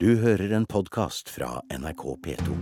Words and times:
Du 0.00 0.12
hører 0.16 0.52
en 0.54 0.62
podkast 0.66 1.26
fra 1.34 1.56
NRK 1.74 2.02
P2. 2.22 2.52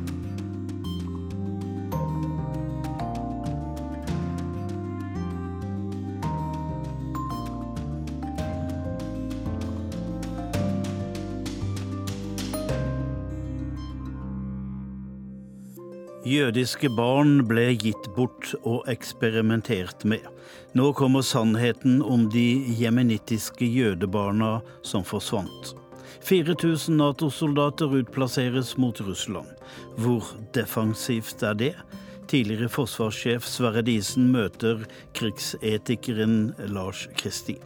Jødiske 16.24 16.88
barn 16.88 17.42
ble 17.44 17.74
gitt 17.76 18.08
bort 18.16 18.54
og 18.62 18.88
eksperimentert 18.88 20.08
med. 20.08 20.24
Nå 20.72 20.94
kommer 20.96 21.20
sannheten 21.20 22.00
om 22.00 22.30
de 22.32 22.64
jemenittiske 22.80 23.68
jødebarna 23.68 24.62
som 24.80 25.04
forsvant. 25.04 25.76
4000 26.24 26.96
Nato-soldater 26.96 27.96
utplasseres 28.00 28.76
mot 28.76 29.00
Russland. 29.00 29.48
Hvor 29.96 30.24
defensivt 30.54 31.42
er 31.42 31.54
det? 31.54 31.74
Tidligere 32.26 32.68
forsvarssjef 32.72 33.46
Sverre 33.46 33.84
Disen 33.86 34.32
møter 34.34 34.82
krigsetikeren 35.14 36.54
Lars 36.74 37.06
Kristi. 37.18 37.58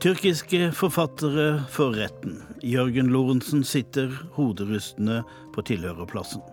Tyrkiske 0.00 0.70
forfattere 0.76 1.64
for 1.72 1.96
retten. 1.96 2.42
Jørgen 2.62 3.08
Lorentzen 3.10 3.64
sitter 3.64 4.12
hoderystende 4.36 5.22
på 5.54 5.64
tilhørerplassen. 5.66 6.44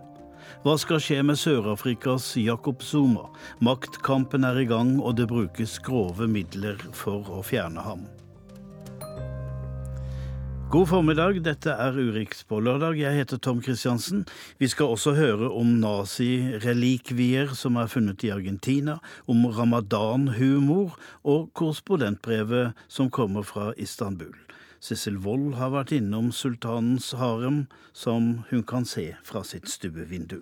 Hva 0.64 0.78
skal 0.80 1.00
skje 1.02 1.20
med 1.28 1.36
Sør-Afrikas 1.36 2.30
Jakob 2.40 2.82
Zuma? 2.82 3.28
Maktkampen 3.60 4.48
er 4.48 4.62
i 4.62 4.66
gang, 4.68 4.96
og 4.96 5.18
det 5.20 5.28
brukes 5.28 5.76
grove 5.84 6.26
midler 6.30 6.80
for 6.96 7.28
å 7.28 7.44
fjerne 7.44 7.84
ham. 7.84 8.06
God 10.74 10.88
formiddag, 10.90 11.36
dette 11.46 11.70
er 11.70 11.94
Urix 11.94 12.40
på 12.50 12.56
lørdag. 12.58 12.96
Jeg 12.98 13.14
heter 13.14 13.38
Tom 13.38 13.60
Kristiansen. 13.62 14.24
Vi 14.58 14.66
skal 14.66 14.90
også 14.90 15.12
høre 15.14 15.46
om 15.54 15.68
nazirelikvier 15.78 17.52
som 17.54 17.76
er 17.78 17.86
funnet 17.86 18.24
i 18.26 18.32
Argentina, 18.34 18.96
om 19.30 19.44
ramadan-humor 19.46 20.96
og 21.22 21.52
korrespondentbrevet 21.54 22.74
som 22.90 23.06
kommer 23.06 23.46
fra 23.46 23.68
Istanbul. 23.78 24.34
Sissel 24.82 25.20
Wold 25.22 25.54
har 25.60 25.70
vært 25.76 25.94
innom 25.94 26.32
sultanens 26.34 27.12
harem, 27.22 27.68
som 27.94 28.42
hun 28.50 28.66
kan 28.66 28.82
se 28.82 29.12
fra 29.22 29.46
sitt 29.46 29.70
stuevindu. 29.70 30.40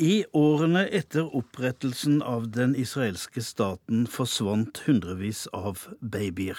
I 0.00 0.24
årene 0.32 0.86
etter 0.96 1.26
opprettelsen 1.36 2.22
av 2.22 2.46
den 2.50 2.70
israelske 2.76 3.42
staten 3.44 4.06
forsvant 4.08 4.78
hundrevis 4.86 5.42
av 5.52 5.82
babyer. 6.00 6.56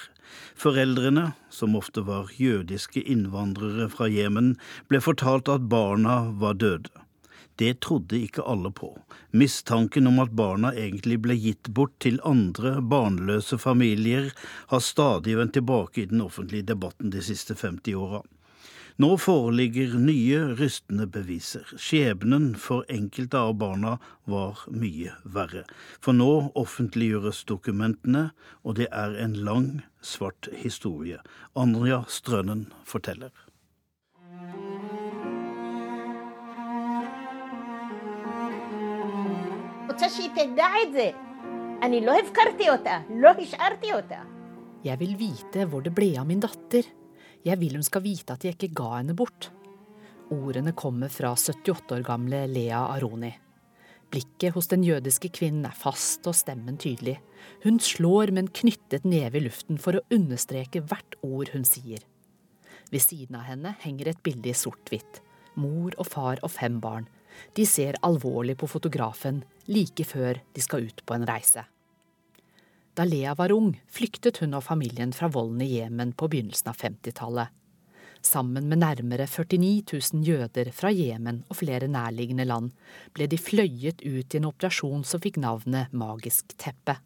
Foreldrene, 0.53 1.31
som 1.49 1.73
ofte 1.79 2.03
var 2.05 2.29
jødiske 2.37 3.01
innvandrere 3.01 3.87
fra 3.89 4.05
Jemen, 4.13 4.51
ble 4.93 5.01
fortalt 5.01 5.49
at 5.49 5.65
barna 5.71 6.19
var 6.43 6.59
døde. 6.61 6.93
Det 7.57 7.79
trodde 7.81 8.19
ikke 8.21 8.45
alle 8.45 8.69
på. 8.77 8.91
Mistanken 9.33 10.11
om 10.11 10.21
at 10.21 10.37
barna 10.37 10.69
egentlig 10.77 11.17
ble 11.25 11.39
gitt 11.41 11.71
bort 11.73 11.95
til 12.05 12.21
andre 12.21 12.75
barnløse 12.93 13.57
familier, 13.57 14.29
har 14.69 14.85
stadig 14.85 15.33
vendt 15.41 15.57
tilbake 15.57 16.03
i 16.03 16.11
den 16.13 16.21
offentlige 16.27 16.69
debatten 16.75 17.09
de 17.09 17.25
siste 17.25 17.57
50 17.57 17.97
åra. 17.97 18.21
Nå 19.01 19.15
foreligger 19.17 19.93
nye 19.97 20.39
rystende 20.59 21.07
beviser. 21.09 21.65
Skjebnen 21.79 22.51
for 22.59 22.83
enkelte 22.91 23.39
av 23.39 23.55
barna 23.57 23.95
var 24.29 24.59
mye 24.69 25.15
verre. 25.23 25.63
For 26.03 26.13
nå 26.13 26.51
offentliggjøres 26.59 27.39
dokumentene, 27.49 28.27
og 28.61 28.77
det 28.77 28.91
er 28.91 29.15
en 29.23 29.33
lang, 29.47 29.71
svart 30.05 30.51
historie. 30.61 31.17
Anja 31.57 32.03
Strønnen 32.11 32.67
forteller. 32.85 33.33
Jeg 44.85 44.97
vil 45.01 45.13
vite 45.17 45.65
hvor 45.65 45.81
det 45.81 45.95
ble 45.97 46.13
av 46.21 46.29
min 46.29 46.43
datter. 46.43 47.00
Jeg 47.41 47.57
vil 47.57 47.73
hun 47.79 47.85
skal 47.85 48.03
vite 48.05 48.35
at 48.35 48.43
jeg 48.45 48.57
ikke 48.57 48.75
ga 48.77 48.89
henne 48.99 49.15
bort. 49.17 49.49
Ordene 50.31 50.75
kommer 50.77 51.09
fra 51.11 51.33
78 51.33 51.95
år 51.95 52.03
gamle 52.05 52.43
Lea 52.47 52.83
Aroni. 52.93 53.31
Blikket 54.11 54.53
hos 54.53 54.67
den 54.67 54.83
jødiske 54.83 55.31
kvinnen 55.33 55.65
er 55.65 55.75
fast 55.75 56.27
og 56.27 56.35
stemmen 56.35 56.77
tydelig. 56.77 57.17
Hun 57.63 57.79
slår 57.79 58.33
med 58.35 58.43
en 58.43 58.53
knyttet 58.61 59.07
neve 59.07 59.39
i 59.39 59.45
luften 59.47 59.79
for 59.81 59.97
å 59.97 60.03
understreke 60.13 60.83
hvert 60.83 61.17
ord 61.23 61.53
hun 61.55 61.65
sier. 61.65 62.03
Ved 62.91 63.01
siden 63.01 63.39
av 63.39 63.47
henne 63.47 63.73
henger 63.81 64.11
et 64.11 64.23
bilde 64.23 64.51
i 64.51 64.57
sort-hvitt. 64.57 65.21
Mor 65.55 65.95
og 65.97 66.11
far 66.11 66.43
og 66.43 66.51
fem 66.51 66.77
barn. 66.83 67.07
De 67.55 67.65
ser 67.65 67.97
alvorlig 68.05 68.57
på 68.59 68.69
fotografen 68.69 69.41
like 69.71 70.05
før 70.05 70.43
de 70.53 70.63
skal 70.63 70.91
ut 70.91 71.05
på 71.07 71.15
en 71.15 71.25
reise. 71.27 71.63
Da 72.93 73.05
Lea 73.07 73.35
var 73.35 73.51
ung, 73.55 73.71
flyktet 73.87 74.41
hun 74.41 74.57
og 74.57 74.65
familien 74.67 75.13
fra 75.15 75.29
volden 75.31 75.61
i 75.63 75.69
Jemen 75.77 76.11
på 76.11 76.27
begynnelsen 76.31 76.73
av 76.73 76.79
50-tallet. 76.81 77.53
Sammen 78.21 78.67
med 78.69 78.81
nærmere 78.83 79.25
49 79.25 79.83
000 80.13 80.27
jøder 80.27 80.69
fra 80.75 80.91
Jemen 80.93 81.39
og 81.49 81.57
flere 81.63 81.87
nærliggende 81.89 82.45
land 82.45 82.73
ble 83.15 83.25
de 83.31 83.39
fløyet 83.39 84.03
ut 84.03 84.35
i 84.35 84.37
en 84.37 84.49
operasjon 84.51 85.05
som 85.07 85.23
fikk 85.23 85.39
navnet 85.41 85.95
Magisk 85.95 86.53
teppe. 86.61 86.99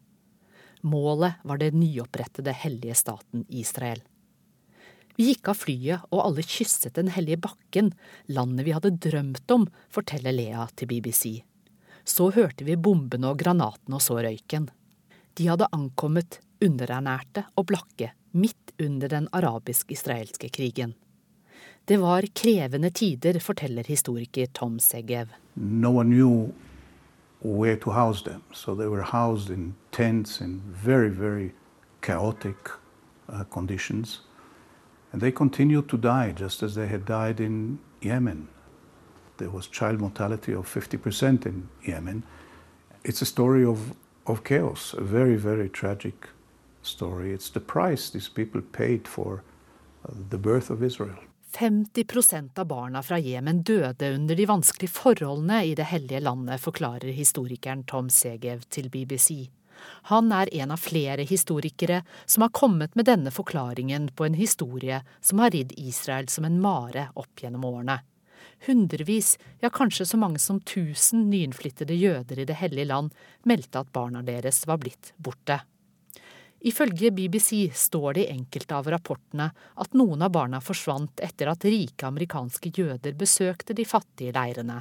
Målet 0.84 1.40
var 1.46 1.62
det 1.62 1.72
nyopprettede 1.72 2.52
hellige 2.52 2.98
staten 2.98 3.46
Israel. 3.48 4.02
Vi 5.16 5.30
gikk 5.30 5.48
av 5.48 5.56
flyet, 5.56 6.02
og 6.12 6.20
alle 6.26 6.44
kysset 6.44 6.98
den 6.98 7.08
hellige 7.14 7.40
bakken, 7.46 7.94
landet 8.28 8.66
vi 8.66 8.74
hadde 8.76 8.98
drømt 9.00 9.54
om, 9.54 9.64
forteller 9.88 10.34
Lea 10.34 10.66
til 10.76 10.90
BBC. 10.90 11.40
Så 12.04 12.28
hørte 12.36 12.66
vi 12.68 12.76
bombene 12.76 13.30
og 13.32 13.40
granatene 13.40 13.96
og 13.96 14.04
så 14.04 14.18
røyken. 14.20 14.68
De 15.36 15.48
hadde 15.48 15.66
ankommet 15.72 16.40
underernærte 16.64 17.44
og 17.56 17.66
blakke 17.68 18.12
midt 18.32 18.72
under 18.80 19.08
den 19.08 19.28
arabisk-israelske 19.32 20.48
krigen. 20.48 20.94
Det 21.88 22.00
var 22.00 22.24
krevende 22.34 22.90
tider, 22.90 23.38
forteller 23.38 23.82
historiker 23.86 24.46
Tom 24.54 24.78
Segev. 24.78 25.26
No 25.56 26.00
where 27.44 27.76
to 27.76 27.90
house 27.90 28.24
them, 28.24 28.42
so 28.52 28.74
they 28.74 28.88
were 28.88 29.02
housed 29.02 29.50
in 29.50 29.74
tents 29.92 30.40
in 30.40 30.62
very, 30.84 31.10
very 31.10 31.50
chaotic 32.02 32.56
uh, 33.28 33.44
conditions. 33.44 34.22
And 35.12 35.20
they 35.20 35.30
continued 35.30 35.88
to 35.88 35.96
die 35.96 36.34
just 36.40 36.62
as 36.62 36.74
they 36.74 36.86
had 36.86 37.06
Yemen. 38.02 38.48
There 39.38 39.50
was 39.50 39.68
child 39.68 40.00
mortality 40.00 40.54
of 40.54 40.66
50% 40.66 41.46
in 41.46 41.68
Yemen. 41.82 42.24
It's 43.04 43.22
a 43.22 43.26
story 43.26 43.64
of 43.64 43.78
of 44.26 44.42
chaos. 44.44 44.94
A 44.98 45.02
very, 45.02 45.36
very 45.36 45.68
tragic 45.68 46.14
story. 46.82 47.32
It's 47.32 47.50
the 47.50 47.60
price 47.60 48.10
these 48.10 48.28
people 48.28 48.60
paid 48.72 49.08
for 49.08 49.42
uh, 50.04 50.12
the 50.30 50.38
birth 50.38 50.70
of 50.70 50.82
Israel. 50.82 51.16
50 51.52 52.04
av 52.56 52.66
barna 52.66 53.02
fra 53.02 53.18
Jemen 53.18 53.62
døde 53.62 54.14
under 54.14 54.36
de 54.36 54.46
vanskelige 54.46 54.90
forholdene 54.90 55.64
i 55.64 55.74
det 55.74 55.84
hellige 55.84 56.20
landet, 56.20 56.60
forklarer 56.60 57.08
historikeren 57.12 57.84
Tom 57.84 58.10
Segev 58.10 58.60
til 58.68 58.90
BBC. 58.90 59.48
Han 60.10 60.32
er 60.32 60.54
en 60.54 60.70
av 60.70 60.76
flere 60.76 61.22
historikere 61.22 62.02
som 62.26 62.42
har 62.42 62.52
kommet 62.52 62.94
med 62.94 63.04
denne 63.04 63.30
forklaringen 63.30 64.08
på 64.08 64.24
en 64.24 64.34
historie 64.34 65.00
som 65.20 65.38
har 65.38 65.50
ridd 65.50 65.72
Israel 65.76 66.28
som 66.28 66.44
en 66.44 66.60
mare 66.60 67.08
opp 67.14 67.40
gjennom 67.40 67.64
årene. 67.64 68.00
Hundrevis, 68.66 69.36
ja 69.60 69.70
kanskje 69.70 70.06
så 70.06 70.16
mange 70.16 70.40
som 70.42 70.60
tusen 70.60 71.28
nyinnflyttede 71.30 71.94
jøder 71.94 72.40
i 72.40 72.48
Det 72.48 72.56
hellige 72.56 72.88
land 72.88 73.14
meldte 73.44 73.84
at 73.84 73.92
barna 73.92 74.22
deres 74.26 74.64
var 74.66 74.80
blitt 74.82 75.12
borte. 75.16 75.60
Ifølge 76.66 77.10
BBC 77.10 77.70
står 77.74 78.14
det 78.14 78.24
i 78.24 78.32
enkelte 78.32 78.74
av 78.74 78.88
rapportene 78.90 79.50
at 79.76 79.92
noen 79.94 80.24
av 80.24 80.32
barna 80.34 80.60
forsvant 80.64 81.20
etter 81.22 81.52
at 81.52 81.64
rike 81.68 82.08
amerikanske 82.08 82.72
jøder 82.74 83.14
besøkte 83.14 83.76
de 83.76 83.84
fattige 83.84 84.32
leirene. 84.34 84.80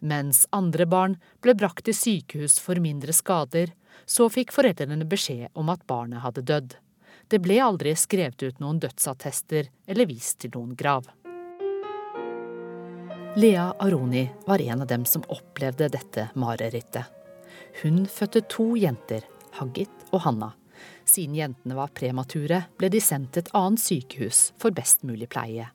Mens 0.00 0.46
andre 0.50 0.86
barn 0.86 1.18
ble 1.42 1.54
brakt 1.54 1.84
til 1.86 1.94
sykehus 1.94 2.58
for 2.62 2.80
mindre 2.82 3.12
skader, 3.14 3.74
så 4.06 4.28
fikk 4.32 4.54
foreldrene 4.54 5.06
beskjed 5.06 5.52
om 5.54 5.68
at 5.74 5.84
barnet 5.86 6.24
hadde 6.24 6.46
dødd. 6.48 6.78
Det 7.28 7.38
ble 7.42 7.60
aldri 7.62 7.94
skrevet 7.96 8.42
ut 8.42 8.58
noen 8.62 8.80
dødsattester 8.82 9.68
eller 9.86 10.08
vist 10.10 10.40
til 10.42 10.54
noen 10.56 10.74
grav. 10.78 11.06
Lea 13.34 13.74
Aroni 13.78 14.30
var 14.44 14.60
en 14.60 14.80
av 14.80 14.86
dem 14.86 15.04
som 15.04 15.22
opplevde 15.28 15.86
dette 15.88 16.28
marerittet. 16.34 17.04
Hun 17.82 18.04
fødte 18.06 18.42
to 18.52 18.74
jenter, 18.76 19.24
Haggit 19.56 20.04
og 20.10 20.20
Hanna. 20.26 20.50
Siden 21.08 21.38
jentene 21.38 21.78
var 21.78 21.94
premature, 21.96 22.58
ble 22.76 22.90
de 22.92 23.00
sendt 23.00 23.32
til 23.32 23.46
et 23.46 23.50
annet 23.56 23.80
sykehus 23.80 24.42
for 24.60 24.76
best 24.76 25.06
mulig 25.08 25.30
pleie. 25.32 25.70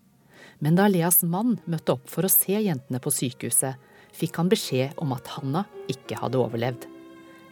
Men 0.62 0.78
da 0.78 0.86
Leas 0.86 1.24
mann 1.26 1.58
møtte 1.66 1.98
opp 1.98 2.06
for 2.14 2.30
å 2.30 2.32
se 2.32 2.62
jentene 2.62 3.02
på 3.02 3.14
sykehuset, 3.14 3.74
fikk 4.14 4.38
han 4.38 4.54
beskjed 4.54 4.94
om 5.02 5.18
at 5.18 5.34
Hanna 5.34 5.66
ikke 5.90 6.22
hadde 6.22 6.38
overlevd. 6.38 6.86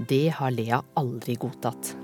Det 0.06 0.28
har 0.38 0.54
Lea 0.54 0.84
aldri 1.02 1.34
godtatt. 1.42 1.96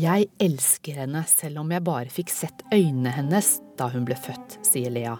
Jeg 0.00 0.28
elsker 0.40 1.02
henne 1.02 1.20
selv 1.28 1.60
om 1.60 1.74
jeg 1.74 1.84
bare 1.84 2.12
fikk 2.12 2.32
sett 2.32 2.64
øynene 2.72 3.12
hennes 3.12 3.58
da 3.76 3.90
hun 3.92 4.06
ble 4.08 4.16
født, 4.16 4.56
sier 4.64 4.94
Lea. 4.94 5.18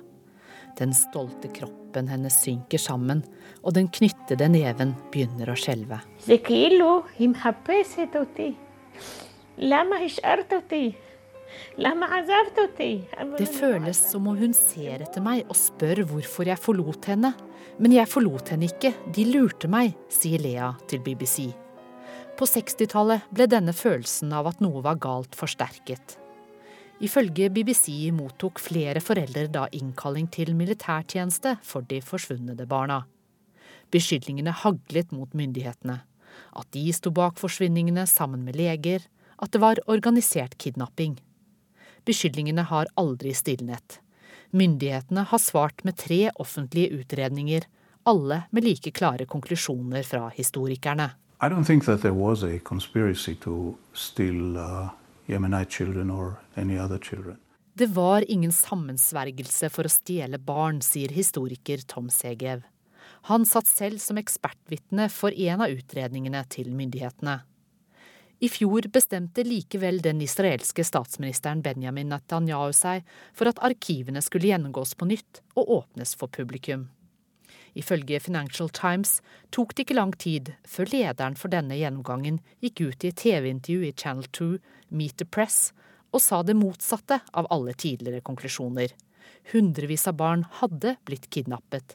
Den 0.79 0.95
stolte 0.97 1.51
kroppen 1.53 2.09
hennes 2.09 2.39
synker 2.41 2.81
sammen, 2.81 3.21
og 3.61 3.77
den 3.77 3.91
knyttede 3.93 4.49
neven 4.49 4.95
begynner 5.13 5.53
å 5.53 5.59
skjelve. 5.61 6.01
Det 13.39 13.49
føles 13.49 13.99
som 14.11 14.29
om 14.29 14.39
hun 14.39 14.55
ser 14.57 15.05
etter 15.05 15.25
meg 15.25 15.45
og 15.49 15.57
spør 15.57 16.05
hvorfor 16.11 16.49
jeg 16.49 16.61
forlot 16.61 17.09
henne. 17.13 17.33
Men 17.81 17.95
jeg 17.97 18.11
forlot 18.11 18.53
henne 18.53 18.69
ikke, 18.69 18.93
de 19.15 19.25
lurte 19.33 19.69
meg, 19.71 19.95
sier 20.13 20.43
Lea 20.43 20.73
til 20.91 21.01
BBC. 21.05 21.51
På 22.37 22.49
60-tallet 22.49 23.29
ble 23.33 23.47
denne 23.49 23.73
følelsen 23.77 24.33
av 24.37 24.49
at 24.51 24.61
noe 24.65 24.83
var 24.85 25.01
galt, 25.01 25.37
forsterket. 25.37 26.19
Ifølge 27.03 27.49
BBC 27.51 28.13
mottok 28.15 28.61
flere 28.63 29.01
foreldre 29.03 29.49
da 29.51 29.65
innkalling 29.75 30.29
til 30.31 30.53
militærtjeneste 30.55 31.57
for 31.67 31.83
de 31.89 31.99
forsvunne 32.05 32.55
barna. 32.71 33.03
Beskyldningene 33.93 34.55
haglet 34.63 35.11
mot 35.13 35.33
myndighetene. 35.37 35.99
At 36.57 36.69
de 36.73 36.85
sto 36.95 37.11
bak 37.13 37.41
forsvinningene 37.41 38.07
sammen 38.09 38.45
med 38.47 38.57
leger. 38.57 39.03
At 39.43 39.53
det 39.53 39.61
var 39.61 39.83
organisert 39.91 40.57
kidnapping. 40.63 41.19
Beskyldningene 42.05 42.65
har 42.67 42.91
aldri 42.99 43.35
stilnet. 43.35 44.01
Myndighetene 44.51 45.25
har 45.31 45.39
svart 45.39 45.85
med 45.85 45.97
tre 45.97 46.31
offentlige 46.43 46.99
utredninger, 46.99 47.65
alle 48.05 48.43
med 48.51 48.67
like 48.67 48.91
klare 48.91 49.27
konklusjoner 49.27 50.03
fra 50.03 50.29
historikerne. 50.35 51.13
I 51.43 51.49
don't 51.49 51.65
think 51.65 51.85
that 51.85 52.03
there 52.03 52.15
was 52.15 52.43
a 52.43 52.59
conspiracy 52.59 53.35
to 53.35 53.77
steal 53.93 54.57
uh, 54.57 54.89
Yemenite 55.27 55.71
children 55.71 56.11
or 56.11 56.37
any 56.57 56.79
other 56.79 56.99
children. 56.99 57.37
Det 57.75 57.87
var 57.87 58.31
ingen 58.31 58.53
sammensvergelse 58.53 59.71
for 59.73 59.89
å 59.89 59.91
stjele 59.91 60.39
barn, 60.39 60.83
sier 60.85 61.09
historiker 61.09 61.81
Tom 61.89 62.11
Segev. 62.13 62.67
Han 63.31 63.47
satt 63.49 63.71
selv 63.71 64.03
som 64.03 64.19
ekspertvitne 64.21 65.09
for 65.09 65.33
en 65.33 65.63
av 65.65 65.73
utredningene 65.73 66.43
til 66.53 66.69
myndighetene. 66.77 67.39
I 68.43 68.49
fjor 68.49 68.83
bestemte 68.91 69.45
likevel 69.47 70.01
den 70.03 70.19
israelske 70.21 70.83
statsministeren 70.83 71.61
Benjamin 71.63 72.09
Netanyahu 72.11 72.73
seg 72.75 73.05
for 73.39 73.47
at 73.47 73.61
arkivene 73.63 74.19
skulle 74.19 74.49
gjennomgås 74.51 74.97
på 74.99 75.07
nytt 75.07 75.39
og 75.55 75.71
åpnes 75.77 76.17
for 76.19 76.27
publikum. 76.27 76.89
Ifølge 77.79 78.19
Financial 78.21 78.67
Times 78.75 79.21
tok 79.55 79.77
det 79.77 79.87
ikke 79.87 79.99
lang 80.01 80.17
tid 80.19 80.51
før 80.67 80.91
lederen 80.91 81.39
for 81.39 81.55
denne 81.55 81.79
gjennomgangen 81.79 82.43
gikk 82.59 82.83
ut 82.83 83.07
i 83.07 83.13
et 83.13 83.23
TV-intervju 83.23 83.87
i 83.87 83.95
Channel 83.95 84.27
2, 84.35 84.51
Meet 84.91 85.23
the 85.23 85.29
Press, 85.39 85.71
og 86.11 86.27
sa 86.27 86.43
det 86.43 86.59
motsatte 86.59 87.23
av 87.31 87.47
alle 87.55 87.79
tidligere 87.79 88.27
konklusjoner. 88.27 88.91
Hundrevis 89.55 90.11
av 90.11 90.19
barn 90.19 90.49
hadde 90.59 90.97
blitt 91.07 91.31
kidnappet. 91.31 91.95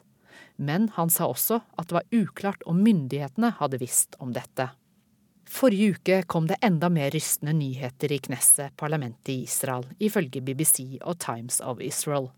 Men 0.56 0.88
han 0.96 1.12
sa 1.12 1.28
også 1.28 1.60
at 1.76 1.92
det 1.92 2.00
var 2.00 2.08
uklart 2.24 2.64
om 2.64 2.80
myndighetene 2.80 3.52
hadde 3.60 3.84
visst 3.84 4.16
om 4.18 4.32
dette. 4.32 4.72
Forrige 5.48 5.90
uke 5.90 6.22
kom 6.22 6.46
det 6.46 6.58
enda 6.62 6.88
mer 6.88 7.10
rystende 7.10 7.52
nyheter 7.56 8.12
i 8.12 8.18
Knesset, 8.18 8.76
parlamentet 8.76 9.28
i 9.32 9.42
Israel, 9.42 9.86
ifølge 9.98 10.42
BBC 10.44 10.98
og 11.00 11.18
Times 11.18 11.60
of 11.64 11.80
Israel. 11.80 12.28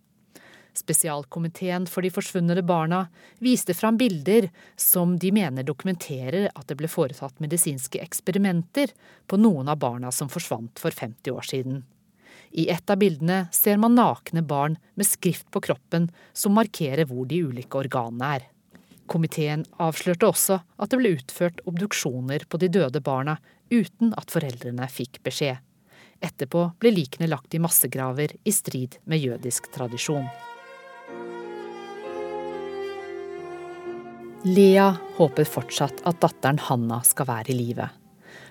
Spesialkomiteen 0.79 1.89
for 1.91 2.07
de 2.07 2.13
forsvunne 2.15 2.63
barna 2.63 3.01
viste 3.43 3.75
fram 3.75 3.99
bilder 3.99 4.47
som 4.79 5.17
de 5.19 5.33
mener 5.35 5.67
dokumenterer 5.67 6.53
at 6.55 6.69
det 6.71 6.77
ble 6.79 6.89
foretatt 6.89 7.43
medisinske 7.43 7.99
eksperimenter 7.99 8.95
på 9.27 9.41
noen 9.41 9.69
av 9.69 9.81
barna 9.83 10.15
som 10.15 10.31
forsvant 10.31 10.79
for 10.79 10.95
50 10.95 11.35
år 11.35 11.51
siden. 11.51 11.83
I 12.51 12.69
et 12.71 12.91
av 12.91 13.03
bildene 13.03 13.49
ser 13.55 13.83
man 13.83 13.99
nakne 13.99 14.43
barn 14.47 14.79
med 14.95 15.07
skrift 15.07 15.51
på 15.51 15.63
kroppen 15.67 16.09
som 16.33 16.55
markerer 16.55 17.11
hvor 17.11 17.27
de 17.27 17.43
ulike 17.51 17.83
organene 17.83 18.35
er. 18.39 18.49
Komiteen 19.11 19.65
avslørte 19.83 20.29
også 20.29 20.61
at 20.79 20.93
det 20.93 21.01
ble 21.01 21.17
utført 21.17 21.59
obduksjoner 21.67 22.45
på 22.47 22.61
de 22.63 22.69
døde 22.71 23.03
barna 23.03 23.41
uten 23.73 24.15
at 24.19 24.31
foreldrene 24.31 24.87
fikk 24.91 25.19
beskjed. 25.27 25.59
Etterpå 26.21 26.67
ble 26.79 26.93
likene 26.95 27.31
lagt 27.31 27.57
i 27.57 27.63
massegraver 27.63 28.37
i 28.45 28.53
strid 28.55 28.99
med 29.11 29.23
jødisk 29.25 29.71
tradisjon. 29.75 30.29
Lea 34.47 34.87
håper 35.19 35.49
fortsatt 35.49 36.05
at 36.09 36.21
datteren 36.23 36.61
Hanna 36.69 37.03
skal 37.05 37.29
være 37.29 37.53
i 37.53 37.59
live. 37.59 37.91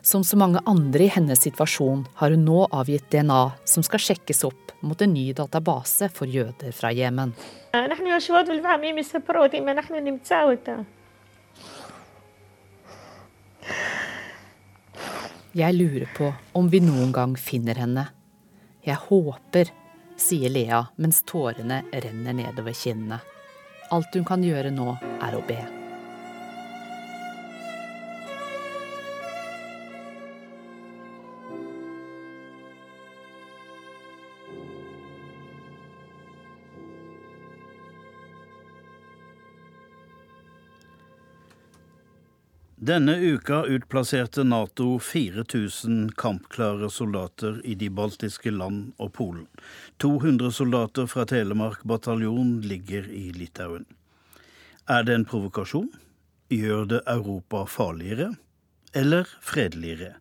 Som 0.02 0.24
så 0.24 0.38
mange 0.38 0.62
andre 0.66 1.04
i 1.04 1.12
hennes 1.12 1.42
situasjon 1.44 2.06
har 2.22 2.32
hun 2.32 2.46
nå 2.48 2.66
avgitt 2.72 3.10
DNA 3.12 3.42
som 3.68 3.84
skal 3.84 4.00
sjekkes 4.04 4.44
opp 4.48 4.72
mot 4.82 5.02
en 5.02 5.14
ny 5.14 5.32
database 5.36 6.08
for 6.16 6.30
jøder 6.30 6.72
fra 6.76 6.92
Jemen. 6.96 7.34
Jeg 15.60 15.74
lurer 15.74 16.06
på 16.16 16.30
om 16.54 16.70
vi 16.70 16.80
noen 16.86 17.12
gang 17.12 17.36
finner 17.38 17.82
henne. 17.82 18.06
Jeg 18.86 19.02
håper, 19.10 19.74
sier 20.16 20.54
Lea 20.54 20.84
mens 21.02 21.24
tårene 21.28 21.82
renner 21.92 22.38
nedover 22.38 22.78
kinnene. 22.78 23.20
Alt 23.90 24.14
hun 24.16 24.28
kan 24.30 24.46
gjøre 24.46 24.72
nå, 24.72 24.94
er 25.26 25.36
å 25.36 25.44
be. 25.48 25.79
Denne 42.90 43.18
uka 43.18 43.64
utplasserte 43.64 44.44
Nato 44.44 45.00
4000 45.00 46.12
kampklare 46.18 46.90
soldater 46.90 47.62
i 47.64 47.76
de 47.76 47.90
baltiske 47.90 48.50
land 48.50 48.96
og 48.98 49.12
Polen. 49.14 49.46
200 50.02 50.50
soldater 50.52 51.06
fra 51.06 51.28
Telemark 51.30 51.84
bataljon 51.86 52.56
ligger 52.66 53.06
i 53.14 53.28
Litauen. 53.36 53.86
Er 54.90 55.06
det 55.06 55.20
en 55.20 55.28
provokasjon? 55.30 55.92
Gjør 56.50 56.90
det 56.96 57.04
Europa 57.06 57.68
farligere? 57.70 58.32
Eller 58.98 59.30
fredeligere? 59.38 60.16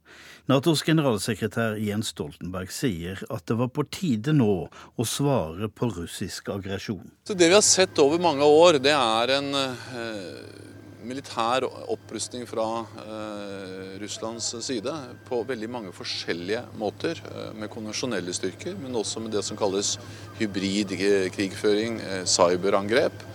Natos 0.52 0.84
generalsekretær 0.84 1.80
Jens 1.80 2.12
Stoltenberg 2.12 2.68
sier 2.68 3.24
at 3.32 3.48
det 3.48 3.56
var 3.62 3.72
på 3.72 3.86
tide 3.88 4.36
nå 4.36 4.54
å 4.68 5.08
svare 5.08 5.72
på 5.72 5.88
russisk 6.02 6.52
aggresjon. 6.52 7.14
Det 7.32 7.48
vi 7.48 7.54
har 7.56 7.64
sett 7.64 7.96
over 8.04 8.20
mange 8.20 8.44
år, 8.44 8.76
det 8.76 8.92
er 8.92 9.38
en 9.40 9.54
eh 9.56 10.74
militær 11.06 11.64
opprustning 11.90 12.46
fra 12.48 12.66
eh, 13.02 13.98
Russlands 14.02 14.50
side 14.64 14.92
på 15.28 15.40
veldig 15.46 15.68
mange 15.70 15.92
forskjellige 15.94 16.64
måter. 16.80 17.20
Eh, 17.30 17.50
med 17.58 17.70
konvensjonelle 17.72 18.34
styrker, 18.34 18.76
men 18.80 18.96
også 18.98 19.22
med 19.22 19.34
det 19.36 19.44
som 19.46 19.58
kalles 19.58 19.96
hybrid 20.40 20.94
krigføring, 21.34 22.00
eh, 22.02 22.24
cyberangrep. 22.28 23.26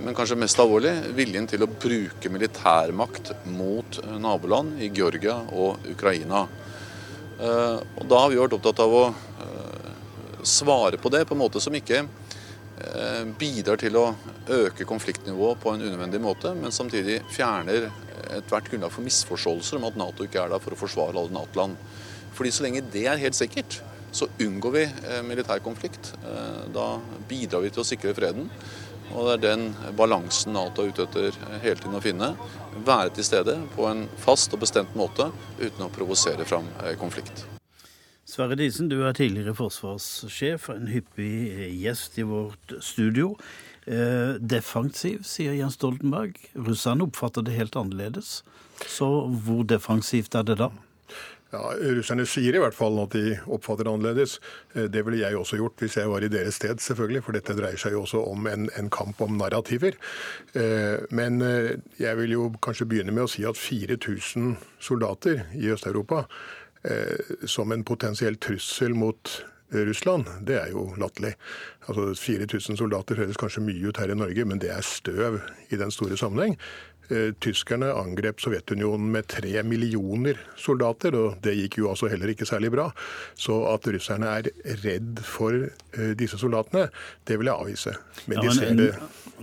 Men 0.00 0.16
kanskje 0.16 0.38
mest 0.40 0.56
alvorlig 0.56 0.94
viljen 1.12 1.44
til 1.44 1.60
å 1.60 1.68
bruke 1.68 2.30
militærmakt 2.32 3.34
mot 3.52 3.98
naboland 4.16 4.78
i 4.80 4.88
Georgia 4.88 5.34
og 5.52 5.84
Ukraina. 5.92 6.46
Og 7.36 8.06
Da 8.08 8.20
har 8.22 8.30
vi 8.32 8.38
vært 8.40 8.56
opptatt 8.56 8.80
av 8.80 8.94
å 8.96 9.02
svare 10.40 10.96
på 10.96 11.12
det 11.12 11.26
på 11.28 11.36
en 11.36 11.42
måte 11.42 11.60
som 11.60 11.76
ikke 11.76 12.00
bidrar 13.36 13.76
til 13.76 14.00
å 14.00 14.06
øke 14.50 14.84
konfliktnivået 14.84 15.60
på 15.60 15.72
en 15.72 15.82
unødvendig 15.82 16.20
måte, 16.20 16.54
men 16.54 16.72
samtidig 16.72 17.20
fjerner 17.32 17.88
ethvert 18.34 18.68
grunnlag 18.70 18.92
for 18.92 19.04
misforståelser 19.06 19.78
om 19.78 19.88
at 19.88 19.96
Nato 19.96 20.26
ikke 20.26 20.42
er 20.42 20.52
der 20.52 20.62
for 20.62 20.74
å 20.74 20.78
forsvare 20.78 21.16
alle 21.16 21.32
Nato-land. 21.34 21.76
Fordi 22.34 22.50
Så 22.50 22.64
lenge 22.64 22.82
det 22.92 23.06
er 23.06 23.20
helt 23.20 23.36
sikkert, 23.38 23.80
så 24.12 24.28
unngår 24.40 24.72
vi 24.74 24.82
eh, 24.84 25.22
militær 25.22 25.62
konflikt. 25.62 26.12
Eh, 26.24 26.66
da 26.74 27.00
bidrar 27.28 27.62
vi 27.62 27.70
til 27.70 27.82
å 27.82 27.86
sikre 27.86 28.14
freden. 28.14 28.50
Og 29.14 29.26
det 29.28 29.32
er 29.34 29.42
den 29.54 29.94
balansen 29.96 30.54
Nato 30.54 30.82
er 30.82 30.90
ute 30.90 31.06
etter 31.06 31.34
hele 31.62 31.78
tiden 31.78 31.98
å 31.98 32.02
finne. 32.02 32.34
Være 32.86 33.14
til 33.14 33.26
stede 33.26 33.58
på 33.74 33.86
en 33.90 34.06
fast 34.18 34.54
og 34.54 34.62
bestemt 34.64 34.94
måte 34.98 35.30
uten 35.60 35.86
å 35.86 35.92
provosere 35.92 36.46
fram 36.48 36.70
konflikt. 36.98 37.44
Sverre 38.24 38.56
Disen, 38.56 38.88
du 38.88 39.02
er 39.04 39.12
tidligere 39.12 39.52
forsvarssjef, 39.54 40.70
en 40.72 40.88
hyppig 40.88 41.74
gjest 41.76 42.16
i 42.18 42.24
vårt 42.24 42.72
studio. 42.80 43.34
Eh, 43.84 44.40
defensiv, 44.40 45.26
sier 45.28 45.52
Jens 45.52 45.76
Stoltenberg. 45.76 46.38
Russerne 46.56 47.04
oppfatter 47.04 47.44
det 47.44 47.56
helt 47.58 47.76
annerledes. 47.76 48.40
Så 48.88 49.08
hvor 49.44 49.64
defensivt 49.68 50.34
er 50.34 50.46
det 50.48 50.56
da? 50.62 50.70
Ja, 51.52 51.60
Russerne 51.94 52.24
sier 52.26 52.56
i 52.56 52.62
hvert 52.62 52.74
fall 52.74 52.96
at 53.02 53.12
de 53.14 53.36
oppfatter 53.44 53.84
det 53.84 53.92
annerledes. 53.92 54.38
Eh, 54.72 54.88
det 54.88 55.04
ville 55.04 55.20
jeg 55.20 55.36
også 55.36 55.60
gjort 55.60 55.84
hvis 55.84 55.98
jeg 56.00 56.08
var 56.08 56.24
i 56.24 56.32
deres 56.32 56.56
sted, 56.62 56.80
selvfølgelig. 56.80 57.24
For 57.26 57.36
dette 57.36 57.58
dreier 57.58 57.80
seg 57.80 57.92
jo 57.92 58.06
også 58.06 58.24
om 58.32 58.48
en, 58.48 58.70
en 58.80 58.90
kamp 58.92 59.20
om 59.24 59.36
narrativer. 59.36 60.00
Eh, 60.56 61.04
men 61.12 61.44
jeg 62.00 62.20
vil 62.22 62.36
jo 62.38 62.50
kanskje 62.64 62.88
begynne 62.88 63.12
med 63.12 63.28
å 63.28 63.30
si 63.30 63.44
at 63.44 63.60
4000 63.60 64.54
soldater 64.80 65.44
i 65.60 65.68
Øst-Europa 65.74 66.24
som 67.48 67.72
en 67.72 67.80
potensiell 67.88 68.34
trussel 68.36 68.92
mot 68.92 69.30
Russland, 69.74 70.30
det 70.46 70.58
er 70.60 70.72
jo 70.72 70.86
latterlig. 71.00 71.34
Altså 71.88 72.12
4000 72.16 72.78
soldater 72.80 73.18
høres 73.20 73.38
kanskje 73.40 73.64
mye 73.66 73.90
ut 73.90 74.00
her 74.00 74.12
i 74.12 74.18
Norge, 74.18 74.46
men 74.48 74.62
det 74.62 74.70
er 74.72 74.86
støv 74.86 75.40
i 75.70 75.80
den 75.80 75.92
store 75.94 76.18
sammenheng. 76.20 76.58
Eh, 77.08 77.32
tyskerne 77.40 77.90
angrep 77.92 78.40
Sovjetunionen 78.40 79.10
med 79.12 79.26
tre 79.28 79.62
millioner 79.62 80.38
soldater, 80.56 81.12
og 81.18 81.34
det 81.44 81.52
gikk 81.58 81.76
jo 81.82 81.90
altså 81.90 82.08
heller 82.08 82.32
ikke 82.32 82.48
særlig 82.48 82.70
bra. 82.72 82.86
Så 83.36 83.58
at 83.68 83.84
russerne 83.92 84.30
er 84.38 84.48
redd 84.80 85.20
for 85.20 85.66
eh, 85.66 86.14
disse 86.16 86.40
soldatene, 86.40 86.86
det 87.28 87.36
vil 87.40 87.50
jeg 87.50 87.60
avvise. 87.66 87.94
Men, 88.24 88.40
ja, 88.46 88.56
de 88.56 88.78
det 88.78 88.88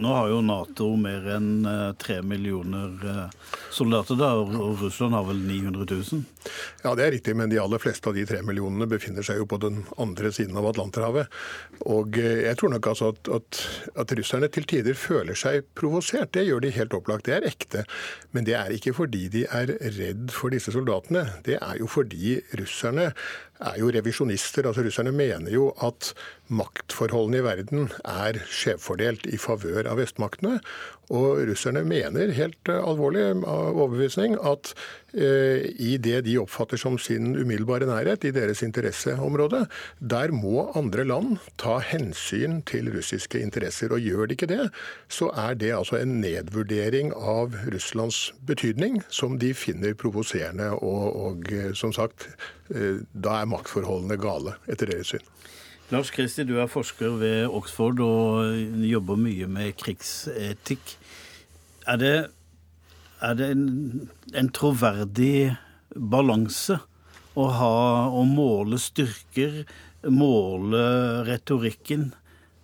Nå 0.02 0.14
har 0.16 0.32
jo 0.32 0.40
Nato 0.42 0.88
mer 0.98 1.28
enn 1.36 1.68
eh, 1.68 1.92
tre 2.02 2.22
millioner 2.26 3.30
soldater, 3.70 4.18
da, 4.18 4.34
og 4.42 4.82
Russland 4.82 5.14
har 5.20 5.28
vel 5.30 5.44
900 5.46 5.86
000? 5.86 6.26
Ja, 6.84 6.94
det 6.98 7.06
er 7.06 7.14
riktig, 7.16 7.36
men 7.38 7.52
de 7.52 7.60
aller 7.62 7.82
fleste 7.82 8.10
av 8.10 8.18
de 8.18 8.26
tre 8.28 8.42
millionene 8.46 8.88
befinner 8.90 9.26
seg 9.26 9.42
jo 9.42 9.48
på 9.50 9.60
den 9.62 9.84
andre 10.02 10.32
siden 10.34 10.58
av 10.60 10.70
Atlanterhavet. 10.72 11.30
Og 11.92 12.18
jeg 12.18 12.58
tror 12.60 12.74
nok 12.74 12.92
altså 12.94 13.12
at, 13.14 13.32
at, 13.38 13.62
at 14.04 14.16
russerne 14.18 14.50
til 14.54 14.68
tider 14.70 14.98
føler 14.98 15.38
seg 15.38 15.68
provosert. 15.78 16.34
Det 16.36 16.48
gjør 16.48 16.66
de 16.66 16.74
helt 16.76 16.98
opplagt. 16.98 17.28
Det 17.30 17.38
er 17.38 17.48
ekte. 17.48 17.86
Men 18.36 18.48
det 18.48 18.58
er 18.58 18.74
ikke 18.76 18.96
fordi 18.98 19.28
de 19.34 19.46
er 19.50 19.76
redd 20.00 20.34
for 20.34 20.54
disse 20.54 20.74
soldatene. 20.74 21.28
Det 21.46 21.60
er 21.62 21.80
jo 21.82 21.90
fordi 21.92 22.40
russerne 22.60 23.12
er 23.62 23.78
jo 23.80 23.92
revisjonister. 23.94 24.66
altså 24.68 24.84
Russerne 24.86 25.14
mener 25.14 25.54
jo 25.54 25.70
at 25.86 26.14
maktforholdene 26.50 27.42
i 27.42 27.46
verden 27.46 27.92
er 28.02 28.42
skjevfordelt 28.50 29.28
i 29.30 29.40
favør 29.42 29.90
av 29.92 30.02
vestmaktene. 30.02 30.60
Og 31.12 31.42
russerne 31.50 31.84
mener 31.88 32.32
helt 32.36 32.72
eh, 32.72 32.80
alvorlig 32.80 33.24
av 33.44 33.76
overbevisning 33.76 34.38
at 34.48 34.72
eh, 35.12 35.68
i 35.76 35.98
det 36.00 36.22
de 36.28 36.38
oppfatter 36.40 36.80
som 36.80 36.96
sin 37.02 37.34
umiddelbare 37.36 37.90
nærhet, 37.90 38.24
i 38.24 38.34
deres 38.36 38.64
interesseområde, 38.64 39.66
der 40.00 40.32
må 40.36 40.70
andre 40.78 41.06
land 41.08 41.42
ta 41.62 41.80
hensyn 41.84 42.62
til 42.70 42.92
russiske 42.96 43.42
interesser. 43.44 43.92
Og 43.92 44.04
gjør 44.06 44.30
de 44.30 44.38
ikke 44.38 44.52
det, 44.52 44.70
så 45.12 45.32
er 45.36 45.60
det 45.60 45.74
altså 45.76 46.00
en 46.00 46.20
nedvurdering 46.24 47.12
av 47.18 47.60
Russlands 47.74 48.30
betydning 48.48 49.02
som 49.10 49.40
de 49.42 49.52
finner 49.58 49.98
provoserende. 50.00 50.72
Og, 50.80 51.12
og 51.26 51.52
eh, 51.52 51.74
som 51.76 51.92
sagt, 51.96 52.30
eh, 52.72 53.04
da 53.12 53.42
er 53.42 53.52
maktforholdene 53.52 54.20
gale, 54.22 54.56
etter 54.72 54.94
deres 54.94 55.16
syn. 55.16 55.28
Lars 55.92 56.08
Kristi, 56.16 56.46
du 56.48 56.54
er 56.56 56.70
forsker 56.72 57.18
ved 57.20 57.50
Oxford 57.52 58.00
og 58.00 58.86
jobber 58.88 59.18
mye 59.20 59.48
med 59.52 59.74
krigsetikk. 59.76 60.94
Er 61.84 62.00
det, 62.00 62.14
er 63.20 63.36
det 63.36 63.50
en, 63.52 63.66
en, 64.32 64.52
troverdig 64.56 65.58
balanse 65.92 66.78
å 67.36 67.50
ha 67.58 67.76
å 68.08 68.24
måle 68.24 68.80
styrker, 68.80 69.66
måle 70.08 70.86
retorikken? 71.28 72.14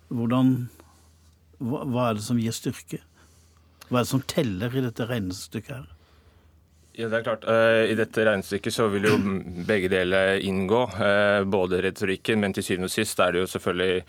Hvordan 0.08 0.54
hva, 1.60 1.84
hva 1.84 2.08
er 2.08 2.16
det 2.16 2.24
som 2.30 2.40
gir 2.40 2.56
styrke? 2.56 3.02
Hva 3.90 4.00
er 4.00 4.08
det 4.08 4.12
som 4.14 4.24
teller 4.24 4.72
i 4.72 4.86
dette 4.88 5.04
regnestykket 5.12 5.74
her? 5.76 5.97
Ja, 6.98 7.06
det 7.06 7.20
er 7.20 7.26
klart. 7.28 7.44
Eh, 7.46 7.92
I 7.92 7.94
dette 7.94 8.24
regnestykket 8.26 8.74
så 8.74 8.88
vil 8.90 9.04
jo 9.06 9.18
begge 9.68 9.86
deler 9.92 10.40
inngå. 10.42 10.80
Eh, 10.98 11.44
både 11.46 11.78
retorikken, 11.84 12.40
men 12.42 12.56
til 12.56 12.66
syvende 12.66 12.88
og 12.90 12.94
sist 12.96 13.20
er 13.22 13.36
det 13.36 13.44
jo 13.44 13.50
selvfølgelig 13.52 14.00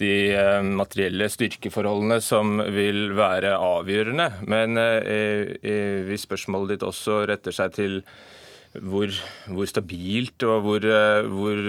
de 0.00 0.10
eh, 0.34 0.66
materielle 0.66 1.28
styrkeforholdene 1.30 2.18
som 2.18 2.58
vil 2.74 3.12
være 3.14 3.54
avgjørende. 3.54 4.26
Men 4.50 4.74
hvis 6.08 6.26
spørsmålet 6.26 6.74
ditt 6.74 6.88
også 6.88 7.20
retter 7.30 7.54
seg 7.54 7.78
til 7.78 8.00
hvor, 8.90 9.14
hvor 9.46 9.70
stabilt 9.70 10.42
og 10.48 10.66
hvor, 10.66 10.88
hvor, 11.30 11.62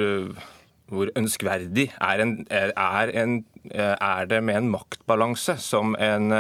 hvor 0.91 1.09
ønskverdig 1.17 1.87
er, 1.95 2.21
en, 2.21 2.33
er, 2.51 3.11
en, 3.23 3.37
er, 3.71 4.25
det 4.29 4.41
med 4.43 4.59
en 4.59 4.71
maktbalanse 4.73 5.55
som, 5.63 5.95
en, 5.95 6.35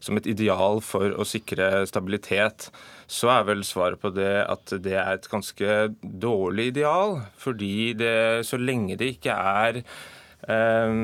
som 0.00 0.20
et 0.20 0.28
ideal 0.30 0.78
for 0.84 1.16
å 1.18 1.26
sikre 1.28 1.82
stabilitet? 1.90 2.70
så 3.10 3.30
er 3.34 3.46
vel 3.48 3.62
svaret 3.66 4.00
på 4.00 4.10
det 4.14 4.32
at 4.48 4.74
det 4.84 4.96
er 4.96 5.14
et 5.16 5.30
ganske 5.30 5.78
dårlig 6.02 6.70
ideal. 6.72 7.20
Fordi 7.40 7.94
det, 7.98 8.46
så 8.48 8.60
lenge 8.60 8.96
det 9.00 9.14
ikke 9.16 9.34
er 9.34 9.80
eh, 9.82 10.96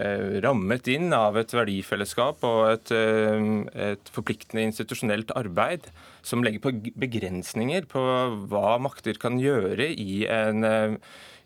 eh 0.00 0.40
rammet 0.44 0.88
inn 0.92 1.12
av 1.16 1.36
et 1.40 1.52
verdifellesskap 1.54 2.44
og 2.48 2.62
et, 2.72 2.92
eh, 2.96 3.92
et, 3.92 4.12
forpliktende 4.12 4.66
institusjonelt 4.70 5.32
arbeid 5.36 5.88
som 6.26 6.42
legger 6.42 6.64
på 6.64 6.74
begrensninger 6.98 7.86
på 7.90 8.02
hva 8.50 8.76
makter 8.82 9.20
kan 9.22 9.38
gjøre 9.40 9.92
i 9.92 10.24
en 10.26 10.64
eh, 10.64 10.98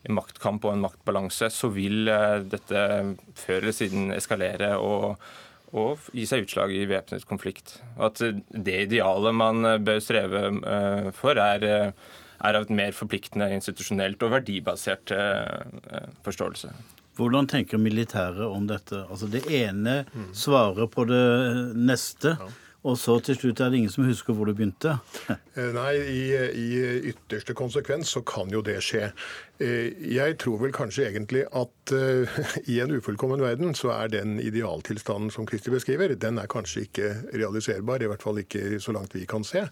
maktkamp 0.08 0.64
og 0.64 0.72
en 0.72 0.82
maktbalanse, 0.86 1.50
så 1.52 1.68
vil 1.74 2.08
dette 2.48 2.84
før 3.36 3.58
eller 3.60 3.76
siden 3.76 4.12
eskalere. 4.16 4.76
og 4.80 5.20
og 5.76 6.10
gi 6.16 6.24
seg 6.26 6.46
utslag 6.46 6.72
i 6.74 6.86
væpnet 6.90 7.26
konflikt. 7.28 7.76
At 8.00 8.20
det 8.20 8.78
idealet 8.88 9.36
man 9.36 9.66
eh, 9.66 9.82
bør 9.82 10.00
streve 10.02 10.46
eh, 10.58 11.10
for, 11.16 11.38
er, 11.38 11.66
eh, 11.66 12.16
er 12.40 12.58
av 12.58 12.66
et 12.66 12.72
mer 12.74 12.96
forpliktende 12.96 13.50
institusjonelt 13.54 14.22
og 14.26 14.34
verdibasert 14.34 15.12
forståelse. 16.24 16.72
Hvordan 17.18 17.50
tenker 17.50 17.78
militæret 17.78 18.46
om 18.46 18.66
dette? 18.70 19.04
Altså 19.12 19.28
Det 19.28 19.44
ene 19.52 20.02
svarer 20.32 20.88
på 20.88 21.04
det 21.10 21.22
neste. 21.76 22.36
Og 22.80 22.96
så 22.96 23.18
til 23.20 23.36
slutt 23.36 23.60
er 23.60 23.68
det 23.68 23.82
ingen 23.82 23.92
som 23.92 24.06
husker 24.08 24.32
hvor 24.32 24.48
det 24.48 24.54
begynte? 24.56 24.94
Nei, 25.76 25.90
i, 26.00 26.22
i, 26.32 26.68
ytterste 27.10 27.52
konsekvens 27.52 28.14
så 28.16 28.22
kan 28.24 28.48
jo 28.48 28.62
det 28.64 28.78
skje. 28.86 29.10
Eh, 29.60 29.92
jeg 30.14 30.38
tror 30.40 30.56
vel 30.62 30.72
kanskje 30.72 31.04
egentlig 31.10 31.42
at 31.44 31.92
uh, 31.92 32.38
i 32.72 32.78
en 32.80 32.94
ufullkommen 32.96 33.42
verden 33.44 33.74
så 33.76 33.90
er 33.92 34.08
den 34.08 34.38
idealtilstanden 34.40 35.28
som 35.30 35.44
Kristi 35.46 35.68
beskriver, 35.70 36.14
den 36.16 36.38
er 36.40 36.48
kanskje 36.48 36.86
ikke 36.86 37.10
realiserbar. 37.34 38.00
I 38.00 38.08
hvert 38.08 38.24
fall 38.24 38.40
ikke 38.40 38.80
så 38.80 38.94
langt 38.96 39.14
vi 39.14 39.26
kan 39.28 39.44
se. 39.44 39.66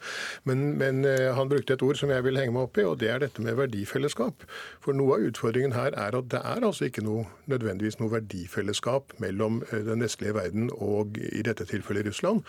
Men, 0.44 0.74
men 0.78 1.06
uh, 1.08 1.32
han 1.38 1.48
brukte 1.48 1.78
et 1.78 1.84
ord 1.86 1.96
som 1.96 2.12
jeg 2.12 2.26
vil 2.26 2.36
henge 2.36 2.52
meg 2.52 2.66
opp 2.68 2.76
i, 2.76 2.84
og 2.84 2.98
det 3.00 3.08
er 3.14 3.22
dette 3.24 3.44
med 3.44 3.56
verdifellesskap. 3.56 4.44
For 4.84 4.92
noe 4.92 5.16
av 5.16 5.30
utfordringen 5.30 5.72
her 5.72 5.96
er 5.96 6.18
at 6.20 6.28
det 6.36 6.42
er 6.44 6.68
altså 6.68 6.90
ikke 6.90 7.06
noe, 7.06 7.24
nødvendigvis 7.48 7.96
noe 8.02 8.12
verdifellesskap 8.18 9.16
mellom 9.24 9.62
den 9.72 10.04
vestlige 10.04 10.36
verden 10.36 10.68
og 10.76 11.16
i 11.16 11.40
dette 11.46 11.64
tilfellet 11.68 12.10
Russland. 12.10 12.44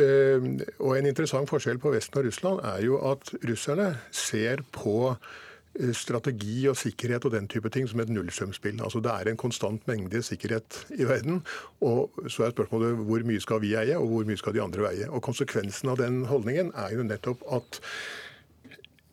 Og 0.00 0.92
en 0.96 1.08
interessant 1.10 1.50
forskjell 1.50 1.80
på 1.82 1.92
Vesten 1.92 2.20
og 2.20 2.28
Russland 2.28 2.64
er 2.64 2.84
jo 2.86 3.00
at 3.10 3.32
russerne 3.44 3.92
ser 4.14 4.62
på 4.72 5.16
Eh, 5.18 5.49
strategi 5.94 6.64
og 6.68 6.76
sikkerhet 6.76 7.24
og 7.24 7.34
den 7.34 7.48
type 7.48 7.70
ting 7.72 7.88
som 7.88 8.00
et 8.02 8.10
nullsumspill. 8.10 8.80
Altså 8.82 9.00
Det 9.00 9.12
er 9.12 9.30
en 9.30 9.40
konstant 9.40 9.86
mengde 9.88 10.22
sikkerhet 10.22 10.84
i 10.98 11.06
verden. 11.08 11.42
Og 11.80 12.10
så 12.28 12.46
er 12.46 12.56
spørsmålet 12.56 13.04
hvor 13.06 13.26
mye 13.26 13.40
skal 13.40 13.62
vi 13.62 13.76
eie, 13.78 13.98
og 13.98 14.08
hvor 14.08 14.26
mye 14.26 14.40
skal 14.40 14.56
de 14.56 14.62
andre 14.62 14.90
eie. 14.90 15.10
Og 15.10 15.22
Konsekvensen 15.22 15.92
av 15.92 16.00
den 16.00 16.24
holdningen 16.26 16.74
er 16.74 16.96
jo 16.96 17.06
nettopp 17.06 17.46
at 17.52 17.80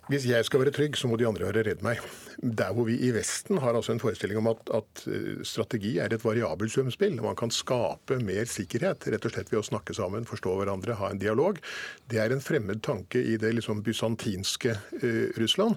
hvis 0.08 0.24
jeg 0.24 0.46
skal 0.48 0.62
være 0.62 0.72
trygg, 0.72 0.96
så 0.96 1.10
må 1.12 1.18
de 1.20 1.26
andre 1.28 1.50
være 1.50 1.66
redd 1.68 1.82
meg. 1.84 2.00
Der 2.40 2.72
hvor 2.72 2.86
vi 2.88 2.96
i 3.04 3.10
Vesten 3.12 3.58
har 3.60 3.76
altså 3.76 3.92
en 3.92 4.00
forestilling 4.00 4.40
om 4.40 4.48
at, 4.54 4.62
at 4.78 5.02
eh, 5.12 5.42
strategi 5.44 5.98
er 6.00 6.14
et 6.16 6.24
variabelt 6.24 6.72
sumspill. 6.72 7.18
Man 7.20 7.36
kan 7.36 7.52
skape 7.52 8.16
mer 8.24 8.48
sikkerhet 8.48 9.04
rett 9.12 9.28
og 9.28 9.34
slett 9.34 9.52
ved 9.52 9.60
å 9.60 9.66
snakke 9.68 9.96
sammen, 9.98 10.28
forstå 10.30 10.54
hverandre, 10.62 10.96
ha 11.02 11.12
en 11.12 11.20
dialog. 11.20 11.60
Det 12.08 12.22
er 12.24 12.32
en 12.32 12.44
fremmed 12.44 12.80
tanke 12.88 13.20
i 13.20 13.36
det 13.42 13.52
liksom 13.58 13.84
bysantinske 13.84 14.78
uh, 14.78 15.28
Russland. 15.42 15.76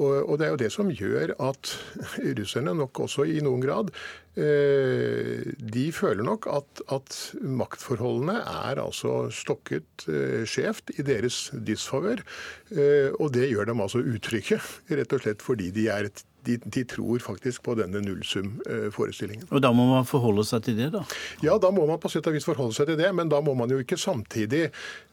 Og, 0.00 0.38
det 0.40 0.46
er 0.46 0.54
jo 0.54 0.60
det 0.62 0.70
som 0.72 0.88
gjør 0.88 1.34
at 1.44 1.74
russerne 2.38 2.72
nok 2.78 3.02
også 3.04 3.26
i 3.28 3.42
noen 3.44 3.60
grad 3.60 3.92
Eh, 4.38 5.42
de 5.58 5.88
føler 5.90 6.22
nok 6.22 6.46
at, 6.54 6.82
at 6.94 7.16
maktforholdene 7.42 8.36
er 8.38 8.78
altså 8.78 9.24
stokket 9.34 10.06
eh, 10.06 10.44
skjevt 10.46 10.92
i 10.94 11.04
deres 11.06 11.48
disfavør. 11.66 12.22
Eh, 12.70 13.10
og 13.18 13.34
det 13.34 13.48
gjør 13.50 13.72
dem 13.72 13.82
altså 13.82 13.98
utrygge, 13.98 14.60
rett 14.90 15.16
og 15.16 15.24
slett 15.24 15.42
fordi 15.42 15.72
de 15.74 15.88
er 15.90 16.06
de, 16.46 16.56
de, 16.64 16.84
tror 16.88 17.20
faktisk 17.22 17.64
på 17.66 17.76
denne 17.78 18.02
nullsum-forestillingen. 18.04 19.48
Og 19.50 19.62
Da 19.62 19.72
må 19.76 19.86
man 19.90 20.08
forholde 20.08 20.44
seg 20.48 20.64
til 20.66 20.78
det, 20.80 20.90
da? 20.94 21.04
Ja, 21.44 21.58
da 21.60 21.70
må 21.74 21.86
man 21.88 22.00
på 22.00 22.10
sett 22.12 22.26
og 22.30 22.36
vis 22.36 22.48
forholde 22.48 22.76
seg 22.76 22.90
til 22.90 22.98
det. 23.00 23.10
Men 23.16 23.30
da 23.32 23.42
må 23.44 23.54
man 23.58 23.72
jo 23.72 23.80
ikke 23.82 23.98
samtidig 24.00 24.70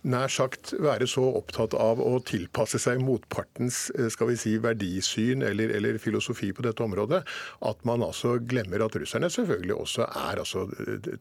nær 0.07 0.31
sagt 0.31 0.73
være 0.79 1.07
så 1.09 1.23
opptatt 1.39 1.75
av 1.77 1.99
å 2.03 2.17
tilpasse 2.25 2.79
seg 2.81 3.01
motpartens 3.03 3.87
eh, 3.97 4.07
skal 4.13 4.31
vi 4.31 4.37
si, 4.39 4.55
verdisyn 4.63 5.43
eller, 5.45 5.73
eller 5.77 5.99
filosofi 6.01 6.53
på 6.55 6.63
dette 6.65 6.83
området, 6.85 7.23
at 7.67 7.83
man 7.87 8.05
altså 8.05 8.37
glemmer 8.39 8.85
at 8.85 8.95
russerne 8.99 9.29
selvfølgelig 9.33 9.75
også 9.75 10.07
er 10.07 10.43
altså, 10.43 10.67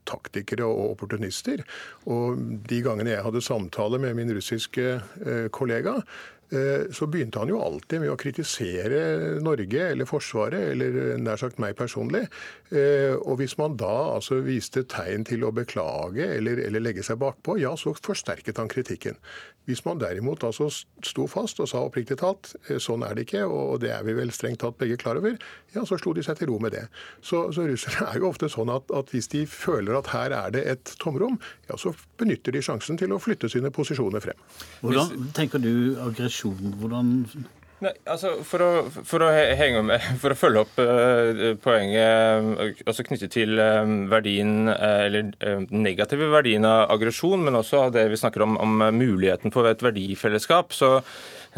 taktikere 0.08 0.68
og 0.68 0.94
opportunister. 0.94 1.64
Og 2.10 2.38
de 2.68 2.80
gangene 2.84 3.16
jeg 3.16 3.26
hadde 3.26 3.44
samtale 3.44 4.00
med 4.02 4.16
min 4.18 4.32
russiske 4.36 4.86
eh, 4.96 5.46
kollega, 5.54 5.98
så 6.46 7.08
begynte 7.10 7.40
han 7.42 7.50
jo 7.50 7.58
alltid 7.62 8.02
med 8.04 8.12
å 8.12 8.18
kritisere 8.20 9.00
Norge 9.42 9.88
eller 9.90 10.06
Forsvaret, 10.08 10.72
eller 10.72 11.16
nær 11.18 11.40
sagt 11.40 11.58
meg 11.62 11.74
personlig. 11.78 12.26
Eh, 12.74 13.14
og 13.14 13.38
hvis 13.38 13.54
man 13.60 13.76
da 13.78 13.92
altså 14.16 14.40
viste 14.42 14.82
tegn 14.90 15.22
til 15.28 15.44
å 15.46 15.52
beklage 15.54 16.24
eller, 16.34 16.58
eller 16.66 16.82
legge 16.82 17.04
seg 17.06 17.20
bakpå, 17.20 17.54
ja, 17.62 17.76
så 17.78 17.92
forsterket 17.94 18.58
han 18.58 18.70
kritikken. 18.70 19.18
Hvis 19.66 19.84
man 19.86 20.00
derimot 20.02 20.42
altså 20.46 20.66
sto 20.70 21.26
fast 21.30 21.60
og 21.62 21.70
sa 21.70 21.84
oppriktig 21.86 22.18
talt 22.22 22.52
eh, 22.66 22.80
sånn 22.82 23.04
er 23.06 23.14
det 23.14 23.26
ikke, 23.28 23.44
og 23.46 23.78
det 23.84 23.92
er 23.94 24.02
vi 24.06 24.16
vel 24.18 24.32
strengt 24.34 24.64
tatt 24.64 24.78
begge 24.80 24.98
klar 24.98 25.20
over, 25.20 25.36
ja, 25.76 25.84
så 25.86 25.98
slo 26.00 26.14
de 26.16 26.24
seg 26.26 26.40
til 26.40 26.50
ro 26.50 26.58
med 26.62 26.74
det. 26.74 26.86
Så, 27.20 27.44
så 27.54 27.68
russere 27.70 28.06
er 28.10 28.18
jo 28.18 28.32
ofte 28.32 28.50
sånn 28.50 28.72
at, 28.74 28.90
at, 28.90 29.14
hvis 29.14 29.30
de 29.34 29.44
føler 29.50 29.98
at 29.98 30.10
her 30.14 30.34
er 30.34 30.56
det 30.56 30.64
et 30.74 30.96
tomrom, 31.02 31.38
ja, 31.70 31.78
så 31.78 31.94
benytter 32.18 32.56
de 32.56 32.64
sjansen 32.66 32.98
til 32.98 33.14
å 33.14 33.20
flytte 33.22 33.50
sine 33.52 33.70
posisjoner 33.74 34.24
frem. 34.24 34.42
Hvordan 34.82 35.30
tenker 35.36 35.62
du 35.62 35.94
aggresjon. 36.02 36.74
Hvordan 36.80 37.14
Nei, 37.84 37.90
altså 38.08 38.30
for 38.46 38.64
å, 38.64 38.68
for 38.88 39.20
å, 39.26 39.28
henge 39.28 39.82
med, 39.84 40.04
for 40.22 40.32
å 40.32 40.38
følge 40.38 40.62
opp 40.64 40.78
uh, 40.80 41.42
poenget 41.60 42.86
også 42.88 43.04
knyttet 43.04 43.34
til 43.36 43.60
um, 43.60 44.06
verdien, 44.08 44.70
uh, 44.70 45.02
eller 45.04 45.28
uh, 45.44 45.60
negative 45.74 46.30
verdien 46.32 46.64
av 46.64 46.86
aggresjon, 46.94 47.44
men 47.44 47.58
også 47.60 47.86
av 47.86 47.96
det 47.96 48.06
vi 48.12 48.20
snakker 48.20 48.46
om, 48.46 48.56
om 48.62 48.80
muligheten 48.96 49.52
for 49.52 49.68
et 49.68 49.84
verdifellesskap, 49.84 50.72
så 50.72 51.02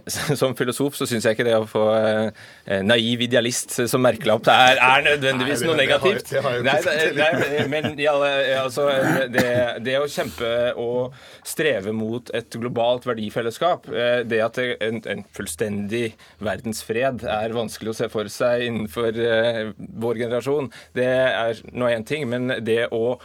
som 0.40 0.54
filosof 0.58 0.96
så 0.98 1.06
syns 1.08 1.26
jeg 1.26 1.36
ikke 1.36 1.46
det 1.46 1.56
å 1.58 1.66
få 1.68 1.84
eh, 1.96 2.82
naiv 2.86 3.24
idealist 3.26 3.74
som 3.90 4.02
merkelapp 4.04 4.48
er, 4.52 4.80
er 4.82 5.04
nødvendigvis 5.06 5.64
noe 5.66 5.76
negativt. 5.78 6.32
Nei, 6.64 7.66
men 7.70 7.90
ja, 8.00 8.14
altså, 8.62 8.88
det, 9.32 9.46
det, 9.84 9.96
å 10.00 10.08
kjempe 10.10 10.52
og 10.78 11.16
streve 11.46 11.94
mot 11.96 12.30
et 12.36 12.58
globalt 12.60 13.08
verdifellesskap, 13.08 13.88
eh, 13.92 14.20
det 14.28 14.42
at 14.44 14.60
en, 14.62 15.02
en 15.02 15.24
fullstendig 15.36 16.12
verdensfred 16.44 17.26
er 17.28 17.56
vanskelig 17.56 17.94
å 17.94 17.98
se 18.02 18.10
for 18.12 18.30
seg 18.32 18.68
innenfor 18.68 19.18
eh, 19.24 19.64
vår 19.76 20.24
generasjon, 20.24 20.72
det 20.96 21.08
er 21.08 21.62
nå 21.72 21.90
én 21.90 22.06
ting. 22.08 22.28
Men 22.28 22.58
det 22.64 22.86
å 22.94 23.18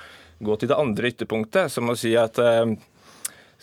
gå 0.43 0.57
til 0.59 0.71
det 0.71 0.79
andre 0.79 1.11
ytterpunktet, 1.13 1.71
som 1.71 1.91
å 1.91 1.97
si 1.99 2.13
at 2.19 2.39
eh, 2.41 2.65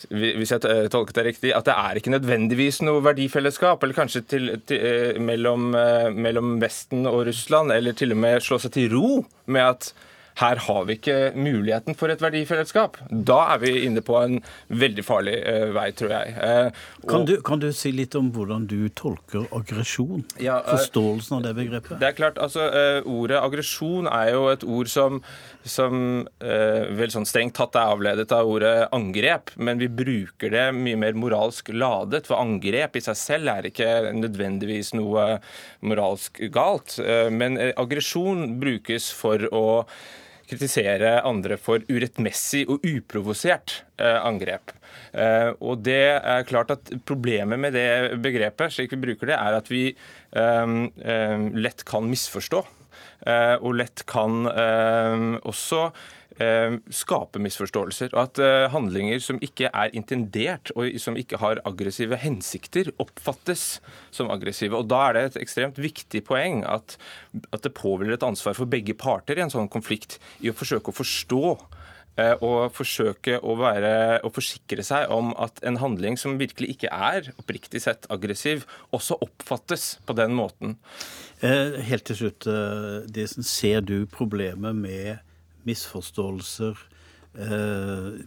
hvis 0.09 0.53
jeg 0.53 0.89
tolket 0.91 1.17
det 1.17 1.25
riktig, 1.25 1.51
at 1.55 1.67
det 1.67 1.75
er 1.77 1.99
ikke 1.99 2.13
nødvendigvis 2.13 2.81
noe 2.85 3.03
verdifellesskap, 3.05 3.83
eller 3.83 3.97
kanskje 3.97 4.21
til, 4.27 4.51
til, 4.67 4.85
eh, 4.85 5.19
mellom, 5.21 5.73
eh, 5.75 6.09
mellom 6.13 6.55
Vesten 6.61 7.05
og 7.09 7.25
Russland, 7.27 7.73
eller 7.75 7.97
til 7.97 8.15
og 8.15 8.21
med 8.23 8.41
slå 8.41 8.59
seg 8.61 8.75
til 8.77 8.95
ro 8.95 9.21
med 9.45 9.67
at 9.75 9.91
her 10.39 10.61
har 10.65 10.85
vi 10.87 10.95
ikke 10.97 11.17
muligheten 11.35 11.95
for 11.97 12.11
et 12.11 12.21
verdifellesskap. 12.23 12.97
Da 13.11 13.39
er 13.53 13.61
vi 13.63 13.73
inne 13.85 14.03
på 14.05 14.15
en 14.19 14.39
veldig 14.67 15.03
farlig 15.05 15.35
uh, 15.43 15.71
vei, 15.75 15.89
tror 15.97 16.13
jeg. 16.15 16.35
Uh, 16.37 16.85
kan, 17.09 17.25
du, 17.27 17.35
kan, 17.45 17.61
du, 17.61 17.69
si 17.75 17.91
litt 17.95 18.15
om 18.19 18.31
hvordan 18.35 18.67
du 18.69 18.87
tolker 18.97 19.47
aggresjon? 19.55 20.23
Ja, 20.41 20.61
uh, 20.63 20.75
Forståelsen 20.75 21.39
av 21.39 21.45
det 21.47 21.55
begrepet? 21.59 21.97
Det 22.01 22.11
er 22.11 22.17
klart, 22.17 22.39
altså 22.41 22.69
Ordet 23.09 23.39
aggresjon 23.41 24.07
er 24.09 24.31
jo 24.33 24.45
et 24.51 24.63
ord 24.63 24.89
som, 24.89 25.17
som 25.67 25.95
vel 26.39 27.11
sånn 27.11 27.25
strengt 27.27 27.55
tatt 27.57 27.75
er 27.77 27.91
avledet 27.93 28.31
av 28.35 28.47
ordet 28.47 28.87
angrep, 28.95 29.51
men 29.57 29.81
vi 29.81 29.89
bruker 29.91 30.53
det 30.53 30.63
mye 30.75 30.99
mer 30.99 31.17
moralsk 31.17 31.71
ladet. 31.73 32.23
For 32.29 32.39
angrep 32.41 32.97
i 32.97 33.03
seg 33.03 33.17
selv 33.19 33.51
er 33.53 33.69
ikke 33.69 33.89
nødvendigvis 34.17 34.93
noe 34.97 35.25
moralsk 35.85 36.41
galt. 36.53 36.97
Men 37.33 37.59
aggresjon 37.71 38.57
brukes 38.61 39.09
for 39.15 39.47
å 39.51 39.65
kritisere 40.51 41.15
andre 41.27 41.57
for 41.59 41.83
urettmessig 41.89 42.65
og 42.67 42.85
uprovosert 42.87 43.81
eh, 44.01 44.19
angrep. 44.19 44.73
Eh, 45.15 45.49
og 45.63 45.81
det 45.85 46.03
er 46.19 46.47
klart 46.47 46.73
at 46.75 46.93
Problemet 47.07 47.59
med 47.59 47.75
det 47.75 48.19
begrepet 48.23 48.75
slik 48.75 48.93
vi 48.95 49.01
bruker 49.07 49.31
det, 49.31 49.39
er 49.39 49.57
at 49.57 49.71
vi 49.71 49.87
eh, 49.91 51.47
lett 51.55 51.85
kan 51.87 52.07
misforstå. 52.11 52.63
og 53.61 53.75
lett 53.77 54.01
kan 54.09 54.47
også 55.45 55.91
Eh, 55.91 56.20
skape 56.39 57.41
misforståelser. 57.43 58.13
Og 58.15 58.21
at 58.23 58.41
eh, 58.41 58.69
handlinger 58.71 59.19
som 59.23 59.39
ikke 59.43 59.69
er 59.69 59.93
intendert 59.97 60.71
og 60.75 60.87
som 61.01 61.17
ikke 61.19 61.39
har 61.41 61.61
aggressive 61.67 62.17
hensikter, 62.21 62.91
oppfattes 63.01 63.81
som 64.11 64.31
aggressive. 64.31 64.77
Og 64.77 64.87
Da 64.91 65.03
er 65.09 65.13
det 65.17 65.25
et 65.25 65.41
ekstremt 65.43 65.81
viktig 65.81 66.23
poeng 66.27 66.63
at, 66.65 66.97
at 67.51 67.63
det 67.63 67.75
påhviler 67.77 68.17
et 68.17 68.25
ansvar 68.27 68.57
for 68.57 68.69
begge 68.69 68.95
parter 68.97 69.37
i 69.37 69.45
en 69.45 69.53
sånn 69.53 69.71
konflikt 69.71 70.19
i 70.41 70.51
å 70.51 70.57
forsøke 70.57 70.91
å 70.91 70.97
forstå 70.97 71.45
eh, 72.17 72.35
og 72.39 72.71
forsøke 72.73 73.37
å, 73.39 73.55
være, 73.59 74.21
å 74.25 74.31
forsikre 74.33 74.85
seg 74.87 75.11
om 75.13 75.33
at 75.41 75.61
en 75.67 75.81
handling 75.83 76.17
som 76.17 76.39
virkelig 76.41 76.77
ikke 76.77 76.93
er 76.95 77.33
oppriktig 77.37 77.83
sett 77.83 78.07
aggressiv, 78.13 78.63
også 78.95 79.19
oppfattes 79.21 79.97
på 80.07 80.15
den 80.17 80.33
måten. 80.37 80.79
Helt 81.41 82.05
til 82.05 82.17
slutt, 82.19 82.45
Disen, 83.09 83.41
ser 83.41 83.81
du 83.81 84.05
problemet 84.05 84.77
med 84.77 85.30
misforståelser, 85.67 86.77
eh, 87.37 88.21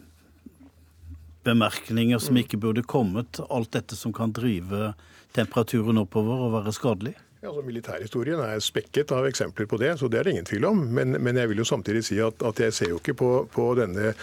bemerkninger 1.45 2.19
som 2.19 2.37
ikke 2.41 2.61
burde 2.61 2.83
kommet. 2.83 3.41
Alt 3.51 3.75
dette 3.77 3.97
som 3.97 4.13
kan 4.13 4.33
drive 4.33 4.95
temperaturen 5.37 6.01
oppover 6.01 6.47
og 6.47 6.55
være 6.59 6.73
skadelig? 6.73 7.15
Altså 7.45 7.63
Militærhistorien 7.67 8.41
er 8.41 8.61
spekket 8.65 9.13
av 9.13 9.27
eksempler 9.29 9.69
på 9.69 9.77
det, 9.81 9.91
så 10.01 10.09
det 10.09 10.21
er 10.21 10.27
det 10.27 10.33
ingen 10.33 10.49
tvil 10.49 10.65
om. 10.71 10.79
Men, 10.97 11.19
men 11.21 11.37
jeg 11.37 11.51
vil 11.51 11.61
jo 11.61 11.69
samtidig 11.69 12.05
si 12.07 12.17
at, 12.25 12.41
at 12.41 12.61
jeg 12.61 12.73
ser 12.73 12.93
jo 12.95 13.01
ikke 13.03 13.17
på, 13.21 13.31
på 13.53 13.67
denne, 13.77 14.15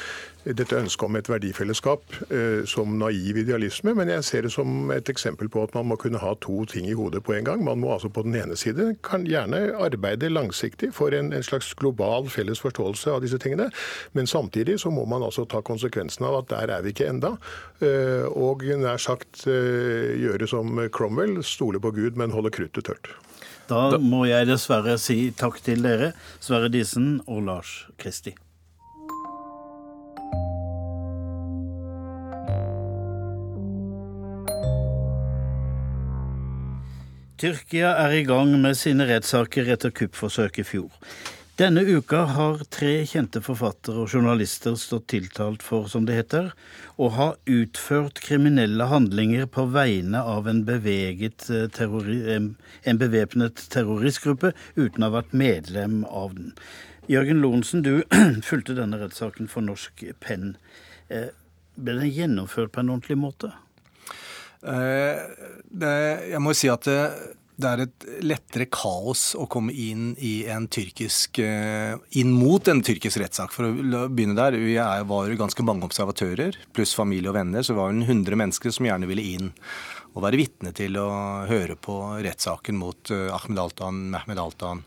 dette 0.41 0.77
ønsket 0.77 1.05
om 1.05 1.17
et 1.19 1.29
verdifellesskap 1.29 2.15
eh, 2.33 2.63
som 2.69 2.95
naiv 2.97 3.37
idealisme, 3.43 3.93
men 3.97 4.09
jeg 4.09 4.25
ser 4.25 4.47
det 4.47 4.53
som 4.55 4.89
et 4.93 5.09
eksempel 5.13 5.51
på 5.53 5.61
at 5.67 5.75
man 5.77 5.91
må 5.91 5.97
kunne 6.01 6.21
ha 6.21 6.33
to 6.41 6.63
ting 6.69 6.87
i 6.89 6.95
hodet 6.97 7.21
på 7.27 7.35
en 7.37 7.45
gang. 7.45 7.61
Man 7.65 7.81
må 7.83 7.91
altså 7.93 8.09
på 8.09 8.23
den 8.25 8.39
ene 8.39 8.57
side 8.57 8.95
kan 9.05 9.27
gjerne 9.29 9.75
arbeide 9.77 10.31
langsiktig 10.33 10.89
for 10.97 11.13
en, 11.13 11.29
en 11.33 11.45
slags 11.45 11.75
global 11.77 12.29
felles 12.33 12.63
forståelse 12.63 13.13
av 13.13 13.21
disse 13.21 13.37
tingene, 13.41 13.69
men 14.17 14.29
samtidig 14.29 14.79
så 14.81 14.89
må 14.93 15.05
man 15.05 15.21
altså 15.27 15.45
ta 15.45 15.61
konsekvensen 15.61 16.25
av 16.25 16.41
at 16.41 16.49
der 16.55 16.73
er 16.73 16.85
vi 16.85 16.95
ikke 16.95 17.11
enda, 17.11 17.35
eh, 17.85 18.25
og 18.31 18.65
nær 18.81 19.01
sagt 19.01 19.45
eh, 19.45 20.17
gjøre 20.25 20.49
som 20.49 20.87
Cromwell, 20.89 21.43
stole 21.45 21.81
på 21.81 21.93
Gud, 21.93 22.17
men 22.17 22.33
holde 22.33 22.53
kruttet 22.53 22.89
tørt. 22.89 23.10
Da 23.71 23.95
må 24.03 24.25
jeg 24.27 24.49
dessverre 24.49 24.97
si 24.99 25.29
takk 25.31 25.61
til 25.63 25.85
dere, 25.85 26.11
Sverre 26.43 26.67
Disen 26.73 27.21
og 27.23 27.45
Lars 27.47 27.69
Kristi. 28.01 28.33
Tyrkia 37.41 37.95
er 38.03 38.17
i 38.19 38.25
gang 38.27 38.51
med 38.61 38.75
sine 38.77 39.07
rettssaker 39.07 39.71
etter 39.73 39.95
kuppforsøket 39.95 40.65
i 40.65 40.67
fjor. 40.67 40.91
Denne 41.61 41.81
uka 41.85 42.23
har 42.25 42.63
tre 42.73 43.03
kjente 43.05 43.37
forfattere 43.45 44.01
og 44.01 44.09
journalister 44.15 44.73
stått 44.81 45.11
tiltalt 45.11 45.61
for, 45.61 45.85
som 45.91 46.07
det 46.07 46.15
heter, 46.17 46.47
å 46.97 47.09
ha 47.13 47.27
utført 47.45 48.17
kriminelle 48.23 48.87
handlinger 48.89 49.45
på 49.45 49.67
vegne 49.69 50.23
av 50.25 50.47
en, 50.49 50.63
beveget 50.65 51.45
terrori 51.75 52.17
en 52.33 53.01
bevæpnet 53.03 53.61
terroristgruppe 53.75 54.55
uten 54.73 55.05
å 55.05 55.11
ha 55.11 55.15
vært 55.19 55.35
medlem 55.37 55.99
av 56.09 56.33
den. 56.39 56.55
Jørgen 57.11 57.43
Lorentzen, 57.43 57.85
du 57.85 58.01
fulgte 58.49 58.79
denne 58.79 58.97
rettssaken 59.03 59.51
for 59.51 59.61
Norsk 59.67 60.01
Penn. 60.23 60.55
Eh, 61.13 61.29
ble 61.77 61.99
den 61.99 62.09
gjennomført 62.09 62.73
på 62.73 62.81
en 62.81 62.89
ordentlig 62.95 63.19
måte? 63.21 63.51
Eh, 64.65 65.21
det, 65.69 65.93
jeg 66.33 66.41
må 66.41 66.57
si 66.57 66.73
at 66.73 66.89
det, 66.89 67.05
det 67.61 67.69
er 67.71 67.83
et 67.85 68.07
lettere 68.25 68.67
kaos 68.71 69.31
å 69.39 69.47
komme 69.51 69.73
inn 69.73 70.11
i 70.17 70.41
en 70.51 70.67
tyrkisk 70.71 71.41
eh, 71.43 71.93
inn 72.19 72.33
mot 72.35 72.67
en 72.71 72.83
tyrkisk 72.85 73.21
rettssak. 73.21 73.53
For 73.55 73.69
å 73.69 74.03
begynne 74.09 74.37
der, 74.37 74.57
Vi 74.61 74.75
var 74.77 75.37
ganske 75.39 75.65
mange 75.65 75.87
observatører, 75.87 76.57
pluss 76.75 76.95
familie 76.97 77.31
og 77.31 77.37
venner, 77.37 77.63
så 77.65 77.77
var 77.77 77.93
det 77.93 78.07
100 78.07 78.37
mennesker 78.37 78.73
som 78.73 78.87
gjerne 78.87 79.09
ville 79.09 79.25
inn 79.35 79.51
og 80.11 80.25
være 80.25 80.41
vitne 80.41 80.73
til 80.75 80.97
å 80.99 81.07
høre 81.47 81.77
på 81.79 81.95
rettssaken 82.19 82.75
mot 82.75 83.13
eh, 83.15 83.29
Ahmed 83.31 83.61
Altan, 83.63 84.03
Mehmed 84.11 84.41
Altan 84.43 84.83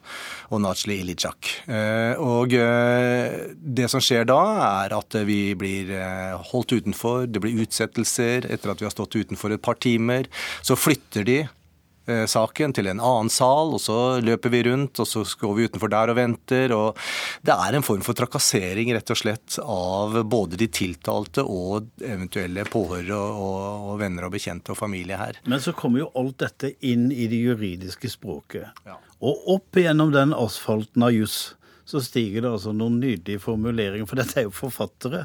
og 0.51 0.61
Najli 0.61 0.99
Ilijak. 1.01 1.49
Eh, 1.65 2.21
og 2.21 2.53
det 2.55 3.89
som 3.89 4.05
skjer 4.05 4.29
da, 4.29 4.41
er 4.85 4.99
at 4.99 5.17
vi 5.25 5.55
blir 5.57 5.95
holdt 6.53 6.77
utenfor, 6.77 7.25
det 7.31 7.41
blir 7.41 7.65
utsettelser 7.65 8.51
etter 8.53 8.75
at 8.75 8.83
vi 8.83 8.89
har 8.89 8.93
stått 8.93 9.17
utenfor 9.17 9.57
et 9.57 9.65
par 9.65 9.81
timer. 9.81 10.29
Så 10.61 10.77
flytter 10.77 11.25
de 11.25 11.39
saken 12.05 12.75
til 12.77 12.89
en 12.91 13.01
annen 13.01 13.31
sal, 13.33 13.73
og 13.77 13.81
så 13.81 13.99
løper 14.25 14.53
vi 14.53 14.63
rundt, 14.69 15.01
og 15.01 15.09
så 15.09 15.23
går 15.41 15.55
vi 15.57 15.69
utenfor 15.69 15.93
der 15.93 16.13
og 16.13 16.19
venter. 16.19 16.75
og 16.77 17.01
Det 17.43 17.55
er 17.55 17.77
en 17.79 17.87
form 17.87 18.05
for 18.05 18.17
trakassering 18.19 18.93
rett 18.95 19.13
og 19.15 19.21
slett 19.21 19.59
av 19.63 20.19
både 20.29 20.61
de 20.61 20.69
tiltalte 20.69 21.45
og 21.45 21.91
eventuelle 22.05 22.67
påhørere 22.69 23.17
og, 23.17 23.91
og, 23.91 23.99
venner 24.03 24.29
og 24.29 24.35
bekjente 24.37 24.75
og 24.75 24.81
familie 24.81 25.19
her. 25.21 25.41
Men 25.49 25.63
så 25.65 25.75
kommer 25.77 26.05
jo 26.05 26.13
alt 26.19 26.39
dette 26.45 26.75
inn 26.85 27.11
i 27.13 27.29
det 27.31 27.41
juridiske 27.41 28.13
språket. 28.13 28.85
Ja. 28.87 28.99
Og 29.25 29.55
opp 29.57 29.81
gjennom 29.81 30.13
den 30.15 30.35
asfalten 30.37 31.05
av 31.07 31.15
juss 31.15 31.55
så 31.95 32.03
stiger 32.03 32.43
det 32.43 32.51
altså 32.57 32.75
noen 32.75 32.99
nydelige 32.99 33.43
formuleringer, 33.45 34.09
for 34.11 34.19
dette 34.19 34.41
er 34.41 34.49
jo 34.49 34.55
forfattere. 34.55 35.25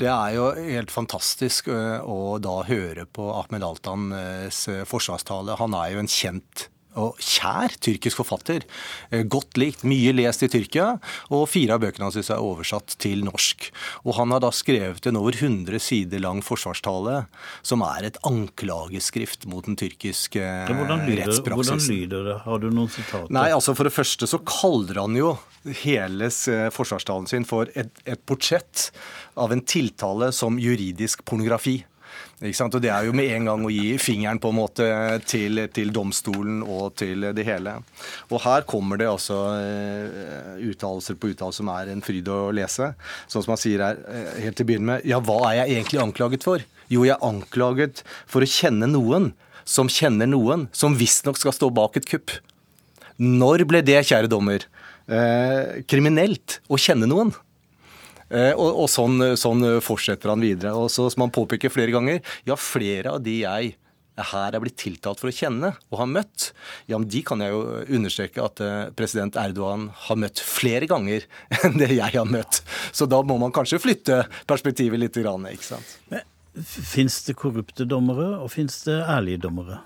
Det 0.00 0.08
er 0.08 0.38
jo 0.38 0.48
helt 0.56 0.94
fantastisk 0.94 1.68
å 1.68 2.38
da 2.42 2.56
høre 2.68 3.04
på 3.04 3.28
Ahmed 3.36 3.66
Altans 3.66 4.64
forsvarstale. 4.88 5.58
Han 5.60 5.76
er 5.76 5.92
jo 5.92 6.02
en 6.02 6.10
kjent 6.10 6.68
og 6.98 7.18
kjær 7.22 7.76
tyrkisk 7.84 8.20
forfatter. 8.20 8.66
Eh, 9.10 9.24
godt 9.24 9.58
likt, 9.60 9.84
mye 9.88 10.12
lest 10.16 10.44
i 10.44 10.50
Tyrkia, 10.52 10.90
og 11.34 11.46
fire 11.50 11.76
av 11.76 11.84
bøkene 11.84 12.08
hans 12.08 12.18
er 12.20 12.42
oversatt 12.42 12.96
til 13.02 13.24
norsk. 13.26 13.70
Og 14.04 14.16
han 14.18 14.34
har 14.34 14.42
da 14.44 14.52
skrevet 14.54 15.06
en 15.08 15.20
over 15.20 15.36
100 15.38 15.78
sider 15.82 16.22
lang 16.24 16.42
forsvarstale, 16.44 17.22
som 17.62 17.84
er 17.86 18.10
et 18.10 18.20
anklageskrift 18.28 19.46
mot 19.50 19.66
den 19.66 19.78
tyrkiske 19.78 20.42
hvordan 20.68 21.06
lyder, 21.06 21.26
rettspraksisen. 21.26 21.78
Hvordan 21.78 22.02
lyder 22.02 22.26
det? 22.30 22.38
Har 22.44 22.62
du 22.62 22.68
noen 22.70 22.90
sitater? 22.92 23.30
Nei, 23.34 23.48
altså 23.54 23.74
For 23.78 23.88
det 23.88 23.94
første 23.94 24.28
så 24.30 24.40
kaller 24.42 25.02
han 25.02 25.16
jo 25.18 25.34
hele 25.82 26.30
eh, 26.30 26.68
forsvarstalen 26.74 27.28
sin 27.30 27.46
for 27.48 27.70
et, 27.78 27.92
et 28.08 28.20
portrett 28.28 28.88
av 29.38 29.52
en 29.54 29.62
tiltale 29.62 30.32
som 30.34 30.58
juridisk 30.60 31.24
pornografi. 31.28 31.80
Og 32.38 32.78
Det 32.78 32.90
er 32.90 33.02
jo 33.02 33.14
med 33.18 33.32
en 33.34 33.48
gang 33.48 33.64
å 33.66 33.70
gi 33.72 33.96
fingeren 33.98 34.38
på 34.38 34.52
en 34.52 34.58
måte 34.60 34.86
til, 35.26 35.58
til 35.74 35.90
domstolen 35.90 36.60
og 36.62 36.94
til 36.94 37.26
det 37.34 37.42
hele. 37.42 37.72
Og 38.30 38.38
her 38.44 38.62
kommer 38.62 39.00
det 39.00 39.08
altså 39.10 39.38
uh, 39.58 40.54
uttalelser 40.62 41.18
på 41.18 41.32
uttalelser 41.32 41.64
som 41.64 41.72
er 41.74 41.90
en 41.90 42.04
fryd 42.04 42.30
å 42.30 42.52
lese. 42.54 42.92
Sånn 43.26 43.42
som 43.42 43.56
han 43.56 43.58
sier 43.58 43.82
her 43.82 43.98
uh, 44.06 44.38
helt 44.38 44.54
til 44.54 44.68
å 44.68 44.70
begynne 44.70 44.90
med 44.92 45.08
Ja, 45.10 45.18
hva 45.18 45.40
er 45.48 45.64
jeg 45.64 45.80
egentlig 45.80 46.02
anklaget 46.04 46.46
for? 46.46 46.62
Jo, 46.86 47.02
jeg 47.02 47.16
er 47.16 47.26
anklaget 47.26 48.04
for 48.30 48.46
å 48.46 48.50
kjenne 48.52 48.86
noen 48.86 49.32
som 49.68 49.90
kjenner 49.90 50.30
noen 50.30 50.68
som 50.70 50.94
visstnok 50.96 51.42
skal 51.42 51.56
stå 51.56 51.72
bak 51.74 51.98
et 51.98 52.06
kupp. 52.08 52.38
Når 53.18 53.66
ble 53.66 53.82
det, 53.82 53.98
kjære 54.06 54.30
dommer, 54.30 54.62
uh, 55.10 55.82
kriminelt 55.90 56.60
å 56.70 56.78
kjenne 56.78 57.10
noen? 57.10 57.34
Eh, 58.28 58.52
og, 58.52 58.84
og 58.84 58.88
sånn, 58.92 59.34
sånn, 59.40 59.66
fortsetter 59.84 60.32
han 60.32 60.44
videre. 60.44 60.74
Og 60.76 60.90
så, 60.92 61.08
som 61.12 61.26
han 61.26 61.34
påpeker 61.34 61.72
flere 61.72 61.94
ganger, 61.94 62.22
ja, 62.48 62.58
flere 62.60 63.16
av 63.16 63.22
de 63.24 63.40
jeg 63.42 63.76
her 64.18 64.54
er 64.54 64.62
blitt 64.62 64.78
tiltalt 64.80 65.20
for 65.20 65.30
å 65.30 65.34
kjenne 65.34 65.72
og 65.92 66.00
har 66.00 66.08
møtt, 66.10 66.48
ja, 66.90 66.98
men 66.98 67.08
de 67.10 67.20
kan 67.26 67.42
jeg 67.42 67.54
jo 67.54 67.60
understreke 67.98 68.42
at 68.42 68.62
eh, 68.64 68.88
president 68.98 69.38
Erdogan 69.38 69.88
har 70.08 70.18
møtt 70.18 70.42
flere 70.42 70.88
ganger 70.90 71.26
enn 71.62 71.78
det 71.80 71.92
jeg 71.94 72.16
har 72.16 72.28
møtt. 72.28 72.62
Så 72.92 73.08
da 73.10 73.22
må 73.22 73.38
man 73.40 73.54
kanskje 73.54 73.80
flytte 73.82 74.24
perspektivet 74.50 75.00
litt. 75.00 75.18
Ikke 75.18 75.66
sant? 75.66 75.94
Fins 76.58 77.22
det 77.26 77.36
korrupte 77.38 77.86
dommere, 77.88 78.32
og 78.42 78.50
fins 78.52 78.82
det 78.86 78.98
ærlige 79.04 79.44
dommere? 79.46 79.80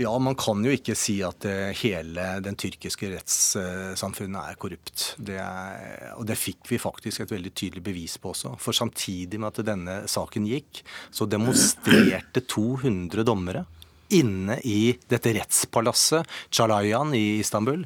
Ja, 0.00 0.12
man 0.18 0.36
kan 0.40 0.62
jo 0.64 0.72
ikke 0.72 0.94
si 0.96 1.18
at 1.24 1.44
eh, 1.44 1.74
hele 1.82 2.24
den 2.40 2.56
tyrkiske 2.56 3.10
rettssamfunnet 3.12 4.40
er 4.40 4.56
korrupt. 4.60 5.04
Det 5.20 5.36
er, 5.36 6.14
og 6.16 6.24
det 6.28 6.38
fikk 6.40 6.70
vi 6.70 6.80
faktisk 6.80 7.24
et 7.24 7.34
veldig 7.34 7.52
tydelig 7.52 7.84
bevis 7.84 8.16
på 8.22 8.32
også. 8.32 8.54
For 8.62 8.76
samtidig 8.76 9.40
med 9.42 9.52
at 9.52 9.66
denne 9.68 9.98
saken 10.08 10.48
gikk, 10.48 10.80
så 11.12 11.28
demonstrerte 11.28 12.40
200 12.48 13.26
dommere 13.28 13.66
inne 14.12 14.58
i 14.68 14.94
dette 15.08 15.32
rettspalasset, 15.36 16.28
Chalayan 16.52 17.14
i 17.16 17.38
Istanbul, 17.40 17.84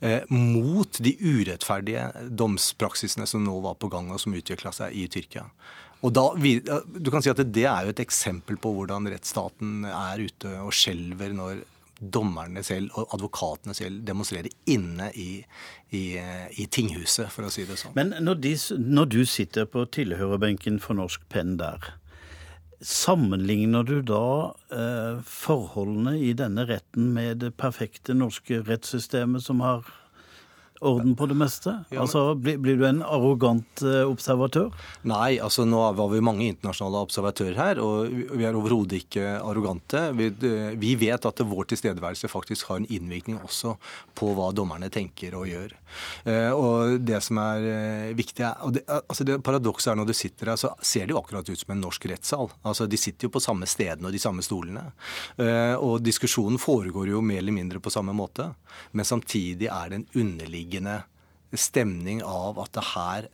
eh, 0.00 0.24
mot 0.32 1.00
de 1.04 1.14
urettferdige 1.20 2.08
domspraksisene 2.28 3.28
som 3.28 3.44
nå 3.44 3.58
var 3.64 3.76
på 3.80 3.92
gang, 3.92 4.12
og 4.12 4.20
som 4.20 4.36
utvikla 4.36 4.72
seg 4.76 4.96
i 4.96 5.06
Tyrkia. 5.12 5.48
Og 6.02 6.10
da, 6.14 6.24
du 6.34 7.10
kan 7.14 7.22
si 7.22 7.30
at 7.30 7.40
Det 7.54 7.66
er 7.68 7.86
jo 7.86 7.92
et 7.92 8.02
eksempel 8.02 8.58
på 8.58 8.72
hvordan 8.74 9.06
rettsstaten 9.12 9.86
er 9.86 10.24
ute 10.26 10.56
og 10.64 10.74
skjelver 10.74 11.34
når 11.36 11.62
dommerne 12.02 12.64
selv 12.66 12.90
og 12.98 13.12
advokatene 13.14 13.76
selv 13.78 14.02
demonstrerer 14.06 14.50
inne 14.66 15.12
i, 15.14 15.44
i, 15.94 16.02
i 16.58 16.66
tinghuset, 16.66 17.30
for 17.30 17.46
å 17.46 17.52
si 17.54 17.62
det 17.68 17.78
sånn. 17.78 17.94
Men 17.94 18.16
når, 18.18 18.40
de, 18.42 18.54
når 18.82 19.10
du 19.14 19.20
sitter 19.28 19.68
på 19.70 19.84
tilhørerbenken 19.94 20.80
for 20.82 20.98
Norsk 20.98 21.22
Penn 21.30 21.54
der, 21.60 21.92
sammenligner 22.82 23.86
du 23.86 24.00
da 24.02 24.24
eh, 24.74 25.22
forholdene 25.22 26.16
i 26.18 26.32
denne 26.34 26.66
retten 26.66 27.12
med 27.14 27.44
det 27.44 27.52
perfekte 27.60 28.16
norske 28.18 28.64
rettssystemet 28.66 29.44
som 29.46 29.62
har 29.62 29.86
orden 30.82 31.14
på 31.16 31.26
det 31.30 31.36
meste? 31.38 31.74
Altså, 31.94 32.34
blir, 32.34 32.58
blir, 32.62 32.78
du 32.80 32.86
en 32.88 33.02
arrogant 33.06 33.82
eh, 33.86 34.02
observatør? 34.08 34.72
Nei, 35.08 35.38
altså 35.42 35.64
nå 35.68 35.80
var 35.96 36.10
vi 36.12 36.22
mange 36.24 36.48
internasjonale 36.50 37.02
observatører 37.06 37.58
her, 37.58 37.80
og 37.82 38.10
vi 38.10 38.46
er 38.46 38.58
overhodet 38.58 39.02
ikke 39.04 39.36
arrogante. 39.38 40.04
Vi, 40.18 40.30
eh, 40.48 40.72
vi, 40.80 40.94
vet 41.00 41.28
at 41.28 41.42
vår 41.46 41.70
tilstedeværelse 41.72 42.30
faktisk 42.30 42.70
har 42.70 42.82
en 42.82 42.88
innvirkning 42.90 43.38
også 43.42 43.76
på 44.18 44.32
hva 44.36 44.50
dommerne 44.56 44.90
tenker 44.92 45.36
og 45.38 45.48
gjør. 45.50 45.76
Eh, 46.28 46.50
og 46.50 46.98
det 47.06 47.22
som 47.24 47.38
er 47.42 48.12
viktig, 48.18 48.46
og 48.66 48.76
det, 48.76 48.84
altså 48.98 49.26
det 49.28 49.38
paradokset 49.44 49.92
er 49.92 50.00
når 50.00 50.10
du 50.10 50.16
sitter 50.16 50.52
her, 50.52 50.60
så 50.60 50.72
ser 50.82 51.06
det 51.06 51.16
jo 51.16 51.22
akkurat 51.22 51.48
ut 51.48 51.62
som 51.62 51.76
en 51.76 51.84
norsk 51.86 52.08
rettssal. 52.10 52.50
Altså 52.66 52.88
De 52.90 53.00
sitter 53.00 53.28
jo 53.28 53.34
på 53.36 53.42
samme 53.42 53.68
stedene 53.70 54.10
og 54.10 54.14
de 54.14 54.22
samme 54.22 54.42
stolene. 54.44 54.84
Og 55.82 56.02
diskusjonen 56.02 56.58
foregår 56.60 57.12
jo 57.12 57.22
mer 57.24 57.40
eller 57.42 57.54
mindre 57.54 57.80
på 57.82 57.92
samme 57.92 58.14
måte. 58.16 58.48
Men 58.96 59.06
samtidig 59.06 59.68
er 59.70 59.92
det 59.92 60.00
en 60.00 60.08
underliggende 60.22 60.71
underliggende 60.72 61.02
stemning 61.52 62.22
av 62.24 62.58
at 62.58 62.72
det 62.72 62.84
her 62.94 63.28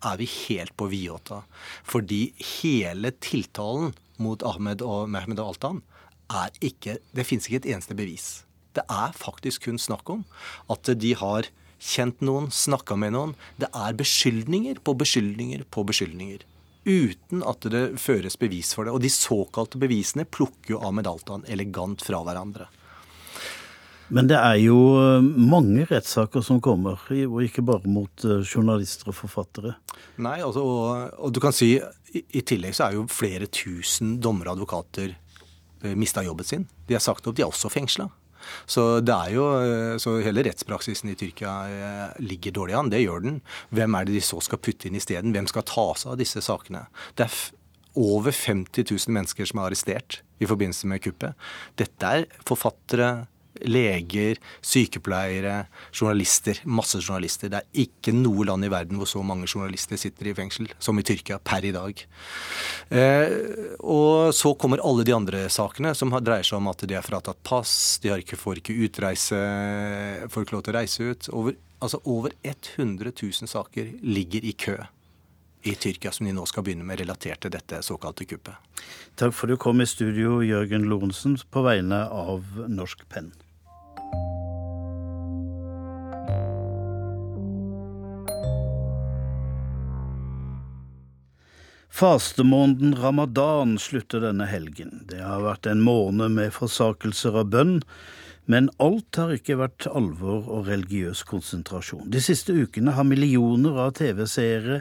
er 0.00 0.16
vi 0.16 0.26
helt 0.48 0.76
på 0.76 0.88
vidåta. 0.88 1.42
Fordi 1.84 2.32
hele 2.62 3.12
tiltalen 3.20 3.92
mot 4.16 4.42
Ahmed 4.42 4.80
og 4.82 5.08
Mehmed 5.08 5.38
og 5.40 5.54
Altan 5.54 5.82
er 6.30 6.50
ikke 6.62 6.98
Det 7.12 7.26
fins 7.26 7.48
ikke 7.48 7.66
et 7.66 7.74
eneste 7.74 7.94
bevis. 7.94 8.44
Det 8.72 8.84
er 8.88 9.12
faktisk 9.12 9.64
kun 9.64 9.78
snakk 9.78 10.08
om 10.08 10.24
at 10.70 10.86
de 10.86 11.12
har 11.14 11.48
kjent 11.80 12.20
noen, 12.20 12.50
snakka 12.50 12.96
med 12.96 13.12
noen. 13.12 13.34
Det 13.58 13.68
er 13.74 13.92
beskyldninger 13.96 14.80
på 14.84 14.94
beskyldninger 14.94 15.64
på 15.70 15.84
beskyldninger. 15.84 16.44
Uten 16.86 17.42
at 17.44 17.66
det 17.68 17.98
føres 18.00 18.38
bevis 18.38 18.72
for 18.74 18.86
det. 18.86 18.94
Og 18.94 19.02
de 19.02 19.10
såkalte 19.10 19.80
bevisene 19.80 20.24
plukker 20.24 20.76
jo 20.76 20.80
Ahmed 20.86 21.08
Altan 21.10 21.44
elegant 21.48 22.00
fra 22.00 22.22
hverandre. 22.24 22.70
Men 24.10 24.26
det 24.30 24.38
er 24.38 24.58
jo 24.58 24.78
eh, 24.98 25.22
mange 25.22 25.84
rettssaker 25.86 26.42
som 26.44 26.60
kommer, 26.62 26.98
og 26.98 27.40
ikke 27.44 27.64
bare 27.66 27.90
mot 27.90 28.24
eh, 28.26 28.42
journalister 28.42 29.12
og 29.12 29.18
forfattere. 29.20 29.76
Nei, 30.22 30.40
altså, 30.42 30.64
og, 30.66 31.18
og, 31.18 31.34
du 31.34 31.40
kan 31.42 31.54
si 31.54 31.76
i, 31.78 32.22
i, 32.24 32.42
tillegg 32.42 32.74
så 32.76 32.88
er 32.88 32.98
jo 32.98 33.06
flere 33.10 33.46
tusen 33.46 34.16
dommere 34.22 34.50
og 34.50 34.58
advokater 34.58 35.12
eh, 35.14 35.94
mista 35.94 36.24
jobben 36.26 36.48
sin. 36.48 36.66
De 36.88 36.98
er 36.98 37.04
sagt 37.04 37.26
opp, 37.30 37.38
de 37.38 37.46
er 37.46 37.52
også 37.52 37.70
fengsla. 37.72 38.08
Så, 38.66 38.82
det 39.04 39.14
er 39.14 39.34
jo, 39.34 39.42
så 40.00 40.14
hele 40.24 40.42
rettspraksisen 40.46 41.10
i 41.12 41.14
Tyrkia 41.20 41.52
ligger 42.24 42.54
dårlig 42.56 42.78
an. 42.78 42.88
Det 42.90 43.02
gjør 43.02 43.20
den. 43.26 43.34
Hvem 43.76 43.94
er 43.94 44.08
det 44.08 44.14
de 44.16 44.22
så 44.24 44.40
skal 44.42 44.58
putte 44.64 44.88
inn 44.88 44.96
isteden? 44.96 45.34
Hvem 45.36 45.46
skal 45.50 45.66
ta 45.68 45.84
seg 46.00 46.14
av 46.14 46.16
disse 46.18 46.40
sakene? 46.42 46.86
Det 47.20 47.26
er 47.26 47.36
over 48.00 48.32
50 48.32 48.88
000 48.88 49.12
mennesker 49.12 49.46
som 49.50 49.60
er 49.60 49.68
arrestert 49.68 50.22
i 50.40 50.48
forbindelse 50.48 50.88
med 50.88 51.04
kuppet. 51.04 51.36
Dette 51.78 52.14
er 52.16 52.26
forfattere, 52.48 53.10
leger, 53.66 54.38
sykepleiere, 54.64 55.64
journalister. 55.92 56.60
Masse 56.64 57.00
journalister. 57.00 57.50
Det 57.52 57.60
er 57.60 57.84
ikke 57.84 58.14
noe 58.16 58.46
land 58.48 58.66
i 58.66 58.72
verden 58.72 59.00
hvor 59.00 59.08
så 59.10 59.22
mange 59.26 59.48
journalister 59.50 60.00
sitter 60.00 60.30
i 60.30 60.36
fengsel 60.36 60.70
som 60.78 60.98
i 61.00 61.06
Tyrkia 61.06 61.40
per 61.42 61.66
i 61.66 61.72
dag. 61.74 62.04
Eh, 62.90 63.34
og 63.80 64.34
så 64.36 64.54
kommer 64.60 64.84
alle 64.86 65.06
de 65.06 65.16
andre 65.16 65.46
sakene 65.52 65.94
som 65.98 66.14
dreier 66.20 66.46
seg 66.46 66.60
om 66.60 66.70
at 66.72 66.86
de 66.86 66.98
er 66.98 67.06
fratatt 67.06 67.42
pass, 67.46 67.98
de 68.02 68.12
har 68.12 68.22
ikke, 68.22 68.38
får 68.40 68.62
ikke 68.62 68.78
utreise, 68.86 69.42
får 70.30 70.46
ikke 70.46 70.56
lov 70.56 70.64
til 70.66 70.74
å 70.74 70.78
reise 70.78 71.10
ut. 71.10 71.28
Over, 71.34 71.58
altså 71.80 72.00
over 72.04 72.34
100 72.42 73.12
000 73.12 73.50
saker 73.50 73.94
ligger 74.02 74.46
i 74.46 74.56
kø 74.56 74.78
i 75.62 75.74
Tyrkia 75.74 76.12
som 76.12 76.26
de 76.26 76.32
nå 76.32 76.46
skal 76.48 76.64
begynne 76.64 76.86
med 76.88 77.00
relatert 77.02 77.42
til 77.44 77.52
dette 77.52 77.82
såkalte 77.84 78.26
kuppet. 78.28 78.56
Takk 79.20 79.34
for 79.36 79.46
at 79.46 79.56
du 79.56 79.60
kom 79.60 79.82
i 79.82 79.88
studio, 79.88 80.40
Jørgen 80.44 80.88
Lorentzen, 80.88 81.36
på 81.52 81.64
vegne 81.66 82.06
av 82.08 82.62
Norsk 82.68 83.04
Penn. 83.12 83.32
Fastemåneden 91.90 92.94
ramadan 92.94 93.78
slutter 93.78 94.22
denne 94.22 94.46
helgen. 94.46 95.02
Det 95.10 95.20
har 95.20 95.42
vært 95.42 95.66
en 95.66 95.82
måned 95.82 96.36
med 96.38 96.54
forsakelser 96.54 97.34
av 97.42 97.50
bønn, 97.50 97.80
men 98.50 98.70
alt 98.82 99.18
har 99.18 99.32
ikke 99.34 99.58
vært 99.60 99.86
alvor 99.90 100.46
og 100.50 100.68
religiøs 100.70 101.22
konsentrasjon. 101.28 102.08
De 102.10 102.22
siste 102.22 102.54
ukene 102.54 102.94
har 102.96 103.06
millioner 103.06 103.78
av 103.84 103.92
TV-seere 103.98 104.80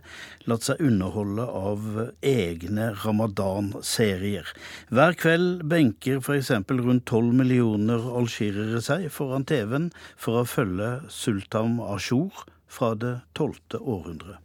latt 0.50 0.66
seg 0.66 0.82
underholde 0.86 1.46
av 1.46 1.86
egne 2.26 2.92
ramadan-serier. 3.04 4.50
Hver 4.90 5.18
kveld 5.20 5.66
benker 5.70 6.22
f.eks. 6.24 6.54
rundt 6.70 7.08
tolv 7.10 7.38
millioner 7.42 8.10
algirere 8.22 8.82
seg 8.86 9.10
foran 9.14 9.46
TV-en 9.50 9.90
for 10.18 10.42
å 10.42 10.50
følge 10.50 10.94
Sultan 11.14 11.78
Ashur 11.90 12.46
fra 12.70 12.94
det 12.98 13.20
tolvte 13.38 13.82
århundret. 13.82 14.42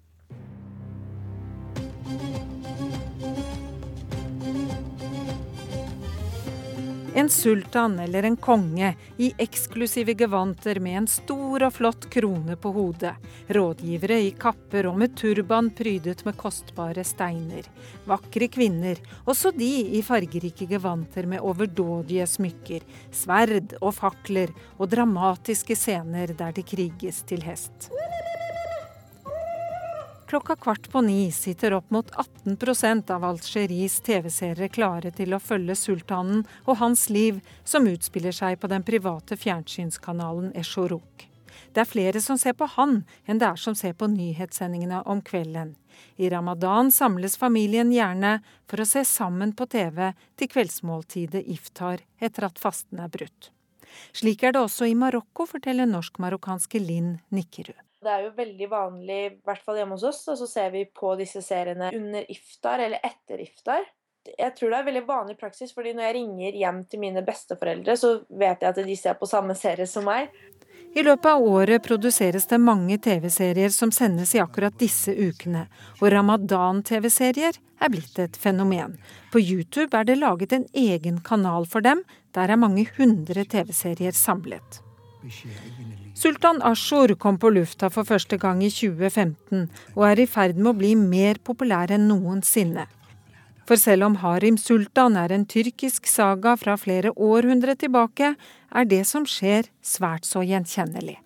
En 7.16 7.30
sultan 7.30 7.98
eller 7.98 8.22
en 8.22 8.36
konge 8.36 8.94
i 9.16 9.32
eksklusive 9.38 10.14
gevanter 10.14 10.80
med 10.82 10.96
en 10.98 11.06
stor 11.06 11.62
og 11.62 11.76
flott 11.76 12.08
krone 12.10 12.56
på 12.58 12.72
hodet. 12.74 13.12
Rådgivere 13.54 14.16
i 14.26 14.32
kapper 14.34 14.88
og 14.90 14.98
med 14.98 15.14
turban 15.14 15.70
prydet 15.78 16.24
med 16.26 16.34
kostbare 16.40 17.04
steiner. 17.06 17.68
Vakre 18.10 18.48
kvinner, 18.50 18.98
også 19.30 19.54
de 19.54 19.70
i 19.94 20.02
fargerike 20.02 20.66
gevanter 20.66 21.30
med 21.30 21.46
overdådige 21.46 22.26
smykker. 22.26 22.82
Sverd 23.14 23.76
og 23.80 23.94
fakler 23.94 24.50
og 24.74 24.90
dramatiske 24.90 25.78
scener 25.78 26.34
der 26.34 26.50
det 26.58 26.66
kriges 26.66 27.22
til 27.30 27.46
hest. 27.46 27.92
Klokka 30.34 30.56
kvart 30.56 30.90
på 30.90 31.00
ni 31.00 31.32
sitter 31.32 31.72
opp 31.72 31.90
mot 31.90 32.10
18% 32.10 33.10
av 33.10 33.24
Algeries 33.24 34.00
TV-seere 34.00 34.66
klare 34.68 35.12
til 35.14 35.30
å 35.30 35.38
følge 35.38 35.76
sultanen 35.78 36.40
og 36.64 36.80
hans 36.80 37.04
liv, 37.06 37.38
som 37.62 37.86
utspiller 37.86 38.34
seg 38.34 38.56
på 38.58 38.66
den 38.72 38.82
private 38.82 39.38
fjernsynskanalen 39.38 40.50
Eshorok. 40.58 41.28
Det 41.70 41.84
er 41.84 41.90
flere 41.92 42.24
som 42.24 42.40
ser 42.42 42.58
på 42.58 42.66
han, 42.74 43.04
enn 43.30 43.38
det 43.38 43.46
er 43.46 43.62
som 43.62 43.78
ser 43.78 43.94
på 43.94 44.10
nyhetssendingene 44.10 45.04
om 45.06 45.22
kvelden. 45.22 45.76
I 46.18 46.32
ramadan 46.34 46.90
samles 46.90 47.38
familien 47.38 47.94
gjerne 47.94 48.40
for 48.66 48.82
å 48.82 48.90
se 48.90 49.06
sammen 49.06 49.54
på 49.54 49.70
TV 49.70 50.08
til 50.34 50.50
kveldsmåltidet 50.50 51.46
iftar 51.46 52.02
etter 52.18 52.50
at 52.50 52.58
fasten 52.58 53.06
er 53.06 53.14
brutt. 53.20 53.52
Slik 54.10 54.42
er 54.42 54.58
det 54.58 54.66
også 54.66 54.90
i 54.90 54.98
Marokko, 54.98 55.46
forteller 55.46 55.86
norsk-marokkanske 55.86 56.82
Linn 56.82 57.20
Nikkerud. 57.30 57.78
Det 58.04 58.12
er 58.12 58.24
jo 58.26 58.32
veldig 58.36 58.66
vanlig, 58.68 59.20
i 59.26 59.34
hvert 59.48 59.64
fall 59.64 59.78
hjemme 59.80 59.96
hos 59.96 60.04
oss, 60.04 60.22
og 60.28 60.36
så 60.36 60.48
ser 60.48 60.72
vi 60.74 60.84
på 60.92 61.14
disse 61.16 61.40
seriene 61.44 61.88
under 61.96 62.26
iftar 62.32 62.82
eller 62.84 63.00
etter 63.04 63.40
iftar. 63.40 63.86
Jeg 64.24 64.54
tror 64.56 64.72
det 64.72 64.78
er 64.78 64.86
veldig 64.88 65.04
vanlig 65.08 65.36
praksis, 65.40 65.72
fordi 65.76 65.92
når 65.96 66.06
jeg 66.06 66.16
ringer 66.18 66.58
hjem 66.60 66.82
til 66.88 67.00
mine 67.00 67.22
besteforeldre, 67.24 67.96
så 68.00 68.14
vet 68.28 68.64
jeg 68.64 68.72
at 68.72 68.80
de 68.86 68.96
ser 68.96 69.16
på 69.20 69.28
samme 69.28 69.56
serie 69.56 69.88
som 69.88 70.04
meg. 70.08 70.32
I 70.94 71.02
løpet 71.02 71.26
av 71.26 71.42
året 71.42 71.82
produseres 71.82 72.46
det 72.46 72.60
mange 72.62 73.00
TV-serier 73.02 73.72
som 73.74 73.90
sendes 73.92 74.34
i 74.36 74.40
akkurat 74.44 74.76
disse 74.78 75.10
ukene, 75.10 75.64
og 75.98 76.12
ramadan-TV-serier 76.14 77.58
er 77.58 77.92
blitt 77.92 78.20
et 78.22 78.38
fenomen. 78.38 78.94
På 79.32 79.42
YouTube 79.42 79.90
er 79.96 80.06
det 80.06 80.20
laget 80.20 80.54
en 80.54 80.68
egen 80.70 81.18
kanal 81.26 81.66
for 81.66 81.84
dem, 81.84 82.04
der 82.36 82.52
er 82.52 82.60
mange 82.60 82.86
hundre 82.94 83.42
TV-serier 83.44 84.14
samlet. 84.14 84.80
Sultan 86.14 86.62
Ashur 86.62 87.16
kom 87.18 87.38
på 87.42 87.50
lufta 87.50 87.90
for 87.90 88.06
første 88.06 88.38
gang 88.38 88.62
i 88.62 88.70
2015, 88.70 89.66
og 89.96 90.04
er 90.06 90.22
i 90.22 90.28
ferd 90.30 90.60
med 90.60 90.70
å 90.70 90.78
bli 90.78 90.92
mer 90.98 91.40
populær 91.42 91.90
enn 91.94 92.06
noensinne. 92.06 92.86
For 93.66 93.80
selv 93.80 94.06
om 94.06 94.18
Harim 94.22 94.58
Sultan 94.60 95.16
er 95.18 95.34
en 95.34 95.46
tyrkisk 95.48 96.06
saga 96.06 96.54
fra 96.60 96.76
flere 96.78 97.10
århundre 97.16 97.74
tilbake, 97.80 98.34
er 98.70 98.90
det 98.90 99.02
som 99.10 99.26
skjer 99.26 99.70
svært 99.82 100.28
så 100.28 100.44
gjenkjennelig. 100.46 101.18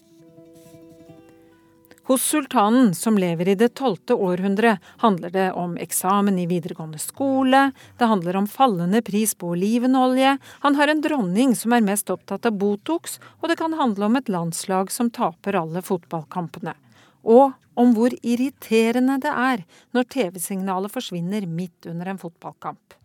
Hos 2.08 2.22
sultanen, 2.22 2.94
som 2.94 3.18
lever 3.18 3.48
i 3.48 3.54
det 3.54 3.74
tolvte 3.76 4.14
århundre, 4.14 4.78
handler 4.96 5.30
det 5.30 5.48
om 5.52 5.74
eksamen 5.76 6.38
i 6.40 6.46
videregående 6.48 6.96
skole, 6.98 7.66
det 7.98 8.06
handler 8.08 8.38
om 8.40 8.46
fallende 8.48 9.02
pris 9.04 9.34
på 9.36 9.50
olivenolje, 9.52 10.38
han 10.62 10.78
har 10.78 10.88
en 10.88 11.02
dronning 11.04 11.52
som 11.52 11.74
er 11.76 11.84
mest 11.84 12.08
opptatt 12.08 12.48
av 12.48 12.56
Botox, 12.56 13.18
og 13.42 13.52
det 13.52 13.58
kan 13.60 13.76
handle 13.76 14.08
om 14.08 14.16
et 14.16 14.30
landslag 14.32 14.88
som 14.88 15.10
taper 15.12 15.60
alle 15.60 15.82
fotballkampene. 15.84 16.72
Og 17.28 17.52
om 17.76 17.92
hvor 17.92 18.16
irriterende 18.22 19.18
det 19.20 19.34
er 19.34 19.66
når 19.92 20.08
TV-signalet 20.16 20.94
forsvinner 20.96 21.44
midt 21.44 21.92
under 21.92 22.08
en 22.08 22.22
fotballkamp. 22.24 22.96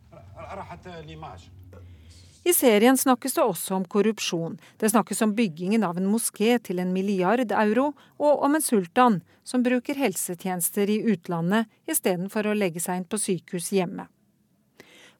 I 2.43 2.53
serien 2.53 2.97
snakkes 2.97 3.37
det 3.37 3.43
også 3.43 3.77
om 3.77 3.85
korrupsjon. 3.87 4.57
Det 4.77 4.89
snakkes 4.91 5.21
om 5.23 5.35
byggingen 5.35 5.83
av 5.87 5.97
en 5.97 6.09
moské 6.11 6.57
til 6.59 6.81
en 6.83 6.91
milliard 6.93 7.51
euro, 7.51 7.93
og 8.19 8.43
om 8.43 8.57
en 8.57 8.65
sultan 8.65 9.21
som 9.47 9.63
bruker 9.63 9.95
helsetjenester 9.95 10.91
i 10.91 10.99
utlandet 11.13 11.71
istedenfor 11.87 12.49
å 12.49 12.57
legge 12.57 12.83
seg 12.83 12.99
inn 12.99 13.07
på 13.07 13.21
sykehus 13.21 13.71
hjemme. 13.75 14.09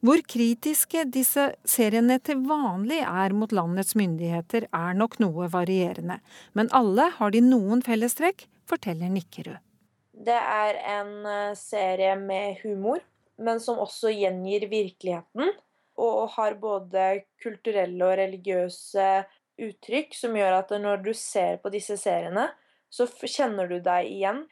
Hvor 0.03 0.19
kritiske 0.27 1.05
disse 1.07 1.53
seriene 1.63 2.17
til 2.19 2.41
vanlig 2.43 2.99
er 3.07 3.31
mot 3.31 3.53
landets 3.55 3.95
myndigheter, 3.95 4.67
er 4.67 4.97
nok 4.99 5.15
noe 5.23 5.47
varierende. 5.47 6.17
Men 6.51 6.67
alle 6.75 7.07
har 7.21 7.31
de 7.31 7.39
noen 7.45 7.79
fellestrekk, 7.86 8.49
forteller 8.67 9.07
Nikkerud. 9.12 9.62
Det 10.23 10.36
er 10.36 10.79
en 10.99 11.13
eh, 11.27 11.55
serie 11.55 12.17
med 12.19 12.59
humor, 12.63 12.99
men 13.39 13.63
som 13.63 13.79
også 13.79 14.12
gjengir 14.12 14.67
virkeligheten 14.71 15.55
og 16.01 16.34
har 16.36 16.58
både 16.62 17.23
kulturelle 17.41 18.06
og 18.06 18.17
religiøse 18.17 19.08
uttrykk 19.62 20.15
som 20.17 20.36
gjør 20.38 20.58
at 20.62 20.73
når 20.82 21.03
du 21.06 21.12
ser 21.17 21.60
på 21.62 21.71
disse 21.73 21.97
seriene, 22.01 22.47
så 22.93 23.08
kjenner 23.10 23.69
du 23.69 23.79
deg 23.84 24.10
igjen. 24.10 24.43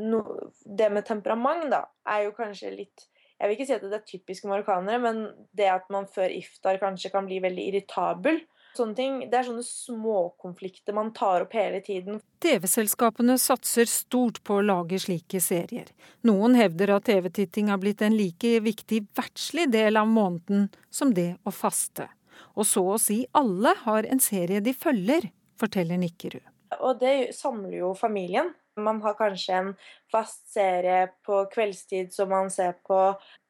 No, 0.00 0.22
det 0.64 0.90
med 0.92 1.06
temperament, 1.08 1.66
da, 1.72 1.84
er 2.06 2.28
jo 2.28 2.36
kanskje 2.36 2.70
litt 2.70 3.08
Jeg 3.40 3.48
vil 3.48 3.56
ikke 3.56 3.64
si 3.66 3.74
at 3.74 3.84
det 3.88 3.96
er 3.96 4.04
typisk 4.06 4.44
marokkanere, 4.46 5.00
men 5.00 5.20
det 5.56 5.66
at 5.72 5.86
man 5.90 6.04
før 6.12 6.28
iftar 6.28 6.76
kanskje 6.78 7.08
kan 7.10 7.24
bli 7.24 7.38
veldig 7.40 7.62
irritabel, 7.70 8.42
Sånne 8.76 8.94
ting, 8.94 9.18
Det 9.30 9.38
er 9.38 9.46
sånne 9.48 9.64
småkonflikter 9.66 10.94
man 10.94 11.12
tar 11.12 11.42
opp 11.42 11.52
hele 11.52 11.80
tiden. 11.82 12.20
TV-selskapene 12.40 13.36
satser 13.38 13.88
stort 13.90 14.42
på 14.44 14.60
å 14.60 14.64
lage 14.64 15.00
slike 15.02 15.40
serier. 15.42 15.90
Noen 16.22 16.54
hevder 16.54 16.94
at 16.96 17.08
TV-titting 17.10 17.68
har 17.68 17.80
blitt 17.82 18.02
en 18.02 18.16
like 18.16 18.60
viktig 18.62 19.02
verdslig 19.18 19.70
del 19.72 19.96
av 19.96 20.06
måneden 20.06 20.68
som 20.90 21.12
det 21.14 21.34
å 21.44 21.50
faste. 21.50 22.08
Og 22.54 22.66
så 22.66 22.84
å 22.94 22.98
si 23.00 23.24
alle 23.36 23.74
har 23.82 24.06
en 24.06 24.22
serie 24.22 24.62
de 24.64 24.72
følger, 24.72 25.30
forteller 25.60 26.00
Nikkerud. 26.00 26.46
Og 26.78 27.00
det 27.00 27.34
samler 27.34 27.80
jo 27.80 27.94
familien. 27.98 28.54
Man 28.78 29.00
har 29.02 29.16
kanskje 29.18 29.56
en 29.58 29.72
fast 30.12 30.46
serie 30.52 31.08
på 31.26 31.42
kveldstid 31.52 32.14
som 32.14 32.30
man 32.30 32.50
ser 32.54 32.78
på, 32.86 33.00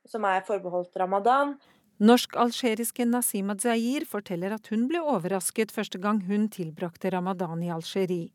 som 0.08 0.24
er 0.24 0.46
forbeholdt 0.46 0.96
ramadan. 0.96 1.58
Norsk-algeriske 2.00 3.04
Nasima 3.04 3.52
Zair 3.60 4.06
forteller 4.08 4.54
at 4.56 4.70
hun 4.72 4.86
ble 4.88 5.02
overrasket 5.04 5.72
første 5.74 5.98
gang 6.00 6.22
hun 6.30 6.46
tilbrakte 6.48 7.10
ramadan 7.12 7.60
i 7.60 7.68
Algerie. 7.74 8.30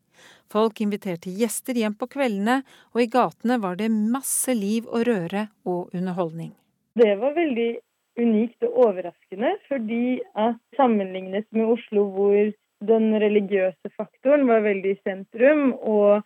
Folk 0.52 0.78
inviterte 0.84 1.32
gjester 1.34 1.74
hjem 1.74 1.96
på 1.98 2.06
kveldene, 2.12 2.60
og 2.94 3.02
i 3.02 3.08
gatene 3.10 3.58
var 3.58 3.74
det 3.80 3.90
masse 3.90 4.54
liv 4.54 4.86
og 4.86 5.08
røre 5.10 5.48
og 5.66 5.90
underholdning. 5.90 6.54
Det 6.94 7.10
var 7.18 7.34
veldig 7.34 7.68
unikt 8.22 8.62
og 8.70 8.78
overraskende, 8.86 9.56
fordi 9.66 10.20
at 10.38 10.62
sammenlignet 10.78 11.50
med 11.50 11.74
Oslo 11.74 12.06
hvor 12.14 12.54
den 12.86 13.12
religiøse 13.18 13.90
faktoren 13.96 14.46
var 14.46 14.62
veldig 14.62 14.94
i 14.94 15.02
sentrum, 15.02 15.72
og 15.74 16.22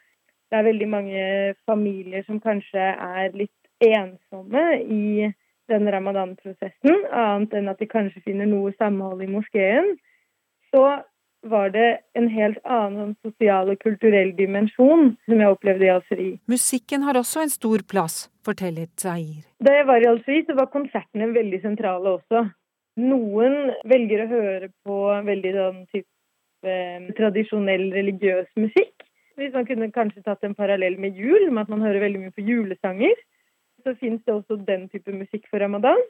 det 0.53 0.61
er 0.61 0.69
veldig 0.69 0.93
mange 0.93 1.27
familier 1.65 2.29
som 2.29 2.41
kanskje 2.45 2.93
er 2.93 3.33
litt 3.33 3.57
ensomme 3.81 4.65
i 4.85 5.31
den 5.71 5.89
ramadan-prosessen, 5.91 7.07
annet 7.11 7.55
enn 7.57 7.71
at 7.73 7.81
de 7.81 7.89
kanskje 7.91 8.23
finner 8.27 8.49
noe 8.51 8.75
samhold 8.79 9.23
i 9.25 9.31
moskeen, 9.31 9.95
så 10.71 11.01
var 11.43 11.71
det 11.73 11.89
en 12.19 12.29
helt 12.29 12.59
annen 12.69 13.15
sosial 13.25 13.73
og 13.73 13.81
kulturell 13.81 14.33
dimensjon 14.37 15.15
som 15.25 15.41
jeg 15.41 15.55
opplevde 15.55 15.87
i 15.87 15.93
Algerie. 15.93 16.39
Musikken 16.51 17.07
har 17.07 17.17
også 17.17 17.45
en 17.45 17.53
stor 17.53 17.85
plass, 17.89 18.29
forteller 18.45 18.91
Zair. 19.01 19.47
Da 19.65 19.79
jeg 19.79 19.87
var 19.89 20.05
i 20.05 20.09
Algerie, 20.11 20.45
så 20.49 20.57
var 20.59 20.73
konsertene 20.75 21.31
veldig 21.35 21.63
sentrale 21.65 22.17
også. 22.19 22.45
Noen 23.01 23.73
velger 23.89 24.25
å 24.25 24.31
høre 24.35 24.73
på 24.85 24.99
veldig 25.27 25.53
sånn 25.57 25.83
type 25.89 26.69
eh, 26.69 27.09
tradisjonell 27.17 27.89
religiøs 27.95 28.51
musikk. 28.61 29.07
Hvis 29.41 29.55
man 29.57 29.65
kunne 29.65 29.89
kanskje 29.95 30.27
tatt 30.27 30.45
en 30.45 30.59
parallell 30.59 30.99
med 31.01 31.17
jul, 31.17 31.49
med 31.49 31.65
at 31.65 31.73
man 31.73 31.85
hører 31.87 32.05
veldig 32.05 32.27
mye 32.27 32.37
på 32.37 32.45
julesanger 32.45 33.17
så 33.85 33.95
finnes 34.01 34.23
det 34.27 34.35
også 34.35 34.59
den 34.67 34.89
type 34.93 35.13
musikk 35.15 35.47
for 35.51 35.63
ramadan. 35.63 36.01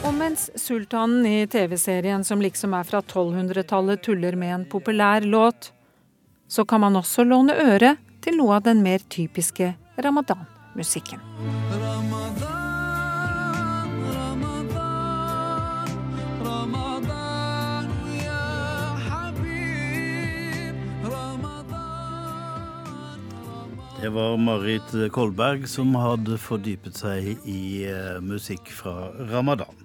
Og 0.00 0.14
mens 0.16 0.46
sultanen 0.56 1.26
i 1.28 1.46
TV-serien 1.50 2.24
som 2.24 2.40
liksom 2.40 2.74
er 2.78 2.86
fra 2.88 3.02
1200-tallet 3.02 4.02
tuller 4.06 4.38
med 4.38 4.54
en 4.54 4.68
populær 4.70 5.26
låt, 5.26 5.72
så 6.48 6.64
kan 6.64 6.80
man 6.80 6.96
også 6.96 7.24
låne 7.24 7.54
øre 7.54 7.96
til 8.24 8.40
noe 8.40 8.58
av 8.58 8.64
den 8.66 8.82
mer 8.84 9.04
typiske 9.12 9.74
ramadan-musikken. 10.00 11.20
Det 24.00 24.08
var 24.08 24.36
Marit 24.36 25.12
Kolberg 25.12 25.66
som 25.68 25.90
hadde 26.00 26.38
fordypet 26.40 26.96
seg 26.96 27.42
i 27.44 27.82
eh, 27.84 28.14
musikk 28.24 28.70
fra 28.72 29.10
ramadan. 29.28 29.76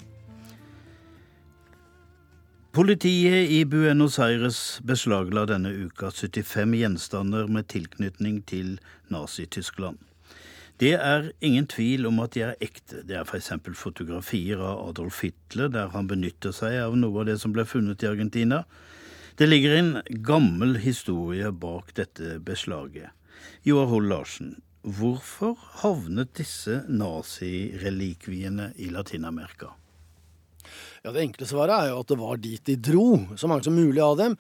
Politiet 2.72 3.52
i 3.52 3.58
Buenos 3.68 4.16
Aires 4.24 4.60
beslagla 4.88 5.44
denne 5.52 5.74
uka 5.76 6.14
75 6.16 6.78
gjenstander 6.80 7.52
med 7.52 7.68
tilknytning 7.68 8.40
til 8.48 8.78
Nazi-Tyskland. 9.12 10.00
Det 10.80 10.94
er 10.96 11.34
ingen 11.44 11.68
tvil 11.68 12.08
om 12.08 12.24
at 12.24 12.38
de 12.38 12.46
er 12.48 12.56
ekte. 12.64 13.04
Det 13.04 13.20
er 13.20 13.28
f.eks. 13.28 13.52
fotografier 13.76 14.64
av 14.64 14.94
Adolf 14.94 15.26
Hitler 15.28 15.68
der 15.76 15.92
han 15.92 16.08
benytter 16.08 16.56
seg 16.56 16.80
av 16.86 16.96
noe 16.96 17.20
av 17.26 17.28
det 17.34 17.36
som 17.44 17.52
ble 17.52 17.68
funnet 17.68 18.08
i 18.08 18.12
Argentina. 18.14 18.64
Det 19.36 19.52
ligger 19.52 19.76
en 19.76 19.94
gammel 20.24 20.78
historie 20.88 21.52
bak 21.52 21.92
dette 22.00 22.40
beslaget. 22.40 23.12
Joar 23.66 23.90
Hoel 23.92 24.10
Larsen, 24.12 24.56
hvorfor 24.86 25.56
havnet 25.82 26.36
disse 26.38 26.84
nazirelikviene 26.88 28.72
i 28.78 28.92
Latin-Amerika? 28.94 29.72
Ja, 31.04 31.12
Det 31.12 31.22
enkle 31.22 31.46
svaret 31.46 31.76
er 31.76 31.90
jo 31.92 32.00
at 32.02 32.10
det 32.10 32.18
var 32.20 32.38
dit 32.42 32.66
de 32.66 32.76
dro, 32.76 33.10
så 33.38 33.48
mange 33.48 33.64
som 33.64 33.76
mulig 33.78 34.02
av 34.02 34.18
dem. 34.18 34.38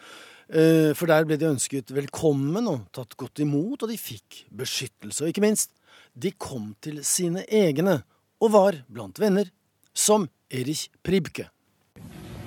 Eh, 0.49 0.93
for 0.93 1.09
der 1.09 1.25
ble 1.25 1.37
de 1.37 1.49
ønsket 1.49 1.89
velkommen 1.93 2.67
og 2.69 2.85
tatt 2.93 3.15
godt 3.17 3.41
imot, 3.41 3.81
og 3.81 3.89
de 3.89 3.97
fikk 3.97 4.45
beskyttelse. 4.53 5.23
Og 5.23 5.29
ikke 5.29 5.45
minst, 5.45 5.71
de 6.13 6.31
kom 6.31 6.75
til 6.81 7.03
sine 7.05 7.45
egne 7.49 8.03
og 8.41 8.51
var 8.53 8.79
blant 8.89 9.19
venner, 9.21 9.49
som 9.93 10.27
Erich 10.51 10.89
Pribke. 11.03 11.49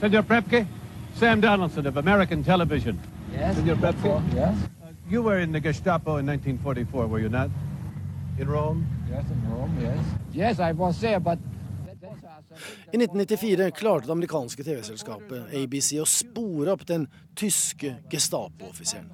Senor 0.00 0.22
Pribke, 0.22 0.66
Sam 1.18 1.40
Donaldson 1.40 1.86
of 1.86 1.96
American 1.96 2.44
Television. 2.44 2.98
Yes, 3.32 3.56
Senor 3.56 3.78
Pribke, 3.82 4.18
yes. 4.36 4.77
You 5.10 5.22
were 5.22 5.40
in 5.42 5.52
the 5.52 5.60
Gestapo 5.60 6.18
in 6.18 6.26
1944, 6.26 7.06
were 7.06 7.18
you 7.18 7.30
not? 7.30 7.48
In 8.38 8.46
Rome? 8.46 8.86
Yes, 9.10 9.24
in 9.30 9.50
Rome, 9.50 9.78
yes. 9.80 9.98
Yes, 10.34 10.58
I 10.60 10.72
was 10.72 11.00
there, 11.00 11.18
but 11.18 11.38
I 12.92 12.96
1994 12.96 13.70
klarte 13.70 14.06
det 14.06 14.12
amerikanske 14.12 14.64
TV-selskapet 14.64 15.54
ABC 15.56 15.94
å 16.02 16.04
spore 16.04 16.74
opp 16.74 16.84
den 16.86 17.06
tyske 17.34 17.94
Gestapo-offiseren. 18.10 19.08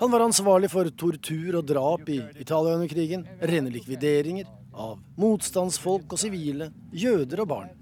Han 0.00 0.10
var 0.10 0.24
ansvarlig 0.24 0.70
for 0.72 0.88
tortur 0.96 1.60
og 1.60 1.68
drap 1.68 2.08
i 2.08 2.22
Italia 2.40 2.78
under 2.78 2.88
krigen, 2.88 3.26
rene 3.40 3.72
likvideringer 3.74 4.48
av 4.72 4.96
motstandsfolk 5.20 6.16
og 6.16 6.22
sivile, 6.24 6.70
jøder 6.92 7.44
og 7.44 7.50
barn. 7.52 7.76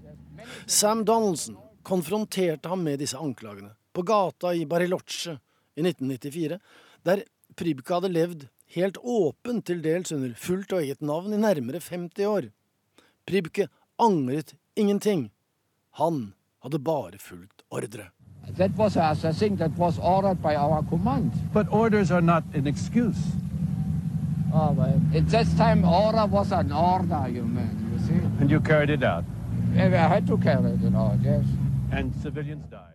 Sam 0.65 1.05
Donaldson 1.07 1.55
konfronterte 1.87 2.67
ham 2.67 2.83
med 2.83 2.99
disse 2.99 3.15
anklagene 3.15 3.71
på 3.95 4.03
gata 4.03 4.51
i 4.51 4.67
Bariloche 4.67 5.39
i 5.77 5.87
1994, 5.87 6.59
der 7.07 7.23
Pribke 7.57 7.93
hadde 7.93 8.11
levd 8.13 8.47
helt 8.75 8.97
åpent, 9.01 9.65
til 9.65 9.81
dels 9.83 10.11
under 10.11 10.33
fullt 10.37 10.73
og 10.73 10.83
eget 10.83 11.01
navn, 11.01 11.33
i 11.33 11.37
nærmere 11.41 11.81
50 11.81 12.25
år. 12.25 12.51
Pribke 13.27 13.67
angret 13.99 14.53
ingenting. 14.75 15.31
Han 15.97 16.33
hadde 16.63 16.79
bare 16.79 17.17
fulgt 17.19 17.63
ordre. 17.71 18.11
that 18.55 18.71
was 18.77 18.95
a, 18.95 19.15
a 19.23 19.33
thing 19.33 19.57
that 19.57 19.71
was 19.77 19.99
ordered 19.99 20.41
by 20.41 20.55
our 20.55 20.81
command. 20.89 21.31
But 21.53 21.67
orders 21.71 22.11
are 22.11 22.21
not 22.21 22.43
an 22.53 22.67
excuse. 22.67 23.17
Oh, 24.53 24.73
but 24.73 24.89
at 25.13 25.29
that 25.29 25.47
time, 25.57 25.83
order 25.83 26.25
was 26.25 26.51
an 26.51 26.71
order, 26.71 27.27
you 27.27 27.43
man, 27.43 27.75
you 27.91 27.99
see. 28.07 28.19
And 28.39 28.49
you 28.49 28.61
carried 28.61 28.89
it 28.89 29.03
out. 29.03 29.25
Yeah, 29.75 30.05
I 30.05 30.07
had 30.07 30.27
to 30.27 30.37
carry 30.37 30.71
it 30.71 30.95
out, 30.95 31.19
yes. 31.23 31.43
And 31.91 32.13
civilians 32.23 32.65
died. 32.71 32.93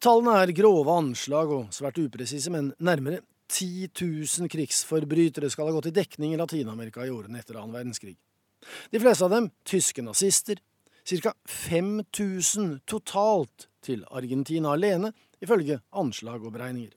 Tallene 0.00 0.38
er 0.42 0.52
grove 0.52 0.90
anslag 0.98 1.50
og 1.50 1.66
svært 1.74 1.98
upresise, 1.98 2.50
men 2.50 2.72
nærmere 2.78 3.20
10 3.52 3.88
000 4.00 4.48
krigsforbrytere 4.48 5.50
skal 5.52 5.68
ha 5.68 5.74
gått 5.76 5.90
i 5.90 5.96
dekning 5.96 6.32
i 6.32 6.40
Latin-Amerika 6.40 7.04
i 7.04 7.12
årene 7.12 7.42
etter 7.42 7.58
annen 7.60 7.74
verdenskrig. 7.76 8.16
De 8.90 9.00
fleste 9.02 9.26
av 9.26 9.34
dem 9.34 9.50
tyske 9.68 10.04
nazister, 10.04 10.60
ca. 11.04 11.34
5000 11.44 12.78
totalt 12.88 13.68
til 13.84 14.06
Argentina 14.10 14.72
alene, 14.72 15.12
ifølge 15.42 15.80
anslag 15.98 16.44
og 16.46 16.54
beregninger. 16.54 16.94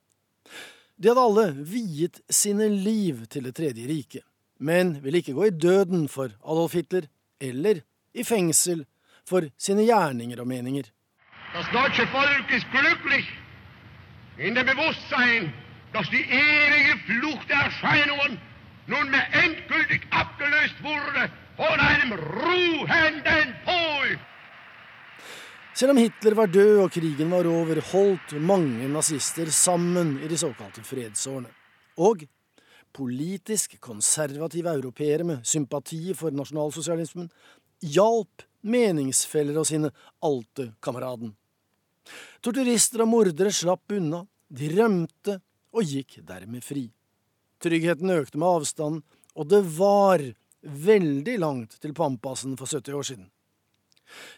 De 0.96 1.10
hadde 1.10 1.26
alle 1.28 1.48
viet 1.68 2.22
sine 2.32 2.70
liv 2.70 3.26
til 3.28 3.50
Det 3.50 3.56
tredje 3.58 3.88
riket, 3.90 4.24
men 4.60 5.02
ville 5.04 5.20
ikke 5.20 5.36
gå 5.36 5.50
i 5.50 5.58
døden 5.68 6.08
for 6.08 6.32
Adolf 6.46 6.78
Hitler, 6.78 7.10
eller 7.42 7.82
i 8.14 8.24
fengsel 8.24 8.86
for 9.28 9.50
sine 9.58 9.84
gjerninger 9.90 10.40
og 10.40 10.48
meninger. 10.48 10.88
Das 11.56 11.68
deutsche 11.72 12.06
Volk 12.14 12.52
ist 12.52 12.68
glücklich 12.72 13.28
in 14.38 14.56
dem 14.56 14.66
Bewusstsein, 14.66 15.54
dass 15.96 16.10
die 16.10 16.26
ewige 16.28 16.98
Flucht 17.08 17.48
der 17.50 17.62
Erscheinungen 17.70 18.38
nunmehr 18.86 19.28
endgültig 19.32 20.02
abgelöst 20.12 20.76
wurde 20.84 21.32
von 21.56 21.80
einem 21.80 22.12
ruhenden 22.12 23.56
Pol. 23.64 24.20
Selv 25.74 25.92
om 25.92 25.98
Hitler 25.98 26.36
var 26.36 26.52
død 26.52 26.82
og 26.84 26.92
krigen 26.92 27.32
var 27.32 27.48
over, 27.48 27.80
holdt 27.94 28.36
mange 28.40 28.90
nazister 28.92 29.48
sammen 29.52 30.18
i 30.20 30.28
de 30.28 30.38
såkalte 30.38 30.84
fredsårene. 30.84 31.48
Og 31.96 32.28
politisk 32.92 33.80
konservative 33.80 34.76
europeere 34.76 35.24
med 35.24 35.48
sympati 35.48 36.12
for 36.14 36.36
nasjonalsosialismen 36.36 37.32
hjalp 37.96 38.44
meningsfeller 38.68 39.64
og 39.64 39.72
sine 39.72 39.96
alte-kameraden. 40.24 41.32
Torturister 42.44 43.08
og 43.08 43.14
mordere 43.16 43.56
slapp 43.56 43.96
unna, 43.96 44.26
de 44.52 44.76
rømte 44.76 45.40
og 45.76 45.84
gikk 45.84 46.20
dermed 46.24 46.64
fri. 46.64 46.88
Tryggheten 47.62 48.12
økte 48.16 48.40
med 48.40 48.48
avstand, 48.48 49.04
og 49.36 49.48
det 49.52 49.62
var 49.78 50.24
veldig 50.62 51.38
langt 51.40 51.78
til 51.82 51.94
Pampasen 51.94 52.56
for 52.58 52.70
70 52.70 52.96
år 52.96 53.08
siden. 53.10 53.28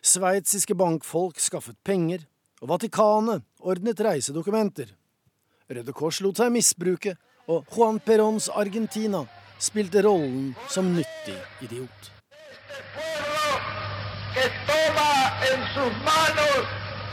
Sveitsiske 0.01 0.75
bankfolk 0.75 1.39
skaffet 1.43 1.77
penger, 1.85 2.25
og 2.61 2.71
Vatikanet 2.73 3.45
ordnet 3.59 4.01
reisedokumenter. 4.01 4.89
Røde 5.69 5.93
Kors 5.93 6.21
lot 6.23 6.39
seg 6.39 6.53
misbruke, 6.55 7.17
og 7.47 7.67
Juan 7.75 7.99
Perons 8.03 8.49
Argentina 8.49 9.23
spilte 9.59 10.01
rollen 10.03 10.53
som 10.71 10.89
nyttig 10.95 11.37
idiot. 11.61 12.13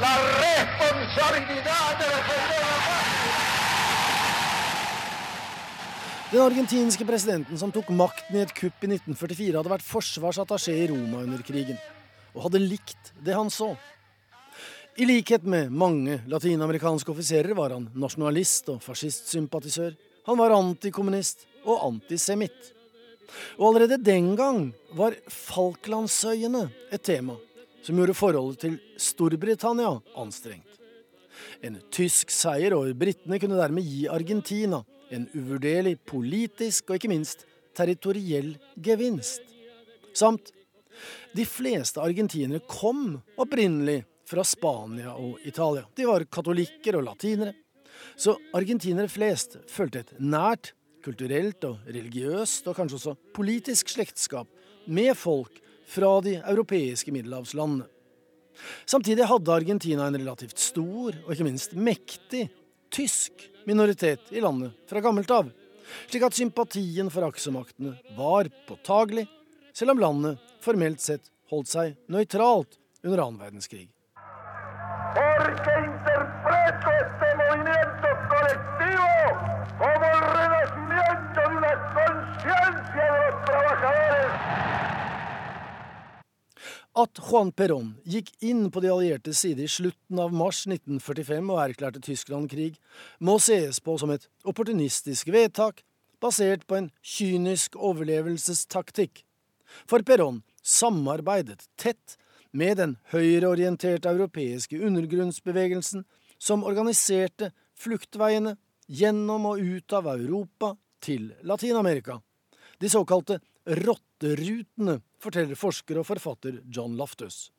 La 0.00 0.10
responsabilidad 0.42 1.98
de 2.00 2.08
la. 2.10 3.53
Den 6.34 6.42
argentinske 6.42 7.04
presidenten 7.06 7.54
som 7.54 7.70
tok 7.70 7.92
makten 7.94 8.34
i 8.34 8.40
et 8.42 8.50
kupp 8.50 8.82
i 8.82 8.88
1944, 8.88 9.54
hadde 9.54 9.70
vært 9.70 9.84
forsvarsattaché 9.86 10.72
i 10.74 10.86
Roma 10.90 11.20
under 11.22 11.44
krigen, 11.46 11.76
og 12.34 12.48
hadde 12.48 12.58
likt 12.58 13.12
det 13.22 13.36
han 13.38 13.52
så. 13.54 13.68
I 14.98 15.06
likhet 15.06 15.44
med 15.46 15.70
mange 15.70 16.16
latinamerikanske 16.26 17.12
offiserer 17.12 17.54
var 17.54 17.76
han 17.76 17.84
nasjonalist 17.94 18.72
og 18.72 18.80
fascistsympatisør. 18.82 19.92
Han 20.26 20.40
var 20.40 20.56
antikommunist 20.56 21.44
og 21.62 21.84
antisemitt. 21.92 22.72
Og 23.60 23.68
allerede 23.68 24.02
den 24.02 24.32
gang 24.34 24.72
var 24.98 25.14
Falklandsøyene 25.30 26.64
et 26.90 27.04
tema 27.06 27.36
som 27.86 28.00
gjorde 28.00 28.16
forholdet 28.18 28.64
til 28.64 28.74
Storbritannia 28.98 29.92
anstrengt. 30.18 30.82
En 31.62 31.78
tysk 31.94 32.34
seier 32.34 32.74
over 32.74 32.90
britene 32.98 33.38
kunne 33.38 33.60
dermed 33.62 33.86
gi 33.86 34.08
Argentina 34.10 34.82
en 35.16 35.26
uvurderlig 35.34 35.96
politisk 36.06 36.90
og 36.90 36.98
ikke 36.98 37.12
minst 37.12 37.46
territoriell 37.76 38.54
gevinst. 38.82 39.42
Samt 40.14 40.52
de 41.34 41.44
fleste 41.48 42.02
argentinere 42.02 42.62
kom 42.70 43.16
opprinnelig 43.40 44.04
fra 44.28 44.44
Spania 44.46 45.14
og 45.18 45.42
Italia. 45.44 45.84
De 45.96 46.06
var 46.08 46.24
katolikker 46.30 46.98
og 46.98 47.08
latinere. 47.08 47.54
Så 48.16 48.36
argentinere 48.54 49.10
flest 49.10 49.58
følte 49.70 50.04
et 50.04 50.14
nært 50.22 50.72
kulturelt 51.04 51.66
og 51.68 51.90
religiøst 51.90 52.68
og 52.70 52.78
kanskje 52.78 53.00
også 53.00 53.16
politisk 53.36 53.90
slektskap 53.92 54.48
med 54.86 55.12
folk 55.18 55.60
fra 55.90 56.16
de 56.24 56.38
europeiske 56.40 57.12
middelhavslandene. 57.12 57.88
Samtidig 58.86 59.26
hadde 59.26 59.52
Argentina 59.52 60.06
en 60.06 60.16
relativt 60.16 60.60
stor 60.62 61.16
og 61.24 61.32
ikke 61.34 61.46
minst 61.48 61.74
mektig 61.74 62.46
tysk 62.94 63.48
minoritet 63.66 64.32
i 64.32 64.40
landet 64.40 64.72
fra 64.88 65.00
gammelt 65.04 65.30
av, 65.30 65.50
slik 66.08 66.24
at 66.26 66.36
sympatien 66.36 67.10
for 67.12 67.26
aksemaktene 67.28 67.96
var 68.16 68.50
påtagelig, 68.68 69.26
selv 69.74 69.94
om 69.94 70.02
landet 70.02 70.54
formelt 70.64 71.02
sett 71.02 71.30
holdt 71.52 71.70
seg 71.72 71.96
nøytralt 72.08 72.78
under 73.04 73.24
annen 73.26 73.40
verdenskrig. 73.40 73.88
Porque 75.14 75.74
interpreto 75.88 76.90
este 77.04 77.28
movimiento 77.40 78.08
colectivo 78.32 79.10
como 79.78 80.06
el 80.14 80.22
renacimiento 80.38 81.40
de 81.48 81.54
una 81.60 81.74
conciencia 81.98 83.04
de 83.12 83.18
los 83.22 83.36
trabajadores. 83.44 84.32
At 86.94 87.18
Juan 87.18 87.48
Perón 87.50 87.96
gikk 88.06 88.28
inn 88.46 88.68
på 88.70 88.78
de 88.78 88.90
alliertes 88.94 89.40
side 89.42 89.64
i 89.64 89.70
slutten 89.70 90.18
av 90.22 90.30
mars 90.30 90.60
1945 90.68 91.48
og 91.50 91.58
erklærte 91.58 92.02
Tyskland 92.04 92.46
krig, 92.52 92.76
må 93.18 93.40
sees 93.42 93.80
på 93.82 93.96
som 93.98 94.12
et 94.14 94.28
opportunistisk 94.46 95.32
vedtak 95.34 95.82
basert 96.22 96.62
på 96.70 96.78
en 96.78 96.92
kynisk 97.02 97.74
overlevelsestaktikk. 97.74 99.24
For 99.90 100.06
Perón 100.06 100.44
samarbeidet 100.62 101.66
tett 101.74 102.14
med 102.54 102.78
den 102.78 102.94
høyreorienterte 103.10 104.14
europeiske 104.14 104.78
undergrunnsbevegelsen 104.78 106.06
som 106.38 106.62
organiserte 106.62 107.50
fluktveiene 107.74 108.54
gjennom 108.86 109.50
og 109.50 109.58
ut 109.58 109.98
av 109.98 110.12
Europa 110.14 110.76
til 111.02 111.32
Latin-Amerika, 111.42 112.20
de 112.78 112.86
såkalte 112.92 113.40
rotterutene, 114.24 115.00
forteller 115.20 115.58
forsker 115.58 116.00
og 116.00 116.06
forfatter 116.06 116.62
John 116.68 116.96
Loftus. 116.96 117.50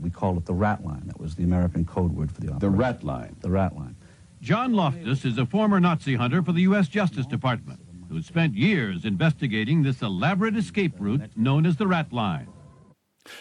We 0.00 0.10
called 0.10 0.38
it 0.38 0.46
the 0.46 0.54
rat 0.54 0.84
line. 0.84 1.06
That 1.06 1.18
was 1.18 1.34
the 1.34 1.44
American 1.44 1.84
code 1.84 2.12
word 2.12 2.30
for 2.30 2.40
the 2.40 2.52
operation. 2.52 2.60
The 2.60 2.78
rat 2.78 3.02
line. 3.02 3.36
The 3.40 3.50
rat 3.50 3.74
line. 3.74 3.96
John 4.40 4.74
Loftus 4.74 5.24
is 5.24 5.38
a 5.38 5.46
former 5.46 5.80
Nazi 5.80 6.14
hunter 6.14 6.42
for 6.42 6.52
the 6.52 6.62
U.S. 6.68 6.88
Justice 6.88 7.26
Department 7.26 7.80
who 8.08 8.22
spent 8.22 8.54
years 8.54 9.04
investigating 9.04 9.82
this 9.82 10.02
elaborate 10.02 10.56
escape 10.56 10.94
route 10.98 11.36
known 11.36 11.66
as 11.66 11.76
the 11.76 11.86
Rat 11.86 12.12
Line. 12.12 12.48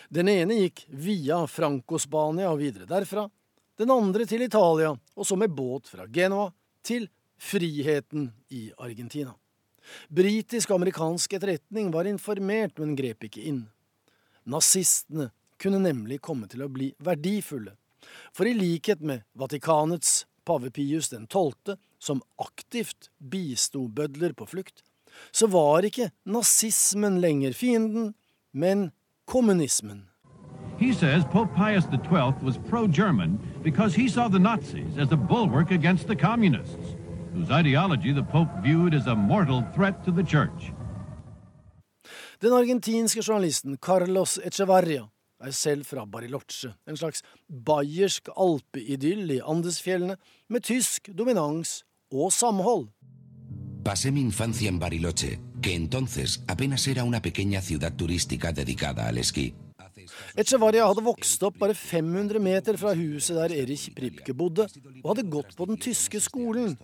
Den 0.09 0.29
ene 0.29 0.57
gikk 0.63 0.87
via 0.89 1.43
Franco-Spania 1.47 2.49
og 2.49 2.59
videre 2.63 2.87
derfra. 2.89 3.27
Den 3.77 3.91
andre 3.91 4.25
til 4.25 4.41
Italia, 4.41 4.95
og 5.15 5.25
så 5.27 5.35
med 5.35 5.53
båt 5.53 5.87
fra 5.91 6.07
Genoa 6.09 6.49
til 6.83 7.09
friheten 7.37 8.31
i 8.49 8.71
Argentina. 8.79 9.35
Britisk 10.09 10.71
og 10.71 10.79
amerikansk 10.79 11.37
etterretning 11.37 11.91
var 11.93 12.09
informert, 12.09 12.77
men 12.79 12.95
grep 12.97 13.27
ikke 13.27 13.43
inn. 13.45 13.65
Nazistene 14.45 15.31
kunne 15.61 15.81
nemlig 15.81 16.19
komme 16.21 16.49
til 16.51 16.65
å 16.65 16.71
bli 16.71 16.91
verdifulle, 17.03 17.75
for 18.35 18.47
i 18.47 18.53
likhet 18.53 19.01
med 19.01 19.25
Vatikanets 19.33 20.25
pave 20.45 20.69
Pius 20.71 21.09
12., 21.09 21.77
som 21.99 22.21
aktivt 22.37 23.09
bisto 23.17 23.87
bødler 23.87 24.35
på 24.37 24.45
flukt, 24.45 24.83
så 25.31 25.47
var 25.47 25.85
ikke 25.87 26.11
nazismen 26.27 27.21
lenger 27.23 27.53
fienden, 27.53 28.13
men 28.51 28.91
kommunismen. 29.25 30.05
He 30.77 30.91
says 30.93 31.23
Pope 31.31 31.55
Pius 31.55 31.85
XII 31.85 32.43
was 32.43 32.57
pro-German 32.69 33.39
because 33.63 33.95
he 33.95 34.09
saw 34.09 34.27
the 34.27 34.39
Nazis 34.39 34.97
as 34.97 35.11
a 35.11 35.17
bulwark 35.17 35.71
against 35.71 36.07
the 36.07 36.15
communists, 36.15 36.95
whose 37.35 37.51
ideology 37.51 38.13
the 38.13 38.23
Pope 38.23 38.49
viewed 38.63 38.93
as 38.93 39.07
a 39.07 39.15
mortal 39.15 39.63
threat 39.75 40.03
to 40.05 40.11
the 40.11 40.23
church. 40.23 40.71
Den 42.41 42.53
argentinske 42.53 43.21
journalisten 43.27 43.77
Carlos 43.77 44.39
Echevarria 44.43 45.09
er 45.39 45.51
selv 45.51 45.85
fra 45.85 46.05
Bariloche, 46.05 46.73
en 46.87 46.97
slags 46.97 47.21
bayersk 47.65 48.29
alpeidyll 48.37 49.31
i 49.31 49.41
Andesfjellene, 49.43 50.17
med 50.49 50.61
tysk 50.61 51.09
dominans 51.17 51.83
og 52.11 52.33
samhold. 52.33 52.87
Pasé 53.85 54.11
mi 54.11 54.21
infancia 54.21 54.69
en 54.69 54.79
Bariloche, 54.79 55.39
que 55.61 55.75
entonces 55.75 56.41
apenas 56.47 56.87
era 56.87 57.03
una 57.03 57.21
pequeña 57.21 57.61
ciudad 57.61 57.95
turística 57.95 58.51
dedicada 58.51 59.07
al 59.07 59.17
esquí. 59.17 59.53
Echevarria 60.37 60.85
hadde 60.85 61.03
vokst 61.05 61.43
opp 61.47 61.57
bare 61.59 61.73
500 61.73 62.41
meter 62.41 62.77
fra 62.77 62.93
huset 62.97 63.37
der 63.37 63.53
Erich 63.55 63.87
Pripke 63.95 64.33
bodde, 64.33 64.67
og 65.03 65.09
hadde 65.11 65.29
gått 65.29 65.55
på 65.55 65.67
den 65.69 65.79
tyske 65.81 66.19
skolen, 66.19 66.75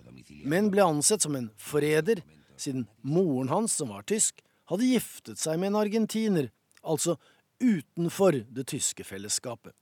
men 0.43 0.69
ble 0.71 0.83
ansett 0.85 1.21
som 1.23 1.35
en 1.35 1.49
forræder, 1.57 2.21
siden 2.57 2.87
moren 3.01 3.49
hans, 3.49 3.75
som 3.77 3.91
var 3.93 4.05
tysk, 4.07 4.41
hadde 4.69 4.87
giftet 4.87 5.41
seg 5.41 5.59
med 5.59 5.71
en 5.71 5.81
argentiner, 5.81 6.49
altså 6.81 7.17
utenfor 7.61 8.41
det 8.49 8.67
tyske 8.71 9.05
fellesskapet. 9.05 9.73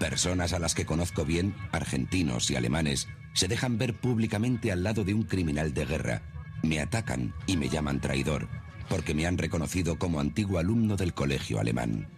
Personas 0.00 0.52
a 0.52 0.58
las 0.58 0.74
que 0.74 0.86
conozco 0.86 1.24
bien, 1.24 1.54
argentinos 1.72 2.50
y 2.50 2.56
alemanes, 2.56 3.06
se 3.34 3.48
dejan 3.48 3.76
ver 3.76 4.00
públicamente 4.00 4.72
al 4.72 4.82
lado 4.82 5.04
de 5.04 5.12
un 5.14 5.24
criminal 5.24 5.74
de 5.74 5.84
guerra. 5.84 6.22
Me 6.62 6.80
atacan 6.80 7.34
y 7.46 7.56
me 7.56 7.68
llaman 7.68 8.00
traidor, 8.00 8.48
porque 8.88 9.14
me 9.14 9.26
han 9.26 9.36
reconocido 9.36 9.98
como 9.98 10.20
antiguo 10.20 10.58
alumno 10.58 10.96
del 10.96 11.12
colegio 11.12 11.60
alemán. 11.60 12.08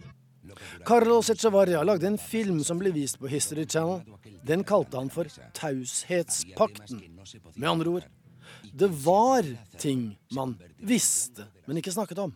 Carlos 0.85 1.29
Echevarria 1.29 1.83
lagde 1.83 2.07
en 2.07 2.17
film 2.17 2.63
som 2.63 2.79
ble 2.81 2.91
vist 2.95 3.19
på 3.19 3.31
History 3.31 3.65
Channel. 3.65 4.01
Den 4.43 4.63
kalte 4.67 4.99
han 4.99 5.11
for 5.13 5.29
Taushetspakten. 5.53 7.01
Med 7.55 7.69
andre 7.69 7.89
ord, 7.89 8.07
det 8.73 8.87
var 8.87 9.47
ting 9.77 10.13
man 10.35 10.55
visste, 10.77 11.47
men 11.65 11.79
ikke 11.79 11.93
snakket 11.93 12.21
om. 12.25 12.35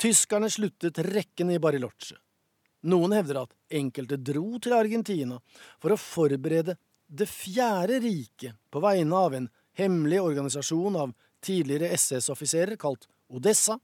Tyskerne 0.00 0.50
sluttet 0.50 0.98
rekken 0.98 1.50
i 1.50 1.58
Bariloche. 1.62 2.18
Noen 2.90 3.12
hevder 3.12 3.42
at 3.42 3.56
enkelte 3.76 4.16
dro 4.16 4.58
til 4.62 4.74
Argentina 4.76 5.36
for 5.82 5.92
å 5.92 6.00
forberede 6.00 6.78
Det 7.10 7.26
fjerde 7.26 7.96
riket 8.04 8.54
på 8.70 8.80
vegne 8.80 9.16
av 9.18 9.34
en 9.34 9.48
hemmelig 9.74 10.20
organisasjon 10.22 10.96
av 10.96 11.14
tidligere 11.42 11.88
SS-offiserer 11.96 12.78
kalt 12.78 13.08
Odessa, 13.34 13.80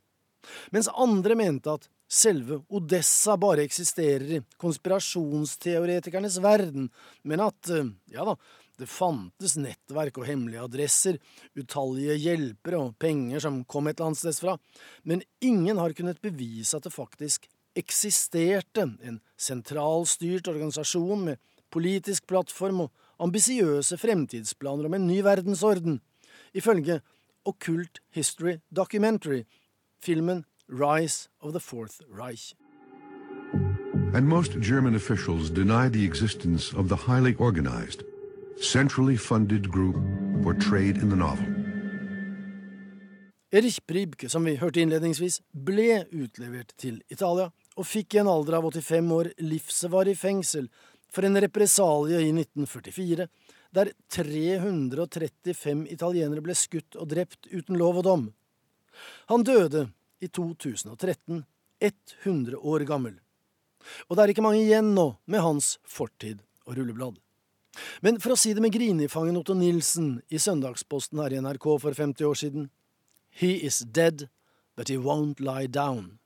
mens 0.70 0.88
andre 0.94 1.34
mente 1.34 1.72
at 1.74 1.88
selve 2.08 2.60
Odessa 2.70 3.36
bare 3.40 3.64
eksisterer 3.66 4.38
i 4.38 4.42
konspirasjonsteoretikernes 4.62 6.38
verden, 6.42 6.88
men 7.22 7.42
at, 7.42 7.70
eh, 7.70 7.90
ja 8.14 8.24
da, 8.24 8.36
det 8.76 8.88
fantes 8.92 9.56
nettverk 9.56 10.18
og 10.20 10.26
hemmelige 10.28 10.64
adresser, 10.66 11.18
utallige 11.56 12.16
hjelpere 12.20 12.80
og 12.80 12.96
penger 13.00 13.40
som 13.40 13.62
kom 13.64 13.88
et 13.88 13.96
eller 13.96 14.12
annet 14.12 14.20
sted 14.20 14.40
fra, 14.42 14.56
men 15.04 15.24
ingen 15.40 15.80
har 15.80 15.96
kunnet 15.96 16.20
bevise 16.24 16.76
at 16.76 16.84
det 16.84 16.92
faktisk 16.92 17.48
eksisterte 17.76 18.86
en 19.04 19.20
sentralstyrt 19.36 20.48
organisasjon 20.48 21.24
med 21.30 21.40
politisk 21.72 22.26
plattform 22.28 22.86
og 22.86 22.92
ambisiøse 23.20 23.96
fremtidsplaner 24.00 24.88
om 24.88 24.96
en 24.96 25.08
ny 25.08 25.22
verdensorden, 25.24 26.00
ifølge 26.56 27.00
Occult 27.46 28.00
History 28.10 28.58
Documentary, 28.74 29.44
filmen 30.02 30.44
Rise 30.68 31.28
of 31.40 31.52
the 31.52 31.60
Fourth 31.60 32.00
Reich. 32.08 32.54
And 34.14 34.26
most 34.26 34.58
German 34.60 34.94
officials 34.94 35.50
deny 35.50 35.88
the 35.88 36.04
existence 36.04 36.72
of 36.72 36.88
the 36.88 36.96
highly 36.96 37.34
organized, 37.34 38.02
centrally 38.60 39.16
funded 39.16 39.70
group 39.70 39.96
portrayed 40.42 40.96
in 40.96 41.08
the 41.08 41.16
novel. 41.16 41.46
Erich 43.52 43.78
Pribke, 43.86 44.28
som 44.28 44.44
vi 44.44 44.56
hørte 44.56 44.80
innledningsvis, 44.82 45.40
ble 45.52 46.02
utlevert 46.10 46.74
til 46.76 46.98
Italia 47.08 47.46
og 47.76 47.86
fikk 47.86 48.16
i 48.16 48.20
en 48.24 48.30
alder 48.30 48.58
av 48.58 48.66
85 48.66 49.12
år 49.14 49.30
livsvarig 49.38 50.16
fengsel 50.18 50.66
for 51.14 51.24
en 51.24 51.38
represalie 51.40 52.24
i 52.24 52.32
1944, 52.34 53.28
der 53.70 53.92
335 54.10 55.86
italienere 55.94 56.42
ble 56.42 56.56
skutt 56.58 56.98
og 56.98 57.12
drept 57.14 57.46
uten 57.52 57.78
lov 57.78 58.02
og 58.02 58.08
dom. 58.08 58.26
Han 59.30 59.46
døde 59.46 59.86
i 60.20 60.28
2013, 60.28 61.44
100 61.80 62.56
år 62.56 62.84
gammel. 62.88 63.18
Og 64.08 64.16
det 64.16 64.24
er 64.24 64.32
ikke 64.32 64.44
mange 64.44 64.64
igjen 64.64 64.94
nå 64.96 65.12
med 65.30 65.44
hans 65.44 65.76
fortid 65.86 66.42
og 66.66 66.78
rulleblad. 66.78 67.18
Men 68.00 68.20
for 68.22 68.32
å 68.32 68.38
si 68.40 68.54
det 68.56 68.62
med 68.64 68.72
grinifangen 68.74 69.36
Otto 69.36 69.54
Nilsen 69.56 70.16
i 70.32 70.40
Søndagsposten 70.40 71.20
her 71.20 71.34
i 71.34 71.42
NRK 71.44 71.66
for 71.82 71.92
50 71.92 72.28
år 72.28 72.38
siden 72.40 72.70
He 73.36 73.58
is 73.68 73.82
dead, 73.84 74.30
but 74.76 74.88
he 74.88 74.96
won't 74.96 75.42
lie 75.44 75.68
down. 75.68 76.16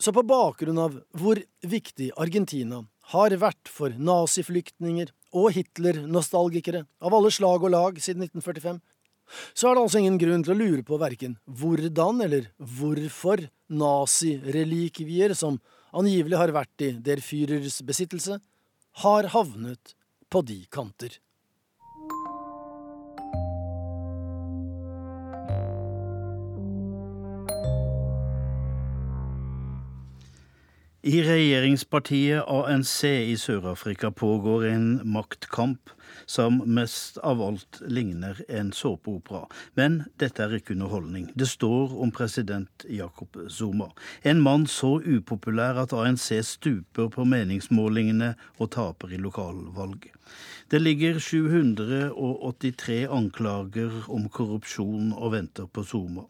Så 0.00 0.12
på 0.12 0.24
bakgrunn 0.26 0.80
av 0.80 0.96
hvor 1.14 1.38
viktig 1.62 2.08
Argentina 2.18 2.80
har 3.12 3.34
vært 3.38 3.68
for 3.70 3.92
naziflyktninger 3.92 5.12
og 5.36 5.52
Hitler-nostalgikere 5.56 6.86
av 7.04 7.14
alle 7.14 7.30
slag 7.32 7.62
og 7.62 7.74
lag 7.74 8.00
siden 8.00 8.24
1945, 8.24 8.80
så 9.54 9.70
er 9.70 9.76
det 9.76 9.84
altså 9.86 10.02
ingen 10.02 10.20
grunn 10.20 10.44
til 10.44 10.54
å 10.54 10.58
lure 10.58 10.84
på 10.86 11.00
verken 11.00 11.36
hvordan 11.46 12.22
eller 12.26 12.50
hvorfor 12.58 13.46
nazirelikvier 13.72 15.36
som 15.38 15.60
angivelig 15.92 16.40
har 16.40 16.54
vært 16.54 16.86
i 16.86 16.94
Der 17.04 17.20
Führers 17.24 17.80
besittelse, 17.84 18.38
har 19.04 19.28
havnet 19.32 19.94
på 20.32 20.42
de 20.44 20.62
kanter. 20.72 21.18
I 31.02 31.18
regjeringspartiet 31.26 32.46
ANC 32.46 33.00
i 33.10 33.34
Sør-Afrika 33.34 34.12
pågår 34.14 34.68
en 34.70 34.84
maktkamp 35.02 35.90
som 36.26 36.62
mest 36.66 37.18
av 37.18 37.42
alt 37.42 37.80
ligner 37.86 38.42
en 38.48 38.72
såpeopera. 38.72 39.46
Men 39.74 40.02
dette 40.22 40.44
er 40.44 40.56
ikke 40.58 40.76
underholdning. 40.76 41.30
Det 41.34 41.48
står 41.50 41.96
om 42.02 42.12
president 42.14 42.86
Jakob 42.88 43.36
Zuma. 43.48 43.90
En 44.22 44.40
mann 44.40 44.66
så 44.66 44.98
upopulær 45.00 45.82
at 45.82 45.92
ANC 45.96 46.30
stuper 46.46 47.10
på 47.12 47.26
meningsmålingene 47.28 48.34
og 48.58 48.72
taper 48.76 49.14
i 49.14 49.20
lokalvalg. 49.20 50.10
Det 50.72 50.78
ligger 50.80 51.18
783 51.20 53.02
anklager 53.12 54.06
om 54.08 54.28
korrupsjon 54.32 55.10
og 55.12 55.34
venter 55.34 55.66
på 55.68 55.82
Zuma. 55.84 56.22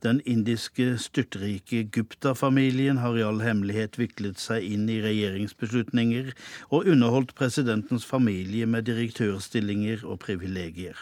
Den 0.00 0.22
indiske 0.24 0.94
styrtrike 0.96 1.82
Gupta-familien 1.92 3.02
har 3.02 3.18
i 3.18 3.26
all 3.26 3.42
hemmelighet 3.44 3.98
viklet 4.00 4.40
seg 4.40 4.64
inn 4.64 4.88
i 4.88 5.02
regjeringsbeslutninger 5.04 6.32
og 6.70 6.88
underholdt 6.88 7.34
presidentens 7.36 8.08
familie 8.08 8.66
med 8.66 8.88
direktørstillinger 9.22 10.04
og 10.04 10.18
privilegier. 10.18 10.96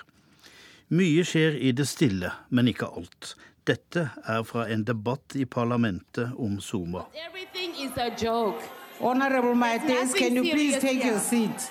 Mye 0.91 1.25
skjer 1.25 1.57
i 1.61 1.73
det 1.73 1.87
stille, 1.89 2.31
men 2.51 2.69
ikke 2.69 2.89
alt. 2.97 3.35
Dette 3.67 4.09
er 4.27 4.43
fra 4.43 4.67
en 4.73 4.85
debatt 4.85 5.37
i 5.37 5.45
parlamentet 5.45 6.33
om 6.39 6.61
Zuma. 6.61 7.05
Everything 7.29 7.75
is 7.85 7.97
a 7.97 8.11
joke. 8.25 8.63
Honorable 9.01 9.55
Mates, 9.55 10.13
can 10.15 10.37
you 10.37 10.43
please 10.43 10.81
take 10.81 11.05
your 11.05 11.19
seat? 11.19 11.71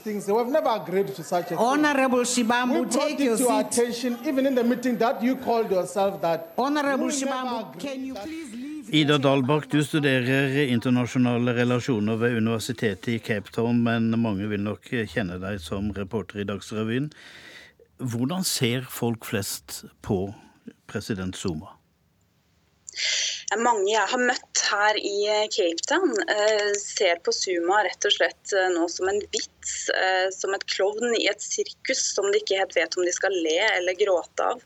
things. 0.00 0.26
We've 0.28 0.46
never 0.46 0.68
agreed 0.70 1.08
to 1.14 1.22
such 1.22 1.46
a 1.46 1.48
thing. 1.48 1.58
Honorable 1.58 2.20
Shibambu, 2.20 2.84
we 2.84 2.90
take 2.90 3.18
your 3.18 3.36
seat. 3.36 3.66
attention, 3.66 4.18
even 4.24 4.46
in 4.46 4.54
the 4.54 4.64
meeting 4.64 4.96
that 4.98 5.22
you 5.22 5.36
called 5.36 5.70
yourself 5.70 6.20
that. 6.22 6.54
Honorable 6.56 7.08
Shibambu, 7.08 7.78
can 7.78 8.04
you 8.04 8.14
please 8.14 8.52
leave? 8.52 8.59
Ida 8.90 9.20
Dalbakk, 9.22 9.68
du 9.70 9.84
studerer 9.86 10.56
internasjonale 10.64 11.52
relasjoner 11.54 12.16
ved 12.18 12.32
universitetet 12.40 13.12
i 13.12 13.20
Cape 13.22 13.52
Town, 13.54 13.84
men 13.86 14.08
mange 14.18 14.48
vil 14.50 14.64
nok 14.64 14.88
kjenne 15.12 15.36
deg 15.38 15.60
som 15.62 15.92
reporter 15.94 16.40
i 16.42 16.46
Dagsrevyen. 16.48 17.06
Hvordan 18.02 18.42
ser 18.42 18.88
folk 18.90 19.28
flest 19.28 19.84
på 20.02 20.32
president 20.90 21.38
Zuma? 21.38 21.76
Mange 23.58 23.88
jeg 23.90 24.06
har 24.06 24.20
møtt 24.22 24.60
her 24.70 24.94
i 24.94 25.26
Cape 25.50 25.82
Town, 25.88 26.12
eh, 26.30 26.70
ser 26.78 27.18
på 27.24 27.32
Suma 27.34 27.80
rett 27.82 28.06
og 28.06 28.12
slett 28.14 28.52
eh, 28.54 28.68
nå 28.70 28.84
som 28.86 29.08
en 29.10 29.18
vits, 29.32 29.72
eh, 29.90 30.28
som 30.30 30.54
et 30.54 30.66
klovn 30.70 31.16
i 31.18 31.26
et 31.26 31.42
sirkus 31.42 32.04
som 32.14 32.28
de 32.30 32.38
ikke 32.38 32.60
helt 32.60 32.76
vet 32.78 32.94
om 32.94 33.02
de 33.02 33.14
skal 33.14 33.34
le 33.34 33.56
eller 33.72 33.98
gråte 33.98 34.46
av. 34.52 34.62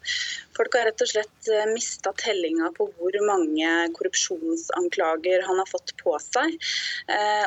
Folk 0.55 0.76
har 0.76 0.85
rett 0.91 1.01
og 1.01 1.09
slett 1.11 1.49
mista 1.72 2.12
tellinga 2.20 2.68
på 2.76 2.87
hvor 2.99 3.16
mange 3.26 3.70
korrupsjonsanklager 3.97 5.43
han 5.49 5.59
har 5.59 5.66
fått 5.66 5.91
på 5.99 6.12
seg. 6.22 6.55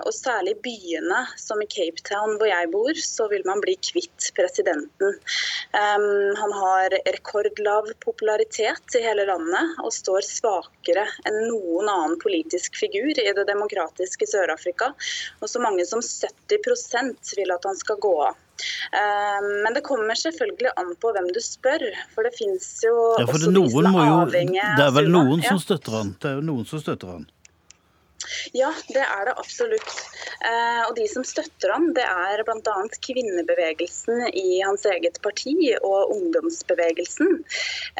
Og 0.02 0.12
særlig 0.12 0.58
i 0.58 0.60
byene, 0.66 1.22
som 1.40 1.62
i 1.64 1.70
Cape 1.72 2.04
Town 2.04 2.36
hvor 2.36 2.50
jeg 2.50 2.68
bor, 2.74 3.00
så 3.00 3.30
vil 3.32 3.48
man 3.48 3.64
bli 3.64 3.78
kvitt 3.80 4.28
presidenten. 4.36 5.16
Han 5.72 6.56
har 6.60 6.98
rekordlav 7.08 7.94
popularitet 8.04 9.00
i 9.00 9.06
hele 9.08 9.24
landet 9.32 9.80
og 9.86 9.96
står 9.96 10.28
svakere 10.28 11.08
enn 11.28 11.40
noen 11.50 11.92
annen 11.92 12.18
politisk 12.22 12.80
figur 12.80 13.12
i 13.12 13.30
det 13.38 13.46
demokratiske 13.50 14.28
Sør-Afrika. 14.30 14.92
Og 15.42 15.52
så 15.52 15.62
mange 15.64 15.86
som 15.90 16.04
70% 16.04 17.34
vil 17.38 17.56
at 17.56 17.68
han 17.68 17.80
skal 17.80 18.02
gå 18.04 18.14
av. 18.32 18.44
Men 19.64 19.76
det 19.76 19.84
kommer 19.86 20.18
selvfølgelig 20.18 20.72
an 20.82 20.94
på 20.98 21.12
hvem 21.14 21.30
du 21.34 21.40
spør. 21.44 21.84
For 22.16 22.26
det 22.26 22.34
fins 22.38 22.70
jo 22.86 22.94
Ja, 23.20 23.28
for 23.30 23.42
det, 23.42 23.52
noen 23.54 23.92
må 23.94 24.06
jo, 24.08 24.20
det 24.34 24.86
er 24.88 24.94
vel 24.96 25.12
noen 25.14 25.44
som 25.46 25.62
støtter 25.62 26.00
han. 26.00 26.16
Det 26.18 26.32
er 26.32 26.40
jo 26.40 26.46
noen 26.48 26.66
som 26.70 26.82
støtter 26.82 27.18
han. 27.18 27.28
Ja, 28.58 28.72
det 28.90 29.04
er 29.04 29.28
det 29.28 29.36
absolutt. 29.38 29.92
Eh, 30.42 30.82
og 30.88 30.96
de 30.98 31.06
som 31.10 31.26
støtter 31.28 31.74
ham, 31.74 31.92
det 31.94 32.06
er 32.06 32.42
bl.a. 32.48 32.76
kvinnebevegelsen 33.06 34.28
i 34.32 34.62
hans 34.66 34.86
eget 34.90 35.20
parti 35.22 35.54
og 35.78 36.14
ungdomsbevegelsen. 36.16 37.44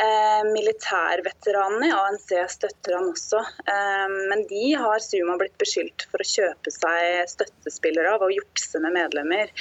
Eh, 0.06 0.42
militærveteranene 0.50 1.90
i 1.92 1.96
ANC 1.96 2.34
støtter 2.56 2.98
han 2.98 3.12
også. 3.12 3.44
Eh, 3.70 4.16
men 4.32 4.46
de 4.50 4.64
har 4.80 5.04
Suma 5.06 5.38
blitt 5.38 5.58
beskyldt 5.62 6.08
for 6.12 6.24
å 6.24 6.30
kjøpe 6.32 6.74
seg 6.74 7.30
støttespillere 7.36 8.16
av 8.18 8.26
og 8.26 8.34
jukse 8.34 8.82
med 8.82 8.96
medlemmer. 8.98 9.54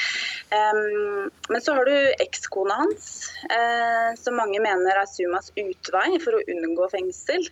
Men 0.52 1.62
så 1.62 1.74
har 1.76 1.88
du 1.88 1.94
ekskona 2.22 2.76
hans, 2.78 3.06
som 4.20 4.36
mange 4.38 4.60
mener 4.62 4.98
er 4.98 5.08
Sumas 5.10 5.50
utvei 5.58 6.18
for 6.22 6.38
å 6.38 6.42
unngå 6.52 6.88
fengsel. 6.92 7.44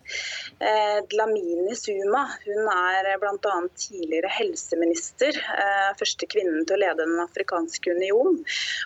Dlamini 1.11 1.75
Suma 1.79 2.25
hun 2.45 2.71
er 2.71 2.94
bl.a. 3.21 3.55
tidligere 3.77 4.31
helseminister, 4.31 5.37
eh, 5.37 5.91
første 5.99 6.29
kvinnen 6.31 6.65
til 6.67 6.77
å 6.77 6.81
lede 6.83 7.05
Den 7.05 7.21
afrikanske 7.23 7.95
union. 7.97 8.41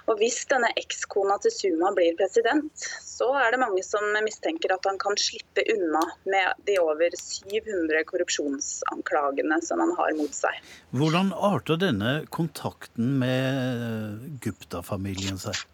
Og 0.07 0.19
hvis 0.23 0.41
denne 0.51 0.71
ekskona 0.81 1.39
til 1.43 1.55
Suma 1.55 1.93
blir 1.97 2.17
president, 2.19 2.89
så 3.05 3.31
er 3.39 3.53
det 3.53 3.63
mange 3.63 3.83
som 3.87 4.05
mistenker 4.25 4.73
at 4.75 4.87
han 4.89 4.99
kan 4.99 5.17
slippe 5.21 5.65
unna 5.75 6.03
med 6.25 6.67
de 6.67 6.79
over 6.83 7.15
700 7.19 8.05
korrupsjonsanklagene 8.11 9.61
som 9.63 9.83
han 9.85 9.95
har 9.99 10.15
mot 10.19 10.35
seg. 10.35 10.61
Hvordan 10.97 11.33
arter 11.35 11.81
denne 11.81 12.21
kontakten 12.35 13.19
med 13.23 14.39
Gupta-familien 14.45 15.41
seg? 15.43 15.67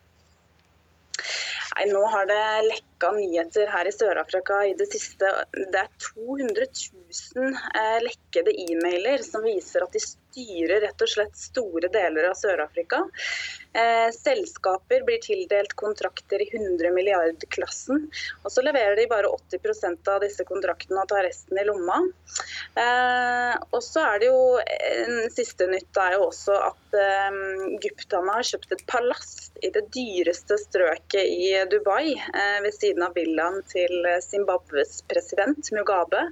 Nei, 1.74 1.86
Nå 1.90 2.00
har 2.06 2.26
det 2.30 2.42
lekka 2.68 3.10
nyheter 3.16 3.70
her 3.72 3.88
i 3.90 3.92
Sør-Afrika 3.94 4.60
i 4.68 4.74
det 4.78 4.86
siste. 4.92 5.30
Det 5.54 5.80
er 5.80 5.90
200 6.06 6.68
000 7.34 7.56
eh, 7.80 7.96
lekkede 8.04 8.54
e-mailer 8.66 9.24
som 9.26 9.42
viser 9.46 9.82
at 9.86 9.96
de 9.96 10.02
styrer 10.34 10.80
rett 10.80 11.02
og 11.02 11.10
slett 11.10 11.36
store 11.38 11.88
deler 11.92 12.28
av 12.30 12.34
Sør-Afrika. 12.38 13.04
Eh, 13.74 14.10
selskaper 14.14 15.04
blir 15.06 15.20
tildelt 15.22 15.74
kontrakter 15.78 16.42
i 16.42 16.48
100 16.52 16.90
milliard-klassen. 16.94 18.08
Og 18.42 18.52
så 18.52 18.62
leverer 18.62 18.96
de 18.98 19.06
bare 19.10 19.30
80% 19.30 20.10
av 20.10 20.22
disse 20.24 20.46
kontraktene 20.46 21.02
og 21.02 21.10
tar 21.10 21.26
resten 21.26 21.58
i 21.58 21.66
lomma. 21.66 22.00
Eh, 22.74 23.54
og 23.70 23.82
så 23.82 24.04
er 24.14 24.22
det 24.22 24.30
jo 24.30 24.42
en 24.58 25.30
siste 25.34 25.68
nytt 25.70 26.02
er 26.02 26.16
jo 26.18 26.28
også 26.28 26.58
at 26.70 26.98
eh, 26.98 27.40
Guptane 27.82 28.38
har 28.38 28.46
kjøpt 28.50 28.74
et 28.74 28.86
palass 28.90 29.34
i 29.64 29.70
det 29.74 29.86
dyreste 29.94 30.58
strøket 30.60 31.24
i 31.24 31.50
Dubai, 31.70 32.14
eh, 32.14 32.58
ved 32.64 32.74
siden 32.74 33.06
av 33.06 33.14
villaen 33.16 33.60
til 33.70 34.06
Zimbabwes 34.22 35.00
president 35.10 35.70
Mugabe. 35.74 36.26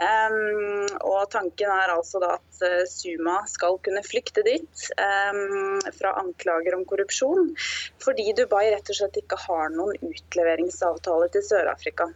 Um, 0.00 0.86
og 1.06 1.30
tanken 1.32 1.70
er 1.72 1.92
altså 1.94 2.20
da 2.22 2.34
at 2.40 2.62
eh, 2.66 2.84
Suma 3.20 3.42
skal 3.46 3.78
kunne 3.84 4.02
flykte 4.02 4.42
dit 4.46 4.84
um, 4.96 5.80
fra 5.92 6.14
anklager 6.20 6.76
om 6.76 6.84
korrupsjon, 6.88 7.54
fordi 8.00 8.32
Dubai 8.36 8.70
rett 8.72 8.88
og 8.88 8.96
slett 8.96 9.18
ikke 9.20 9.36
har 9.46 9.72
noen 9.74 9.96
utleveringsavtale 10.00 11.28
til 11.34 11.44
Sør-Afrika. 11.44 12.08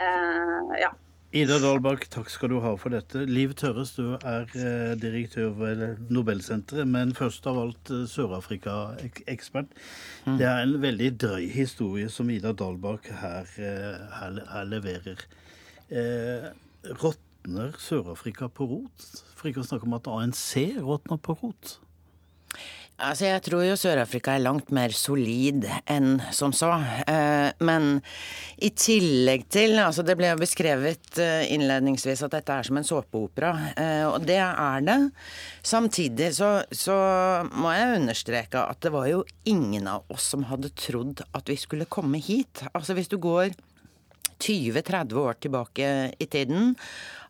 Uh, 0.00 0.72
ja. 0.80 0.94
Ida 1.36 1.58
Dahlbakk, 1.60 2.06
takk 2.08 2.30
skal 2.32 2.54
du 2.54 2.60
ha 2.64 2.72
for 2.80 2.94
dette. 2.94 3.26
Liv 3.28 3.52
Tørres, 3.58 3.92
du 3.98 4.14
er 4.14 4.46
eh, 4.56 4.94
direktør 4.96 5.50
ved 5.58 5.82
Nobelsenteret, 6.08 6.86
men 6.88 7.12
først 7.18 7.48
av 7.50 7.58
alt 7.60 7.90
eh, 7.92 8.06
Sør-Afrika-ekspert. 8.08 9.74
Mm. 10.24 10.38
Det 10.38 10.46
er 10.48 10.62
en 10.62 10.76
veldig 10.80 11.10
drøy 11.20 11.50
historie 11.52 12.08
som 12.14 12.30
Ida 12.32 12.54
Dahlbakk 12.56 13.10
her, 13.20 13.50
her, 13.58 14.40
her 14.54 14.70
leverer. 14.70 15.26
Eh, 15.90 16.48
råtner 17.46 17.74
Sør-Afrika 17.78 18.48
på 18.50 18.66
rot? 18.66 19.10
For 19.36 19.50
ikke 19.50 19.62
å 19.62 19.66
snakke 19.66 19.86
om 19.86 19.94
at 19.96 20.08
ANC 20.10 20.80
råtner 20.82 21.18
på 21.22 21.36
rot. 21.38 21.78
Altså, 22.98 23.26
Jeg 23.26 23.42
tror 23.44 23.62
jo 23.62 23.76
Sør-Afrika 23.76 24.34
er 24.34 24.42
langt 24.42 24.70
mer 24.72 24.88
solid 24.90 25.66
enn 25.86 26.20
som 26.32 26.50
så. 26.52 26.72
Eh, 27.06 27.52
Men 27.60 28.02
i 28.58 28.70
tillegg 28.70 29.48
til 29.48 29.78
altså 29.78 30.02
Det 30.02 30.16
ble 30.16 30.30
jo 30.32 30.40
beskrevet 30.40 31.18
eh, 31.18 31.52
innledningsvis 31.52 32.24
at 32.24 32.32
dette 32.32 32.52
er 32.52 32.62
som 32.64 32.76
en 32.76 32.88
såpeopera, 32.88 33.52
eh, 33.76 34.06
og 34.08 34.26
det 34.26 34.40
er 34.40 34.80
det. 34.80 34.98
Samtidig 35.62 36.32
så, 36.34 36.64
så 36.72 36.96
må 37.52 37.70
jeg 37.76 38.00
understreke 38.00 38.58
at 38.58 38.80
det 38.80 38.92
var 38.92 39.06
jo 39.06 39.24
ingen 39.44 39.86
av 39.86 40.02
oss 40.08 40.32
som 40.32 40.48
hadde 40.48 40.72
trodd 40.74 41.22
at 41.32 41.46
vi 41.46 41.56
skulle 41.56 41.86
komme 41.86 42.18
hit. 42.18 42.64
Altså 42.72 42.96
Hvis 42.96 43.12
du 43.12 43.18
går 43.18 43.52
20-30 44.40 45.16
år 45.16 45.38
tilbake 45.40 46.12
i 46.18 46.26
tiden 46.26 46.74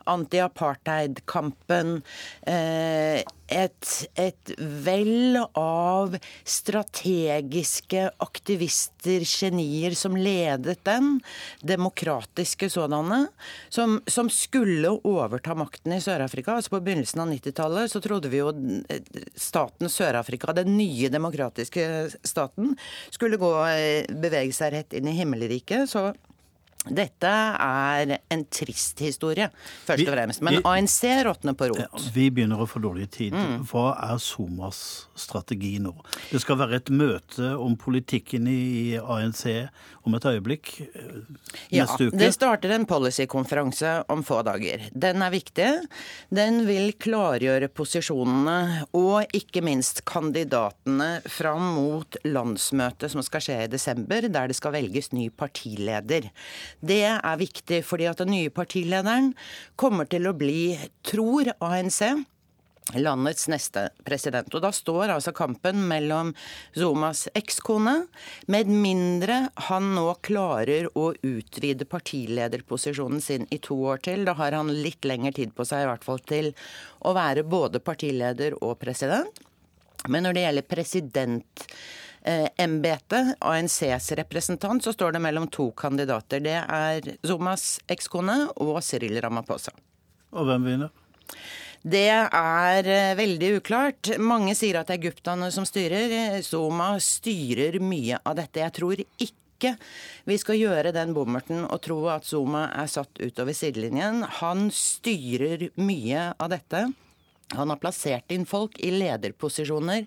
anti-apartheid-kampen, 0.07 2.01
eh, 2.47 3.23
et, 3.47 3.91
et 4.19 4.53
vell 4.59 5.39
av 5.55 6.17
strategiske 6.43 8.09
aktivister, 8.23 9.23
genier, 9.23 9.95
som 9.95 10.17
ledet 10.19 10.81
den, 10.87 11.21
demokratiske 11.63 12.71
sådanne, 12.73 13.27
som, 13.71 14.01
som 14.11 14.31
skulle 14.33 14.97
overta 15.07 15.55
makten 15.55 15.95
i 15.95 16.01
Sør-Afrika. 16.03 16.57
Altså 16.57 16.75
På 16.75 16.83
begynnelsen 16.83 17.23
av 17.23 17.31
90-tallet 17.31 17.93
så 17.93 18.03
trodde 18.03 18.33
vi 18.33 18.43
jo 18.43 18.51
staten 19.39 19.91
Sør-Afrika, 19.93 20.55
den 20.57 20.75
nye 20.75 21.11
demokratiske 21.13 21.87
staten, 22.27 22.75
skulle 23.15 23.39
gå, 23.41 23.53
bevege 24.11 24.55
seg 24.57 24.75
rett 24.75 24.99
inn 24.99 25.11
i 25.11 25.19
himmelriket. 25.21 25.87
så 25.91 26.11
dette 26.91 27.31
er 27.31 28.17
en 28.33 28.45
trist 28.53 29.01
historie, 29.03 29.49
først 29.87 30.07
og 30.07 30.13
fremst. 30.15 30.43
Men 30.47 30.61
ANC 30.67 31.01
råtner 31.27 31.57
på 31.59 31.71
rot. 31.73 31.83
Ja, 31.83 32.05
vi 32.15 32.29
begynner 32.31 32.63
å 32.63 32.69
få 32.71 32.83
dårlig 32.85 33.09
tid. 33.17 33.35
Mm. 33.37 33.65
Hva 33.71 33.89
er 34.13 34.21
Somas 34.23 34.81
strategi 35.19 35.77
nå? 35.83 35.95
Det 36.31 36.41
skal 36.43 36.61
være 36.61 36.81
et 36.81 36.93
møte 36.95 37.53
om 37.61 37.77
politikken 37.81 38.47
i 38.51 38.97
ANC 39.01 39.45
om 40.07 40.15
et 40.15 40.27
øyeblikk 40.31 40.71
neste 40.87 41.75
Ja, 41.75 41.87
uke. 41.89 42.15
det 42.19 42.31
starter 42.37 42.71
en 42.77 42.87
policykonferanse 42.87 44.05
om 44.13 44.23
få 44.27 44.43
dager. 44.47 44.87
Den 44.95 45.23
er 45.25 45.33
viktig. 45.35 45.71
Den 46.31 46.63
vil 46.69 46.93
klargjøre 47.03 47.69
posisjonene 47.75 48.87
og 48.97 49.35
ikke 49.37 49.63
minst 49.67 50.05
kandidatene 50.09 51.23
fram 51.27 51.65
mot 51.77 52.19
landsmøtet 52.27 53.11
som 53.13 53.25
skal 53.27 53.43
skje 53.43 53.59
i 53.65 53.71
desember, 53.73 54.29
der 54.31 54.53
det 54.53 54.57
skal 54.59 54.77
velges 54.77 55.11
ny 55.17 55.29
partileder. 55.35 56.31
Det 56.81 57.03
er 57.09 57.41
viktig 57.41 57.83
fordi 57.87 58.09
at 58.11 58.21
den 58.23 58.33
nye 58.35 58.53
partilederen 58.55 59.33
kommer 59.81 60.09
til 60.11 60.29
å 60.29 60.37
bli, 60.37 60.77
tror 61.07 61.53
ANC, 61.65 62.03
landets 62.95 63.49
neste 63.51 63.89
president. 64.07 64.53
Og 64.55 64.63
da 64.63 64.71
står 64.75 65.11
altså 65.17 65.33
kampen 65.35 65.83
mellom 65.89 66.33
Zumas 66.77 67.27
ekskone, 67.35 67.97
med 68.53 68.71
mindre 68.71 69.41
han 69.69 69.91
nå 69.97 70.07
klarer 70.27 70.89
å 70.95 71.09
utvide 71.27 71.89
partilederposisjonen 71.91 73.23
sin 73.25 73.49
i 73.51 73.59
to 73.59 73.79
år 73.91 74.05
til. 74.07 74.25
Da 74.29 74.37
har 74.39 74.55
han 74.55 74.71
litt 74.71 75.09
lengre 75.09 75.35
tid 75.35 75.55
på 75.57 75.67
seg, 75.67 75.85
i 75.85 75.91
hvert 75.91 76.07
fall 76.07 76.23
til 76.29 76.53
å 77.03 77.17
være 77.17 77.47
både 77.47 77.83
partileder 77.83 78.59
og 78.63 78.79
president. 78.83 79.43
Men 80.07 80.23
når 80.27 80.37
det 80.37 80.43
gjelder 80.45 80.71
presidentembetet, 82.27 83.37
ANCs 83.41 84.13
representant, 84.13 84.85
så 84.85 84.93
står 84.93 85.13
det 85.13 85.19
mellom 85.21 85.49
to 85.49 85.71
kandidater. 85.71 86.41
Det 86.41 86.59
er 86.59 87.17
Zumas 87.27 87.79
ekskone 87.89 88.49
og 88.57 88.83
Cyril 88.83 89.21
Ramaphosa. 89.21 89.73
Og 90.33 90.47
hvem 90.47 90.65
vinner? 90.65 90.91
Det 91.87 92.09
er 92.11 92.89
eh, 92.91 93.15
veldig 93.17 93.57
uklart. 93.61 94.17
Mange 94.19 94.55
sier 94.59 94.81
at 94.81 94.89
det 94.89 94.97
er 94.97 95.05
guptaene 95.07 95.53
som 95.55 95.67
styrer. 95.69 96.41
Zuma 96.43 96.97
styrer 96.99 97.79
mye 97.79 98.19
av 98.25 98.37
dette. 98.41 98.61
Jeg 98.65 98.75
tror 98.75 99.03
ikke 99.03 99.77
vi 100.27 100.37
skal 100.37 100.59
gjøre 100.59 100.93
den 100.93 101.15
bommerten 101.17 101.63
og 101.65 101.81
tro 101.85 102.03
at 102.13 102.27
Zuma 102.27 102.67
er 102.75 102.91
satt 102.91 103.23
utover 103.23 103.55
sidelinjen. 103.55 104.25
Han 104.43 104.67
styrer 104.75 105.69
mye 105.79 106.33
av 106.35 106.51
dette. 106.53 106.89
Han 107.55 107.71
har 107.71 107.79
plassert 107.79 108.33
inn 108.35 108.47
folk 108.49 108.81
i 108.83 108.91
lederposisjoner 108.91 110.07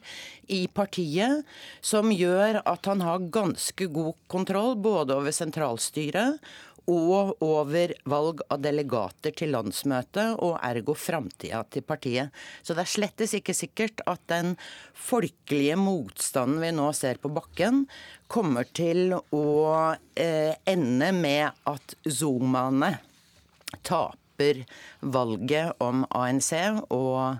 i 0.51 0.65
partiet, 0.75 1.45
som 1.79 2.11
gjør 2.11 2.59
at 2.67 2.89
han 2.89 3.03
har 3.05 3.29
ganske 3.31 3.87
god 3.95 4.17
kontroll 4.27 4.75
både 4.83 5.15
over 5.15 5.35
sentralstyret 5.35 6.41
og 6.89 7.43
over 7.45 7.93
valg 8.09 8.41
av 8.49 8.61
delegater 8.63 9.33
til 9.37 9.53
landsmøtet, 9.53 10.39
og 10.41 10.57
ergo 10.65 10.95
framtida 10.97 11.61
til 11.69 11.85
partiet. 11.85 12.33
Så 12.63 12.73
det 12.73 12.85
er 12.85 12.93
slettes 12.95 13.35
ikke 13.37 13.55
sikkert 13.55 14.01
at 14.09 14.23
den 14.31 14.55
folkelige 14.97 15.77
motstanden 15.79 16.61
vi 16.63 16.71
nå 16.75 16.89
ser 16.97 17.21
på 17.21 17.31
bakken, 17.33 17.85
kommer 18.27 18.67
til 18.73 19.13
å 19.15 19.45
eh, 20.17 20.55
ende 20.69 21.11
med 21.15 21.69
at 21.69 21.95
zoomaene 22.09 22.95
taper 23.83 24.18
valget 25.01 25.79
om 25.83 26.05
ANC 26.15 26.53
og 26.89 27.39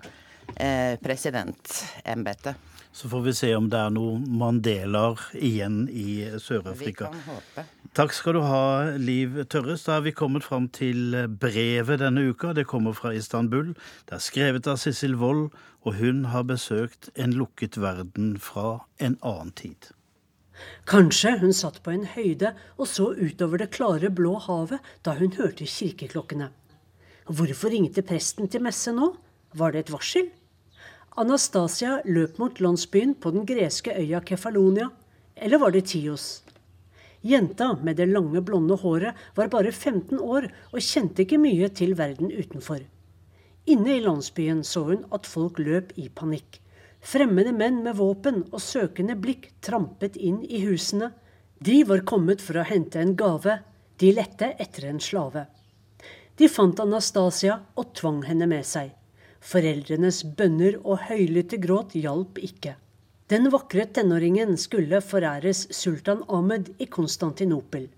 eh, 0.56 0.96
presidentembetet. 1.02 2.66
Så 2.92 3.08
får 3.08 3.20
vi 3.22 3.32
se 3.38 3.50
om 3.54 3.68
det 3.70 3.78
er 3.78 3.92
noen 3.94 4.24
Mandelaer 4.40 5.20
igjen 5.38 5.84
i 5.88 6.24
Sør-Afrika. 6.42 7.06
Vi 7.12 7.20
kan 7.20 7.28
håpe. 7.28 7.64
Takk 7.94 8.14
skal 8.14 8.36
du 8.36 8.40
ha, 8.42 8.64
Liv 8.98 9.38
Tørres. 9.50 9.86
Da 9.86 9.96
er 9.96 10.04
vi 10.08 10.14
kommet 10.14 10.44
fram 10.46 10.66
til 10.74 11.14
brevet 11.42 12.02
denne 12.02 12.26
uka. 12.30 12.52
Det 12.54 12.66
kommer 12.70 12.94
fra 12.98 13.14
Istanbul. 13.14 13.72
Det 14.10 14.18
er 14.18 14.26
skrevet 14.26 14.66
av 14.70 14.78
Sissel 14.82 15.16
Wold, 15.22 15.48
og 15.86 15.96
hun 16.02 16.26
har 16.34 16.46
besøkt 16.50 17.12
en 17.14 17.34
lukket 17.38 17.78
verden 17.80 18.34
fra 18.42 18.82
en 18.98 19.16
annen 19.22 19.54
tid. 19.54 19.92
Kanskje 20.90 21.36
hun 21.40 21.54
satt 21.56 21.80
på 21.84 21.94
en 21.94 22.04
høyde 22.14 22.52
og 22.76 22.88
så 22.90 23.12
utover 23.16 23.62
det 23.62 23.70
klare, 23.76 24.10
blå 24.10 24.34
havet 24.44 24.82
da 25.06 25.14
hun 25.16 25.32
hørte 25.38 25.64
kirkeklokkene. 25.64 26.50
Hvorfor 27.28 27.72
ringte 27.74 28.02
presten 28.06 28.48
til 28.48 28.62
messe 28.64 28.92
nå? 28.94 29.12
Var 29.56 29.72
det 29.72 29.84
et 29.84 29.92
varsel? 29.92 30.30
Anastasia 31.20 31.98
løp 32.06 32.38
mot 32.38 32.60
landsbyen 32.62 33.16
på 33.18 33.32
den 33.34 33.44
greske 33.48 33.92
øya 33.92 34.22
Kefalonia. 34.24 34.88
Eller 35.36 35.58
var 35.58 35.74
det 35.74 35.88
Tios? 35.90 36.42
Jenta 37.20 37.74
med 37.82 37.96
det 37.96 38.06
lange, 38.08 38.40
blonde 38.40 38.78
håret 38.80 39.14
var 39.36 39.50
bare 39.52 39.72
15 39.72 40.16
år 40.20 40.46
og 40.72 40.80
kjente 40.80 41.26
ikke 41.26 41.40
mye 41.42 41.68
til 41.68 41.92
verden 41.98 42.32
utenfor. 42.32 42.80
Inne 43.68 43.96
i 43.98 44.00
landsbyen 44.00 44.64
så 44.64 44.86
hun 44.88 45.04
at 45.12 45.28
folk 45.28 45.60
løp 45.60 45.92
i 46.00 46.08
panikk. 46.08 46.60
Fremmede 47.00 47.52
menn 47.52 47.82
med 47.84 47.98
våpen 48.00 48.46
og 48.50 48.60
søkende 48.64 49.16
blikk 49.20 49.50
trampet 49.64 50.16
inn 50.16 50.40
i 50.44 50.64
husene. 50.64 51.12
De 51.60 51.82
var 51.84 52.06
kommet 52.08 52.40
for 52.40 52.56
å 52.60 52.66
hente 52.66 53.00
en 53.00 53.16
gave. 53.16 53.60
De 54.00 54.12
lette 54.16 54.54
etter 54.56 54.88
en 54.88 55.00
slave. 55.00 55.44
De 56.40 56.46
fant 56.48 56.78
Anastasia 56.80 57.58
og 57.76 57.90
tvang 57.98 58.22
henne 58.24 58.46
med 58.48 58.64
seg. 58.64 58.94
Foreldrenes 59.44 60.22
bønner 60.38 60.78
og 60.80 61.02
høylytte 61.10 61.58
gråt 61.60 61.92
hjalp 62.00 62.40
ikke. 62.40 62.78
Den 63.28 63.50
vakre 63.52 63.84
tenåringen 63.84 64.56
skulle 64.56 65.02
foræres 65.04 65.66
sultan 65.76 66.24
Ahmed 66.32 66.72
i 66.80 66.88
Konstantinopel. 66.88 67.90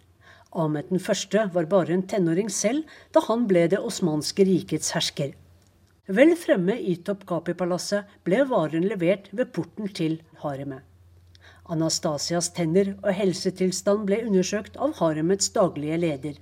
Ahmed 0.58 0.90
den 0.90 0.98
første 1.06 1.46
var 1.54 1.70
bare 1.70 1.94
en 1.94 2.02
tenåring 2.02 2.50
selv 2.50 2.82
da 3.14 3.22
han 3.28 3.46
ble 3.46 3.68
det 3.70 3.78
osmanske 3.78 4.50
rikets 4.50 4.90
hersker. 4.96 5.32
Vel 6.10 6.34
fremme 6.34 6.74
i 6.74 6.98
Topkapi-palasset 6.98 8.10
ble 8.26 8.42
varen 8.50 8.90
levert 8.90 9.30
ved 9.30 9.54
porten 9.54 9.86
til 9.86 10.18
haremet. 10.42 10.82
Anastasias 11.70 12.50
tenner 12.56 12.96
og 13.04 13.12
helsetilstand 13.14 14.08
ble 14.10 14.24
undersøkt 14.26 14.74
av 14.82 14.98
haremets 14.98 15.54
daglige 15.54 16.02
leder. 16.02 16.40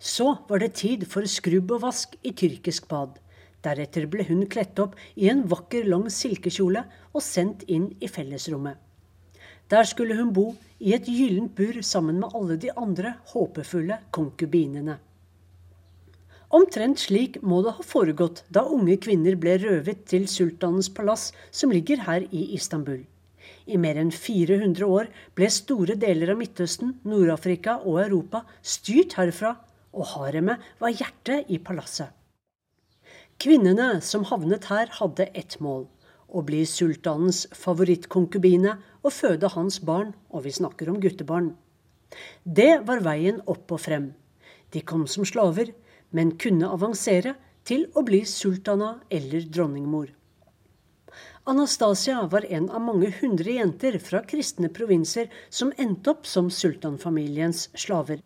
Så 0.00 0.32
var 0.48 0.62
det 0.62 0.78
tid 0.80 1.04
for 1.04 1.28
skrubb 1.28 1.74
og 1.76 1.82
vask 1.84 2.14
i 2.24 2.32
tyrkisk 2.32 2.88
bad. 2.88 3.18
Deretter 3.60 4.06
ble 4.08 4.24
hun 4.24 4.46
kledt 4.48 4.80
opp 4.80 4.94
i 5.20 5.28
en 5.28 5.42
vakker, 5.48 5.84
lang 5.84 6.06
silkekjole 6.08 6.86
og 7.12 7.20
sendt 7.20 7.66
inn 7.68 7.90
i 8.00 8.08
fellesrommet. 8.08 8.78
Der 9.70 9.84
skulle 9.84 10.16
hun 10.16 10.32
bo 10.32 10.54
i 10.80 10.94
et 10.96 11.04
gyllent 11.04 11.52
bur 11.54 11.82
sammen 11.84 12.16
med 12.22 12.32
alle 12.34 12.56
de 12.56 12.72
andre 12.72 13.14
håpefulle 13.34 14.00
konkubinene. 14.16 14.96
Omtrent 16.50 16.98
slik 16.98 17.36
må 17.46 17.60
det 17.62 17.76
ha 17.76 17.84
foregått 17.86 18.42
da 18.50 18.64
unge 18.64 18.96
kvinner 19.04 19.36
ble 19.38 19.60
røvet 19.62 20.02
til 20.10 20.24
sultanens 20.26 20.88
palass, 20.90 21.28
som 21.52 21.70
ligger 21.70 22.00
her 22.08 22.24
i 22.32 22.48
Istanbul. 22.56 23.04
I 23.70 23.76
mer 23.78 24.00
enn 24.00 24.10
400 24.10 24.82
år 24.88 25.12
ble 25.38 25.46
store 25.52 25.94
deler 26.00 26.32
av 26.32 26.40
Midtøsten, 26.40 26.96
Nord-Afrika 27.06 27.76
og 27.84 28.00
Europa 28.02 28.42
styrt 28.66 29.14
herfra, 29.20 29.54
og 29.92 30.06
haremet 30.14 30.62
var 30.80 30.94
hjertet 30.94 31.50
i 31.50 31.58
palasset. 31.58 32.10
Kvinnene 33.40 34.02
som 34.04 34.26
havnet 34.28 34.68
her, 34.68 34.90
hadde 35.00 35.30
ett 35.34 35.56
mål 35.64 35.86
å 36.30 36.42
bli 36.46 36.60
sultanens 36.68 37.46
favorittkonkubine 37.56 38.76
og 39.00 39.14
føde 39.16 39.50
hans 39.54 39.80
barn, 39.82 40.12
og 40.30 40.44
vi 40.46 40.54
snakker 40.54 40.90
om 40.92 41.00
guttebarn. 41.02 41.54
Det 42.44 42.82
var 42.86 43.02
veien 43.06 43.40
opp 43.50 43.70
og 43.72 43.82
frem. 43.86 44.10
De 44.70 44.82
kom 44.86 45.06
som 45.10 45.26
slaver, 45.26 45.72
men 46.10 46.36
kunne 46.38 46.70
avansere 46.70 47.34
til 47.66 47.86
å 47.94 48.04
bli 48.06 48.22
sultana 48.26 48.98
eller 49.10 49.46
dronningmor. 49.48 50.10
Anastasia 51.50 52.26
var 52.30 52.44
en 52.52 52.68
av 52.70 52.82
mange 52.84 53.08
hundre 53.20 53.56
jenter 53.56 53.96
fra 53.98 54.20
kristne 54.22 54.68
provinser 54.70 55.30
som 55.48 55.72
endte 55.78 56.12
opp 56.12 56.28
som 56.28 56.50
sultanfamiliens 56.52 57.70
slaver. 57.74 58.20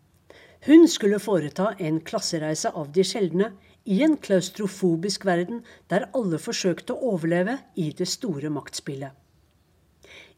Hun 0.65 0.87
skulle 0.89 1.19
foreta 1.21 1.75
en 1.79 1.99
klassereise 2.01 2.71
av 2.73 2.89
de 2.97 3.05
sjeldne 3.05 3.51
i 3.85 3.99
en 4.07 4.15
klaustrofobisk 4.17 5.27
verden 5.29 5.61
der 5.93 6.07
alle 6.17 6.39
forsøkte 6.41 6.95
å 6.95 7.11
overleve 7.15 7.59
i 7.77 7.91
det 7.99 8.09
store 8.09 8.49
maktspillet. 8.53 9.13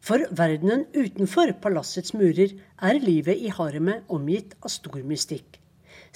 For 0.02 0.26
verdenen 0.38 0.82
utenfor 0.96 1.52
palassets 1.62 2.14
murer 2.14 2.56
er 2.88 2.98
livet 3.02 3.38
i 3.38 3.52
haremet 3.54 4.10
omgitt 4.10 4.58
av 4.62 4.74
stor 4.74 4.98
mystikk. 5.06 5.60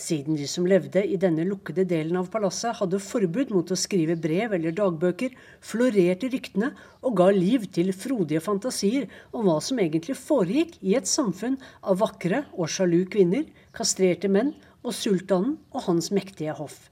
Siden 0.01 0.36
de 0.38 0.46
som 0.48 0.64
levde 0.68 1.03
i 1.05 1.18
denne 1.20 1.44
lukkede 1.44 1.84
delen 1.88 2.16
av 2.16 2.30
palasset 2.32 2.78
hadde 2.78 3.03
forbud 3.05 3.51
mot 3.53 3.72
å 3.72 3.76
skrive 3.76 4.16
brev 4.16 4.55
eller 4.57 4.72
dagbøker, 4.76 5.34
florerte 5.61 6.30
ryktene 6.32 6.70
og 7.05 7.18
ga 7.20 7.26
liv 7.36 7.66
til 7.74 7.92
frodige 7.92 8.40
fantasier 8.44 9.11
om 9.36 9.44
hva 9.44 9.59
som 9.64 9.82
egentlig 9.82 10.16
foregikk 10.16 10.78
i 10.80 10.96
et 10.96 11.11
samfunn 11.11 11.59
av 11.82 12.01
vakre 12.01 12.46
og 12.57 12.72
sjalu 12.72 13.03
kvinner, 13.12 13.44
kastrerte 13.76 14.30
menn 14.32 14.55
og 14.80 14.96
sultanen 14.96 15.59
og 15.74 15.84
hans 15.90 16.09
mektige 16.16 16.57
hoff. 16.57 16.88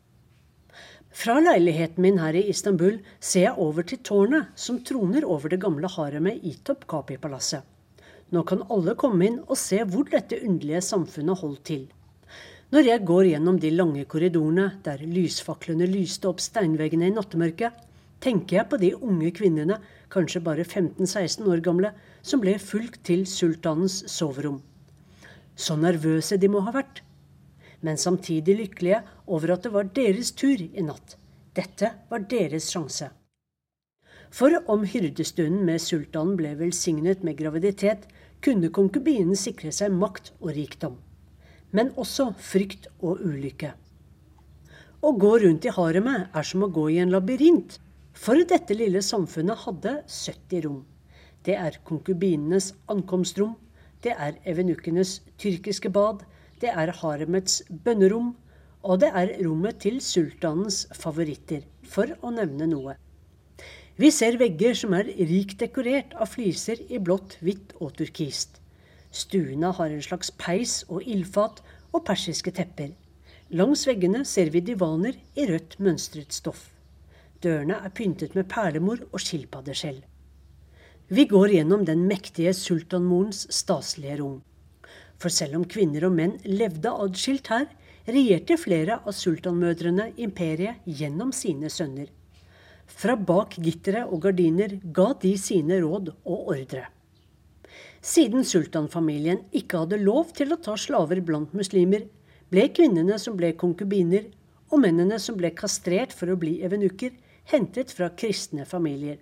Fra 1.18 1.38
leiligheten 1.40 2.04
min 2.04 2.20
her 2.20 2.36
i 2.36 2.44
Istanbul 2.52 3.00
ser 3.18 3.46
jeg 3.46 3.58
over 3.64 3.86
til 3.88 4.02
tårnet 4.04 4.52
som 4.54 4.82
troner 4.84 5.24
over 5.24 5.48
det 5.48 5.62
gamle 5.64 5.88
haremet 5.96 6.44
i 6.44 6.52
Topkapi-palasset. 6.68 7.64
Nå 8.36 8.44
kan 8.44 8.66
alle 8.68 8.92
komme 9.00 9.24
inn 9.24 9.38
og 9.46 9.56
se 9.56 9.80
hvor 9.88 10.04
dette 10.12 10.36
underlige 10.44 10.84
samfunnet 10.84 11.40
holdt 11.40 11.64
til. 11.70 11.86
Når 12.74 12.84
jeg 12.84 13.04
går 13.08 13.30
gjennom 13.30 13.58
de 13.60 13.70
lange 13.72 14.04
korridorene 14.04 14.66
der 14.84 15.00
lysfaklene 15.00 15.88
lyste 15.88 16.28
opp 16.28 16.42
steinveggene 16.44 17.08
i 17.08 17.14
nattemørket, 17.16 17.72
tenker 18.20 18.58
jeg 18.58 18.68
på 18.68 18.80
de 18.82 18.92
unge 18.96 19.32
kvinnene, 19.32 19.78
kanskje 20.12 20.44
bare 20.44 20.66
15-16 20.66 21.48
år 21.48 21.64
gamle, 21.64 21.94
som 22.22 22.42
ble 22.44 22.58
fulgt 22.60 23.04
til 23.08 23.24
sultanens 23.30 24.02
soverom. 24.10 24.60
Så 25.56 25.78
nervøse 25.80 26.36
de 26.36 26.50
må 26.52 26.60
ha 26.66 26.74
vært 26.76 27.02
men 27.80 27.96
samtidig 27.96 28.56
lykkelige 28.58 29.02
over 29.26 29.54
at 29.54 29.62
det 29.62 29.72
var 29.72 29.90
deres 29.94 30.32
tur 30.32 30.60
i 30.60 30.82
natt. 30.82 31.16
Dette 31.54 31.92
var 32.10 32.26
deres 32.30 32.70
sjanse. 32.72 33.10
For 34.30 34.52
om 34.68 34.84
hyrdestunden 34.84 35.64
med 35.64 35.80
sultanen 35.80 36.36
ble 36.36 36.52
velsignet 36.58 37.24
med 37.24 37.38
graviditet, 37.38 38.04
kunne 38.44 38.70
konkubinen 38.70 39.38
sikre 39.38 39.72
seg 39.74 39.94
makt 39.94 40.32
og 40.40 40.52
rikdom. 40.58 40.98
Men 41.72 41.92
også 42.00 42.30
frykt 42.40 42.88
og 42.98 43.20
ulykke. 43.20 43.74
Å 44.98 45.10
gå 45.14 45.32
rundt 45.44 45.66
i 45.68 45.72
haremet 45.74 46.34
er 46.34 46.46
som 46.46 46.64
å 46.64 46.70
gå 46.74 46.88
i 46.90 46.98
en 47.02 47.12
labyrint, 47.12 47.76
for 48.18 48.40
dette 48.50 48.74
lille 48.74 49.02
samfunnet 49.04 49.62
hadde 49.66 49.92
70 50.10 50.64
rom. 50.64 50.80
Det 51.46 51.54
er 51.54 51.78
konkubinenes 51.86 52.72
ankomstrom, 52.90 53.54
det 54.02 54.16
er 54.16 54.40
evenukkenes 54.48 55.20
tyrkiske 55.38 55.90
bad, 55.94 56.24
det 56.58 56.72
er 56.74 56.90
haremets 57.00 57.60
bønnerom, 57.70 58.32
og 58.82 59.02
det 59.02 59.10
er 59.14 59.36
rommet 59.44 59.78
til 59.84 60.00
sultanens 60.02 60.86
favoritter, 60.98 61.62
for 61.86 62.10
å 62.22 62.32
nevne 62.34 62.66
noe. 62.70 62.96
Vi 63.98 64.10
ser 64.14 64.38
vegger 64.38 64.76
som 64.78 64.94
er 64.94 65.08
rikt 65.10 65.58
dekorert 65.62 66.12
av 66.14 66.30
fliser 66.30 66.82
i 66.86 67.00
blått, 67.02 67.38
hvitt 67.42 67.74
og 67.78 67.96
turkist. 67.98 68.60
Stuene 69.10 69.72
har 69.72 69.90
en 69.90 70.02
slags 70.04 70.30
peis 70.36 70.82
og 70.88 71.02
ildfat 71.02 71.62
og 71.92 72.04
persiske 72.08 72.52
tepper. 72.54 72.92
Langs 73.50 73.86
veggene 73.88 74.24
ser 74.28 74.50
vi 74.52 74.60
divaner 74.60 75.16
i 75.38 75.46
rødt 75.48 75.78
mønstret 75.80 76.34
stoff. 76.36 76.68
Dørene 77.40 77.78
er 77.80 77.94
pyntet 77.94 78.34
med 78.36 78.48
perlemor 78.50 79.00
og 79.08 79.22
skilpaddeskjell. 79.22 80.02
Vi 81.08 81.24
går 81.24 81.54
gjennom 81.54 81.86
den 81.88 82.02
mektige 82.10 82.52
sultanmorens 82.52 83.46
staselige 83.54 84.18
rom. 84.20 84.42
For 85.18 85.32
selv 85.32 85.56
om 85.56 85.64
kvinner 85.64 86.04
og 86.06 86.12
menn 86.18 86.36
levde 86.44 86.92
adskilt 86.92 87.48
her, 87.48 87.64
regjerte 88.08 88.58
flere 88.60 88.98
av 89.00 89.16
sultanmødrene 89.16 90.10
imperiet 90.20 90.84
gjennom 90.84 91.32
sine 91.32 91.72
sønner. 91.72 92.10
Fra 92.88 93.16
bak 93.16 93.56
gittere 93.60 94.04
og 94.06 94.22
gardiner 94.26 94.76
ga 94.84 95.10
de 95.22 95.34
sine 95.40 95.80
råd 95.80 96.12
og 96.24 96.52
ordre. 96.54 96.84
Siden 98.08 98.44
sultanfamilien 98.46 99.42
ikke 99.52 99.82
hadde 99.82 99.98
lov 100.00 100.30
til 100.36 100.54
å 100.54 100.60
ta 100.64 100.78
slaver 100.80 101.20
blant 101.20 101.52
muslimer, 101.56 102.06
ble 102.48 102.64
kvinnene 102.72 103.18
som 103.20 103.36
ble 103.36 103.50
konkubiner, 103.60 104.30
og 104.72 104.80
mennene 104.80 105.18
som 105.20 105.36
ble 105.36 105.50
kastrert 105.56 106.14
for 106.16 106.32
å 106.32 106.38
bli 106.40 106.58
evenukker, 106.64 107.12
hentet 107.52 107.92
fra 107.92 108.08
kristne 108.16 108.64
familier. 108.68 109.18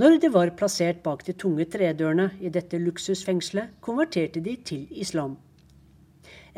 Når 0.00 0.18
de 0.22 0.32
var 0.34 0.54
plassert 0.58 1.02
bak 1.06 1.22
de 1.26 1.36
tunge 1.38 1.68
tredørene 1.70 2.30
i 2.40 2.50
dette 2.50 2.80
luksusfengselet, 2.82 3.76
konverterte 3.84 4.42
de 4.42 4.56
til 4.66 4.86
islam. 5.04 5.36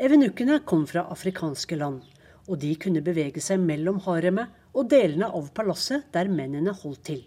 Evenukkene 0.01 0.61
kom 0.65 0.85
fra 0.89 1.05
afrikanske 1.13 1.77
land, 1.77 2.01
og 2.49 2.61
de 2.61 2.71
kunne 2.81 3.05
bevege 3.05 3.41
seg 3.43 3.61
mellom 3.61 3.99
haremet 4.07 4.53
og 4.73 4.89
delene 4.89 5.29
av 5.29 5.51
palasset 5.53 6.09
der 6.15 6.31
mennene 6.31 6.73
holdt 6.81 7.03
til. 7.11 7.25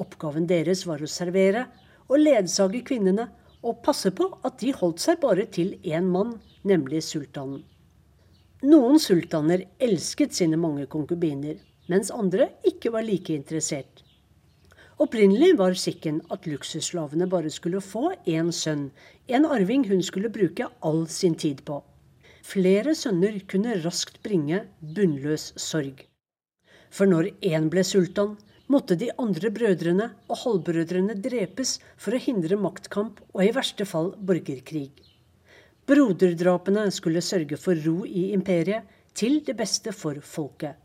Oppgaven 0.00 0.48
deres 0.50 0.84
var 0.88 1.00
å 1.00 1.08
servere 1.08 1.68
og 2.10 2.18
ledsage 2.18 2.82
kvinnene 2.86 3.28
og 3.62 3.80
passe 3.86 4.10
på 4.16 4.26
at 4.44 4.58
de 4.60 4.74
holdt 4.74 5.02
seg 5.02 5.20
bare 5.22 5.46
til 5.54 5.76
én 5.86 6.08
mann, 6.10 6.34
nemlig 6.66 7.04
sultanen. 7.06 7.62
Noen 8.66 8.98
sultaner 9.00 9.64
elsket 9.80 10.34
sine 10.36 10.58
mange 10.60 10.84
konkubiner, 10.90 11.56
mens 11.88 12.10
andre 12.12 12.50
ikke 12.68 12.92
var 12.92 13.06
like 13.06 13.32
interessert. 13.32 14.02
Opprinnelig 15.00 15.54
var 15.56 15.72
skikken 15.80 16.18
at 16.34 16.44
luksusslavene 16.44 17.24
bare 17.30 17.48
skulle 17.52 17.80
få 17.80 18.10
én 18.28 18.50
sønn, 18.52 18.90
en 19.32 19.46
arving 19.48 19.86
hun 19.88 20.02
skulle 20.04 20.28
bruke 20.28 20.66
all 20.84 21.06
sin 21.08 21.38
tid 21.40 21.62
på. 21.64 21.78
Flere 22.44 22.92
sønner 22.96 23.38
kunne 23.48 23.78
raskt 23.84 24.20
bringe 24.24 24.66
bunnløs 24.80 25.54
sorg. 25.56 26.04
For 26.90 27.08
når 27.08 27.30
én 27.46 27.70
ble 27.72 27.84
sultan, 27.86 28.36
måtte 28.70 28.96
de 28.98 29.10
andre 29.18 29.50
brødrene 29.54 30.06
og 30.30 30.42
halvbrødrene 30.44 31.16
drepes 31.22 31.78
for 31.98 32.14
å 32.14 32.22
hindre 32.22 32.58
maktkamp 32.60 33.18
og 33.32 33.42
i 33.44 33.52
verste 33.54 33.86
fall 33.88 34.12
borgerkrig. 34.16 34.90
Broderdrapene 35.90 36.86
skulle 36.94 37.22
sørge 37.24 37.58
for 37.58 37.78
ro 37.84 38.04
i 38.06 38.30
imperiet, 38.34 38.86
til 39.10 39.40
det 39.42 39.56
beste 39.58 39.90
for 39.90 40.20
folket. 40.22 40.76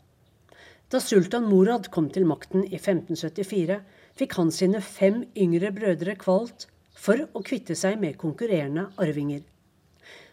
Da 0.90 0.98
sultan 1.00 1.46
Morad 1.46 1.92
kom 1.94 2.08
til 2.10 2.26
makten 2.26 2.64
i 2.66 2.80
1574, 2.80 3.78
fikk 4.18 4.34
han 4.40 4.50
sine 4.52 4.82
fem 4.82 5.22
yngre 5.38 5.70
brødre 5.76 6.16
kvalt 6.18 6.66
for 6.98 7.22
å 7.38 7.44
kvitte 7.46 7.78
seg 7.78 8.00
med 8.02 8.18
konkurrerende 8.18 8.88
arvinger. 9.02 9.44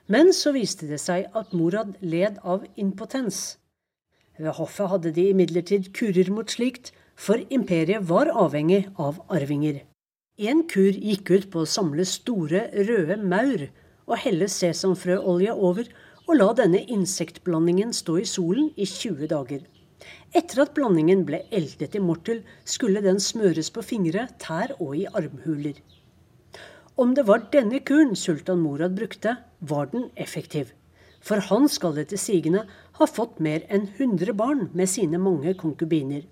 Men 0.09 0.33
så 0.37 0.55
viste 0.57 0.89
det 0.89 1.03
seg 1.05 1.29
at 1.37 1.53
Morad 1.53 1.95
led 2.01 2.41
av 2.43 2.65
impotens. 2.81 3.59
Ved 4.41 4.57
hoffet 4.57 4.91
hadde 4.91 5.13
de 5.15 5.29
imidlertid 5.31 5.93
kurer 5.97 6.33
mot 6.33 6.49
slikt, 6.49 6.95
for 7.17 7.43
imperiet 7.51 8.05
var 8.09 8.31
avhengig 8.33 8.87
av 8.99 9.21
arvinger. 9.29 9.83
En 10.39 10.63
kur 10.69 10.93
gikk 10.93 11.31
ut 11.31 11.51
på 11.53 11.63
å 11.63 11.69
samle 11.69 12.05
store, 12.09 12.69
røde 12.89 13.19
maur 13.21 13.69
og 14.09 14.17
helle 14.25 14.49
sesamfrøolje 14.49 15.53
over, 15.53 15.87
og 16.27 16.39
la 16.39 16.49
denne 16.57 16.81
insektblandingen 16.91 17.93
stå 17.95 18.19
i 18.23 18.27
solen 18.29 18.71
i 18.77 18.87
20 18.87 19.29
dager. 19.31 19.63
Etter 20.35 20.63
at 20.65 20.75
blandingen 20.75 21.25
ble 21.29 21.43
eldet 21.55 21.97
i 21.99 22.03
mortel, 22.03 22.43
skulle 22.65 23.03
den 23.05 23.21
smøres 23.21 23.71
på 23.75 23.85
fingre, 23.85 24.29
tær 24.43 24.75
og 24.79 24.97
i 24.97 25.07
armhuler. 25.07 25.77
Om 26.97 27.15
det 27.17 27.27
var 27.29 27.47
denne 27.53 27.81
kuren 27.81 28.17
sultan 28.17 28.61
Morad 28.61 28.97
brukte, 28.97 29.37
var 29.61 29.91
den 29.93 30.11
effektiv. 30.17 30.73
For 31.23 31.41
han 31.49 31.69
skal 31.71 32.01
etter 32.03 32.21
sigende 32.21 32.67
ha 32.99 33.07
fått 33.09 33.39
mer 33.41 33.65
enn 33.69 33.87
100 33.97 34.35
barn 34.37 34.67
med 34.75 34.91
sine 34.91 35.21
mange 35.23 35.55
konkubiner. 35.59 36.25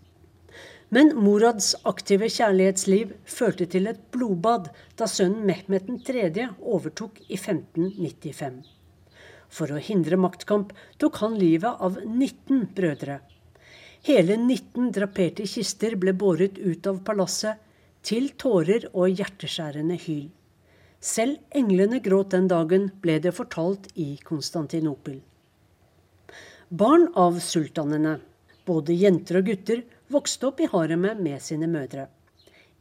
Men 0.90 1.12
Morads 1.14 1.76
aktive 1.86 2.26
kjærlighetsliv 2.26 3.12
førte 3.30 3.66
til 3.70 3.86
et 3.86 4.00
blodbad 4.10 4.72
da 4.98 5.06
sønnen 5.06 5.44
Mehmet 5.46 5.86
3. 6.06 6.48
overtok 6.58 7.20
i 7.28 7.36
1595. 7.38 8.64
For 9.50 9.70
å 9.70 9.78
hindre 9.82 10.18
maktkamp 10.18 10.72
tok 10.98 11.20
han 11.22 11.36
livet 11.38 11.78
av 11.86 12.00
19 12.02 12.64
brødre. 12.74 13.20
Hele 14.08 14.34
19 14.40 14.90
draperte 14.96 15.46
kister 15.46 15.94
ble 16.00 16.14
båret 16.16 16.58
ut 16.58 16.90
av 16.90 16.98
palasset, 17.06 17.62
til 18.02 18.30
tårer 18.40 18.86
og 18.90 19.12
hjerteskjærende 19.12 19.98
hyl. 20.06 20.30
Selv 21.00 21.38
englene 21.54 22.00
gråt 22.00 22.32
den 22.34 22.48
dagen, 22.48 22.88
ble 23.02 23.18
det 23.20 23.34
fortalt 23.36 23.90
i 23.94 24.14
Konstantinopel. 24.24 25.20
Barn 26.70 27.06
av 27.18 27.38
sultanene, 27.44 28.16
både 28.70 28.94
jenter 28.94 29.40
og 29.40 29.50
gutter, 29.50 29.84
vokste 30.14 30.48
opp 30.50 30.62
i 30.62 30.70
haremet 30.70 31.20
med 31.22 31.42
sine 31.42 31.68
mødre. 31.70 32.08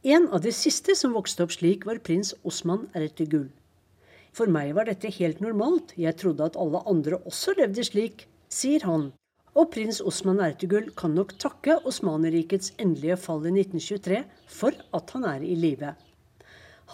En 0.00 0.30
av 0.32 0.40
de 0.40 0.52
siste 0.56 0.94
som 0.96 1.12
vokste 1.12 1.44
opp 1.44 1.52
slik, 1.52 1.86
var 1.88 2.00
prins 2.06 2.32
Osman 2.46 2.86
Ertugul. 2.96 3.50
For 4.32 4.48
meg 4.48 4.72
var 4.76 4.86
dette 4.88 5.10
helt 5.18 5.42
normalt, 5.44 5.92
jeg 5.98 6.16
trodde 6.20 6.46
at 6.46 6.58
alle 6.60 6.80
andre 6.88 7.18
også 7.28 7.56
levde 7.58 7.84
slik, 7.84 8.24
sier 8.48 8.86
han. 8.86 9.10
Og 9.58 9.72
prins 9.74 9.98
Osman 10.06 10.40
Ertugul 10.46 10.92
kan 10.96 11.16
nok 11.18 11.34
takke 11.42 11.80
Osmanerrikets 11.90 12.72
endelige 12.78 13.18
fall 13.18 13.42
i 13.50 13.52
1923 13.58 14.22
for 14.60 14.78
at 14.96 15.16
han 15.16 15.26
er 15.34 15.44
i 15.44 15.56
live. 15.58 15.92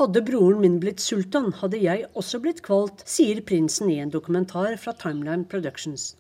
Hadde 0.01 0.21
broren 0.25 0.61
min 0.65 0.81
blitt 0.81 1.01
sultan, 1.01 1.53
hadde 1.61 1.79
jeg 1.81 2.09
også 2.17 2.41
blitt 2.45 2.59
kvalt, 2.65 3.05
sier 3.09 3.39
prinsen 3.45 3.93
i 3.93 4.01
en 4.03 4.13
dokumentar 4.13 4.75
fra 4.81 4.97
Timeline 4.97 5.47
Productions. 5.49 6.15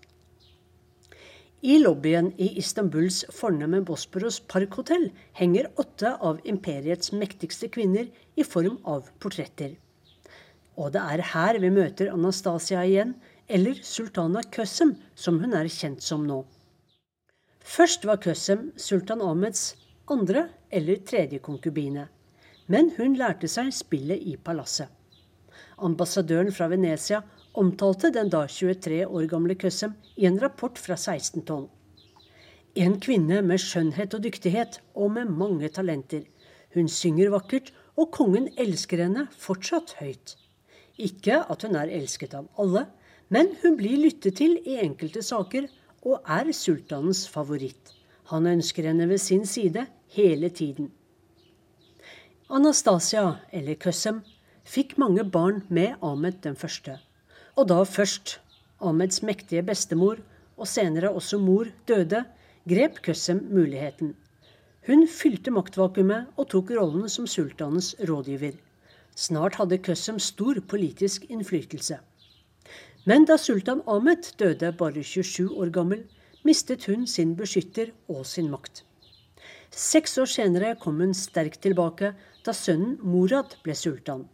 I 1.66 1.78
lobbyen 1.80 2.28
i 2.38 2.52
Istanbuls 2.60 3.24
fornemme 3.34 3.80
Bosporos 3.86 4.38
parkhotell 4.52 5.08
henger 5.34 5.66
åtte 5.82 6.12
av 6.28 6.38
imperiets 6.46 7.10
mektigste 7.12 7.68
kvinner 7.74 8.06
i 8.38 8.46
form 8.46 8.78
av 8.84 9.08
portretter. 9.18 9.74
Og 10.78 10.92
det 10.94 11.02
er 11.02 11.24
her 11.32 11.58
vi 11.62 11.72
møter 11.74 12.12
Anastasia 12.12 12.84
igjen, 12.86 13.16
eller 13.48 13.80
sultana 13.82 14.44
Køsem, 14.54 14.94
som 15.14 15.40
hun 15.42 15.56
er 15.58 15.70
kjent 15.72 16.04
som 16.06 16.26
nå. 16.28 16.42
Først 17.76 18.06
var 18.06 18.22
Køsem 18.22 18.68
sultan 18.78 19.24
Ahmeds 19.24 19.72
andre 20.12 20.48
eller 20.70 21.02
tredje 21.02 21.42
konkubine 21.42 22.06
men 22.66 22.90
hun 22.96 23.16
lærte 23.18 23.48
seg 23.50 23.70
spillet 23.74 24.22
i 24.26 24.36
palasset. 24.36 24.90
Ambassadøren 25.86 26.52
fra 26.54 26.68
Venezia 26.72 27.22
omtalte 27.56 28.12
den 28.14 28.30
da 28.32 28.44
23 28.50 29.06
år 29.06 29.26
gamle 29.30 29.56
Køssem 29.58 29.94
i 30.16 30.26
en 30.28 30.38
rapport 30.40 30.78
fra 30.78 30.96
1612. 30.98 31.68
En 32.76 32.98
kvinne 33.00 33.40
med 33.42 33.62
skjønnhet 33.62 34.14
og 34.14 34.24
dyktighet, 34.26 34.80
og 34.94 35.14
med 35.16 35.30
mange 35.32 35.68
talenter. 35.72 36.26
Hun 36.74 36.90
synger 36.92 37.32
vakkert, 37.32 37.72
og 37.96 38.10
kongen 38.12 38.50
elsker 38.60 39.00
henne 39.00 39.24
fortsatt 39.32 39.94
høyt. 40.02 40.34
Ikke 41.00 41.40
at 41.48 41.64
hun 41.64 41.78
er 41.80 41.92
elsket 41.96 42.36
av 42.36 42.50
alle, 42.60 42.84
men 43.32 43.54
hun 43.62 43.78
blir 43.80 43.96
lyttet 44.04 44.36
til 44.42 44.58
i 44.68 44.76
enkelte 44.82 45.24
saker, 45.24 45.70
og 46.04 46.20
er 46.28 46.52
sultanens 46.52 47.24
favoritt. 47.32 47.94
Han 48.30 48.46
ønsker 48.50 48.90
henne 48.90 49.08
ved 49.08 49.22
sin 49.22 49.46
side 49.48 49.86
hele 50.12 50.50
tiden. 50.50 50.92
Anastasia, 52.52 53.40
eller 53.52 53.80
Køssem, 53.80 54.20
fikk 54.66 54.98
mange 54.98 55.24
barn 55.24 55.64
med 55.68 55.96
Ahmed 56.02 56.42
den 56.44 56.56
første. 56.56 57.00
Og 57.56 57.68
da 57.70 57.78
først 57.88 58.38
Ahmeds 58.84 59.22
mektige 59.24 59.62
bestemor, 59.64 60.18
og 60.60 60.68
senere 60.68 61.08
også 61.08 61.38
mor, 61.40 61.68
døde, 61.88 62.24
grep 62.68 62.98
Køssem 63.02 63.46
muligheten. 63.50 64.14
Hun 64.86 65.06
fylte 65.08 65.50
maktvakuumet 65.50 66.26
og 66.36 66.50
tok 66.52 66.70
rollen 66.76 67.08
som 67.08 67.26
sultanens 67.26 67.94
rådgiver. 68.08 68.58
Snart 69.16 69.56
hadde 69.56 69.78
Køssem 69.78 70.18
stor 70.18 70.60
politisk 70.68 71.24
innflytelse. 71.30 71.98
Men 73.06 73.24
da 73.24 73.38
sultan 73.40 73.80
Ahmed 73.88 74.32
døde 74.38 74.72
bare 74.76 75.02
27 75.02 75.56
år 75.56 75.72
gammel, 75.72 76.04
mistet 76.44 76.84
hun 76.86 77.06
sin 77.06 77.36
beskytter 77.36 77.92
og 78.08 78.26
sin 78.26 78.50
makt. 78.52 78.84
Seks 79.70 80.18
år 80.18 80.28
senere 80.28 80.76
kom 80.80 81.00
hun 81.00 81.14
sterkt 81.14 81.62
tilbake 81.64 82.12
da 82.44 82.52
sønnen 82.52 82.98
Morad 83.02 83.56
ble 83.64 83.74
sultan. 83.74 84.28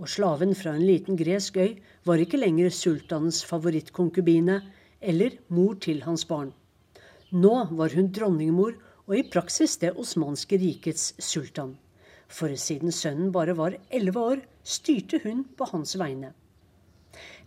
Og 0.00 0.08
slaven 0.08 0.54
fra 0.56 0.72
en 0.72 0.86
liten 0.86 1.18
gresk 1.20 1.58
øy 1.60 1.74
var 2.08 2.22
ikke 2.22 2.40
lenger 2.40 2.72
sultanens 2.72 3.42
favorittkonkubine 3.44 4.62
eller 5.00 5.36
mor 5.52 5.76
til 5.76 6.00
hans 6.06 6.24
barn. 6.24 6.54
Nå 7.30 7.52
var 7.76 7.92
hun 7.94 8.08
dronningmor 8.08 8.78
og 9.06 9.16
i 9.18 9.26
praksis 9.28 9.76
det 9.82 9.92
osmanske 10.00 10.56
rikets 10.62 11.12
sultan. 11.20 11.74
For 12.30 12.54
siden 12.56 12.94
sønnen 12.94 13.32
bare 13.34 13.56
var 13.58 13.76
elleve 13.90 14.22
år, 14.32 14.44
styrte 14.64 15.20
hun 15.24 15.44
på 15.58 15.68
hans 15.72 15.96
vegne. 15.98 16.32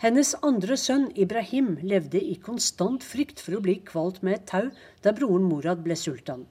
Hennes 0.04 0.34
andre 0.44 0.76
sønn 0.78 1.08
Ibrahim 1.16 1.78
levde 1.82 2.20
i 2.20 2.36
konstant 2.36 3.06
frykt 3.08 3.40
for 3.40 3.58
å 3.58 3.64
bli 3.64 3.78
kvalt 3.88 4.22
med 4.22 4.38
et 4.38 4.48
tau 4.52 4.70
da 5.02 5.16
broren 5.16 5.48
Morad 5.48 5.82
ble 5.86 5.96
sultan. 5.98 6.46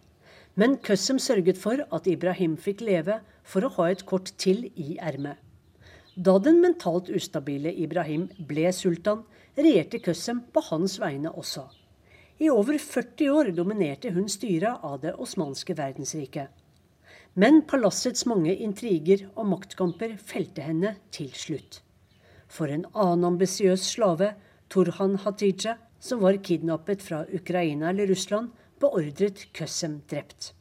Men 0.57 0.79
Køssem 0.85 1.21
sørget 1.23 1.61
for 1.61 1.85
at 1.93 2.09
Ibrahim 2.09 2.57
fikk 2.57 2.83
leve 2.89 3.21
for 3.45 3.65
å 3.65 3.73
ha 3.77 3.91
et 3.93 4.07
kort 4.09 4.33
til 4.41 4.67
i 4.75 4.97
ermet. 4.99 5.42
Da 6.15 6.39
den 6.39 6.61
mentalt 6.61 7.09
ustabile 7.09 7.73
Ibrahim 7.73 8.27
ble 8.37 8.73
sultan, 8.73 9.23
regjerte 9.57 10.01
Køssem 10.05 10.43
på 10.53 10.61
hans 10.67 10.99
vegne 11.01 11.31
også. 11.33 11.65
I 12.39 12.51
over 12.51 12.77
40 12.79 13.31
år 13.33 13.51
dominerte 13.57 14.11
hun 14.13 14.29
styret 14.29 14.85
av 14.85 14.99
det 15.01 15.15
osmanske 15.15 15.77
verdensriket. 15.79 16.51
Men 17.35 17.63
palassets 17.65 18.27
mange 18.29 18.53
intriger 18.53 19.25
og 19.37 19.47
maktkamper 19.55 20.19
felte 20.21 20.65
henne 20.67 20.97
til 21.11 21.31
slutt. 21.33 21.81
For 22.49 22.69
en 22.69 22.85
annen 22.93 23.25
ambisiøs 23.33 23.87
slave, 23.95 24.35
Turhan 24.69 25.17
Hatija, 25.25 25.79
som 25.99 26.21
var 26.21 26.37
kidnappet 26.45 27.01
fra 27.01 27.23
Ukraina 27.33 27.89
eller 27.89 28.11
Russland, 28.13 28.51
beordret 28.81 29.47
Køssem 29.57 30.03
drept. 30.11 30.53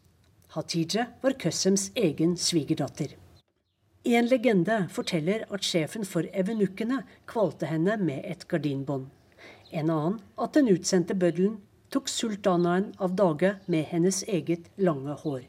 Hatija 0.55 1.09
var 1.23 1.35
Køssems 1.35 1.89
egen 1.95 2.37
svigerdatter. 2.37 3.17
En 4.03 4.25
legende 4.25 4.87
forteller 4.89 5.43
at 5.53 5.61
sjefen 5.61 6.07
for 6.09 6.25
evenukkene 6.33 7.03
kvalte 7.29 7.67
henne 7.69 7.99
med 8.01 8.23
et 8.25 8.47
gardinbånd. 8.49 9.11
En 9.69 9.91
annen 9.93 10.15
at 10.41 10.57
den 10.57 10.71
utsendte 10.73 11.13
bøddelen 11.13 11.59
tok 11.93 12.09
sultanaen 12.09 12.89
av 12.97 13.13
dage 13.15 13.53
med 13.69 13.85
hennes 13.91 14.23
eget 14.25 14.71
lange 14.81 15.13
hår. 15.21 15.45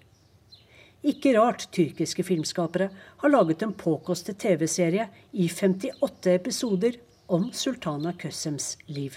Ikke 1.03 1.33
rart 1.39 1.65
tyrkiske 1.73 2.23
filmskapere 2.29 2.91
har 3.25 3.33
laget 3.33 3.65
en 3.65 3.73
påkostet 3.73 4.39
TV-serie 4.45 5.09
i 5.33 5.49
58 5.49 6.37
episoder 6.37 7.01
om 7.33 7.49
sultana 7.57 8.13
Køssems 8.13 8.77
liv. 8.87 9.17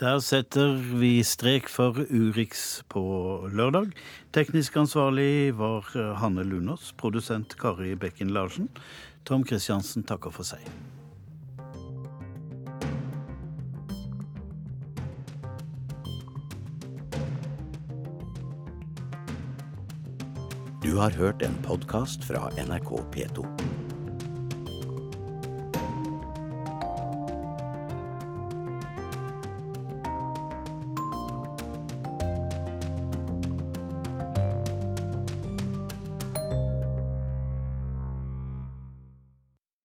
Der 0.00 0.16
setter 0.24 0.78
vi 0.96 1.18
strek 1.20 1.66
for 1.68 1.98
Urix 2.08 2.80
på 2.88 3.02
lørdag. 3.52 3.90
Teknisk 4.32 4.78
ansvarlig 4.80 5.52
var 5.58 5.84
Hanne 6.16 6.40
Lunås, 6.40 6.94
produsent 6.96 7.52
Kari 7.60 7.92
Bekken 8.00 8.32
Larsen. 8.32 8.70
Tom 9.28 9.44
Kristiansen 9.44 10.06
takker 10.08 10.32
for 10.32 10.48
seg. 10.48 10.64
Du 20.80 20.96
har 20.96 21.12
hørt 21.20 21.44
en 21.44 21.60
podkast 21.68 22.24
fra 22.24 22.48
NRK 22.56 22.96
P2. 23.12 23.44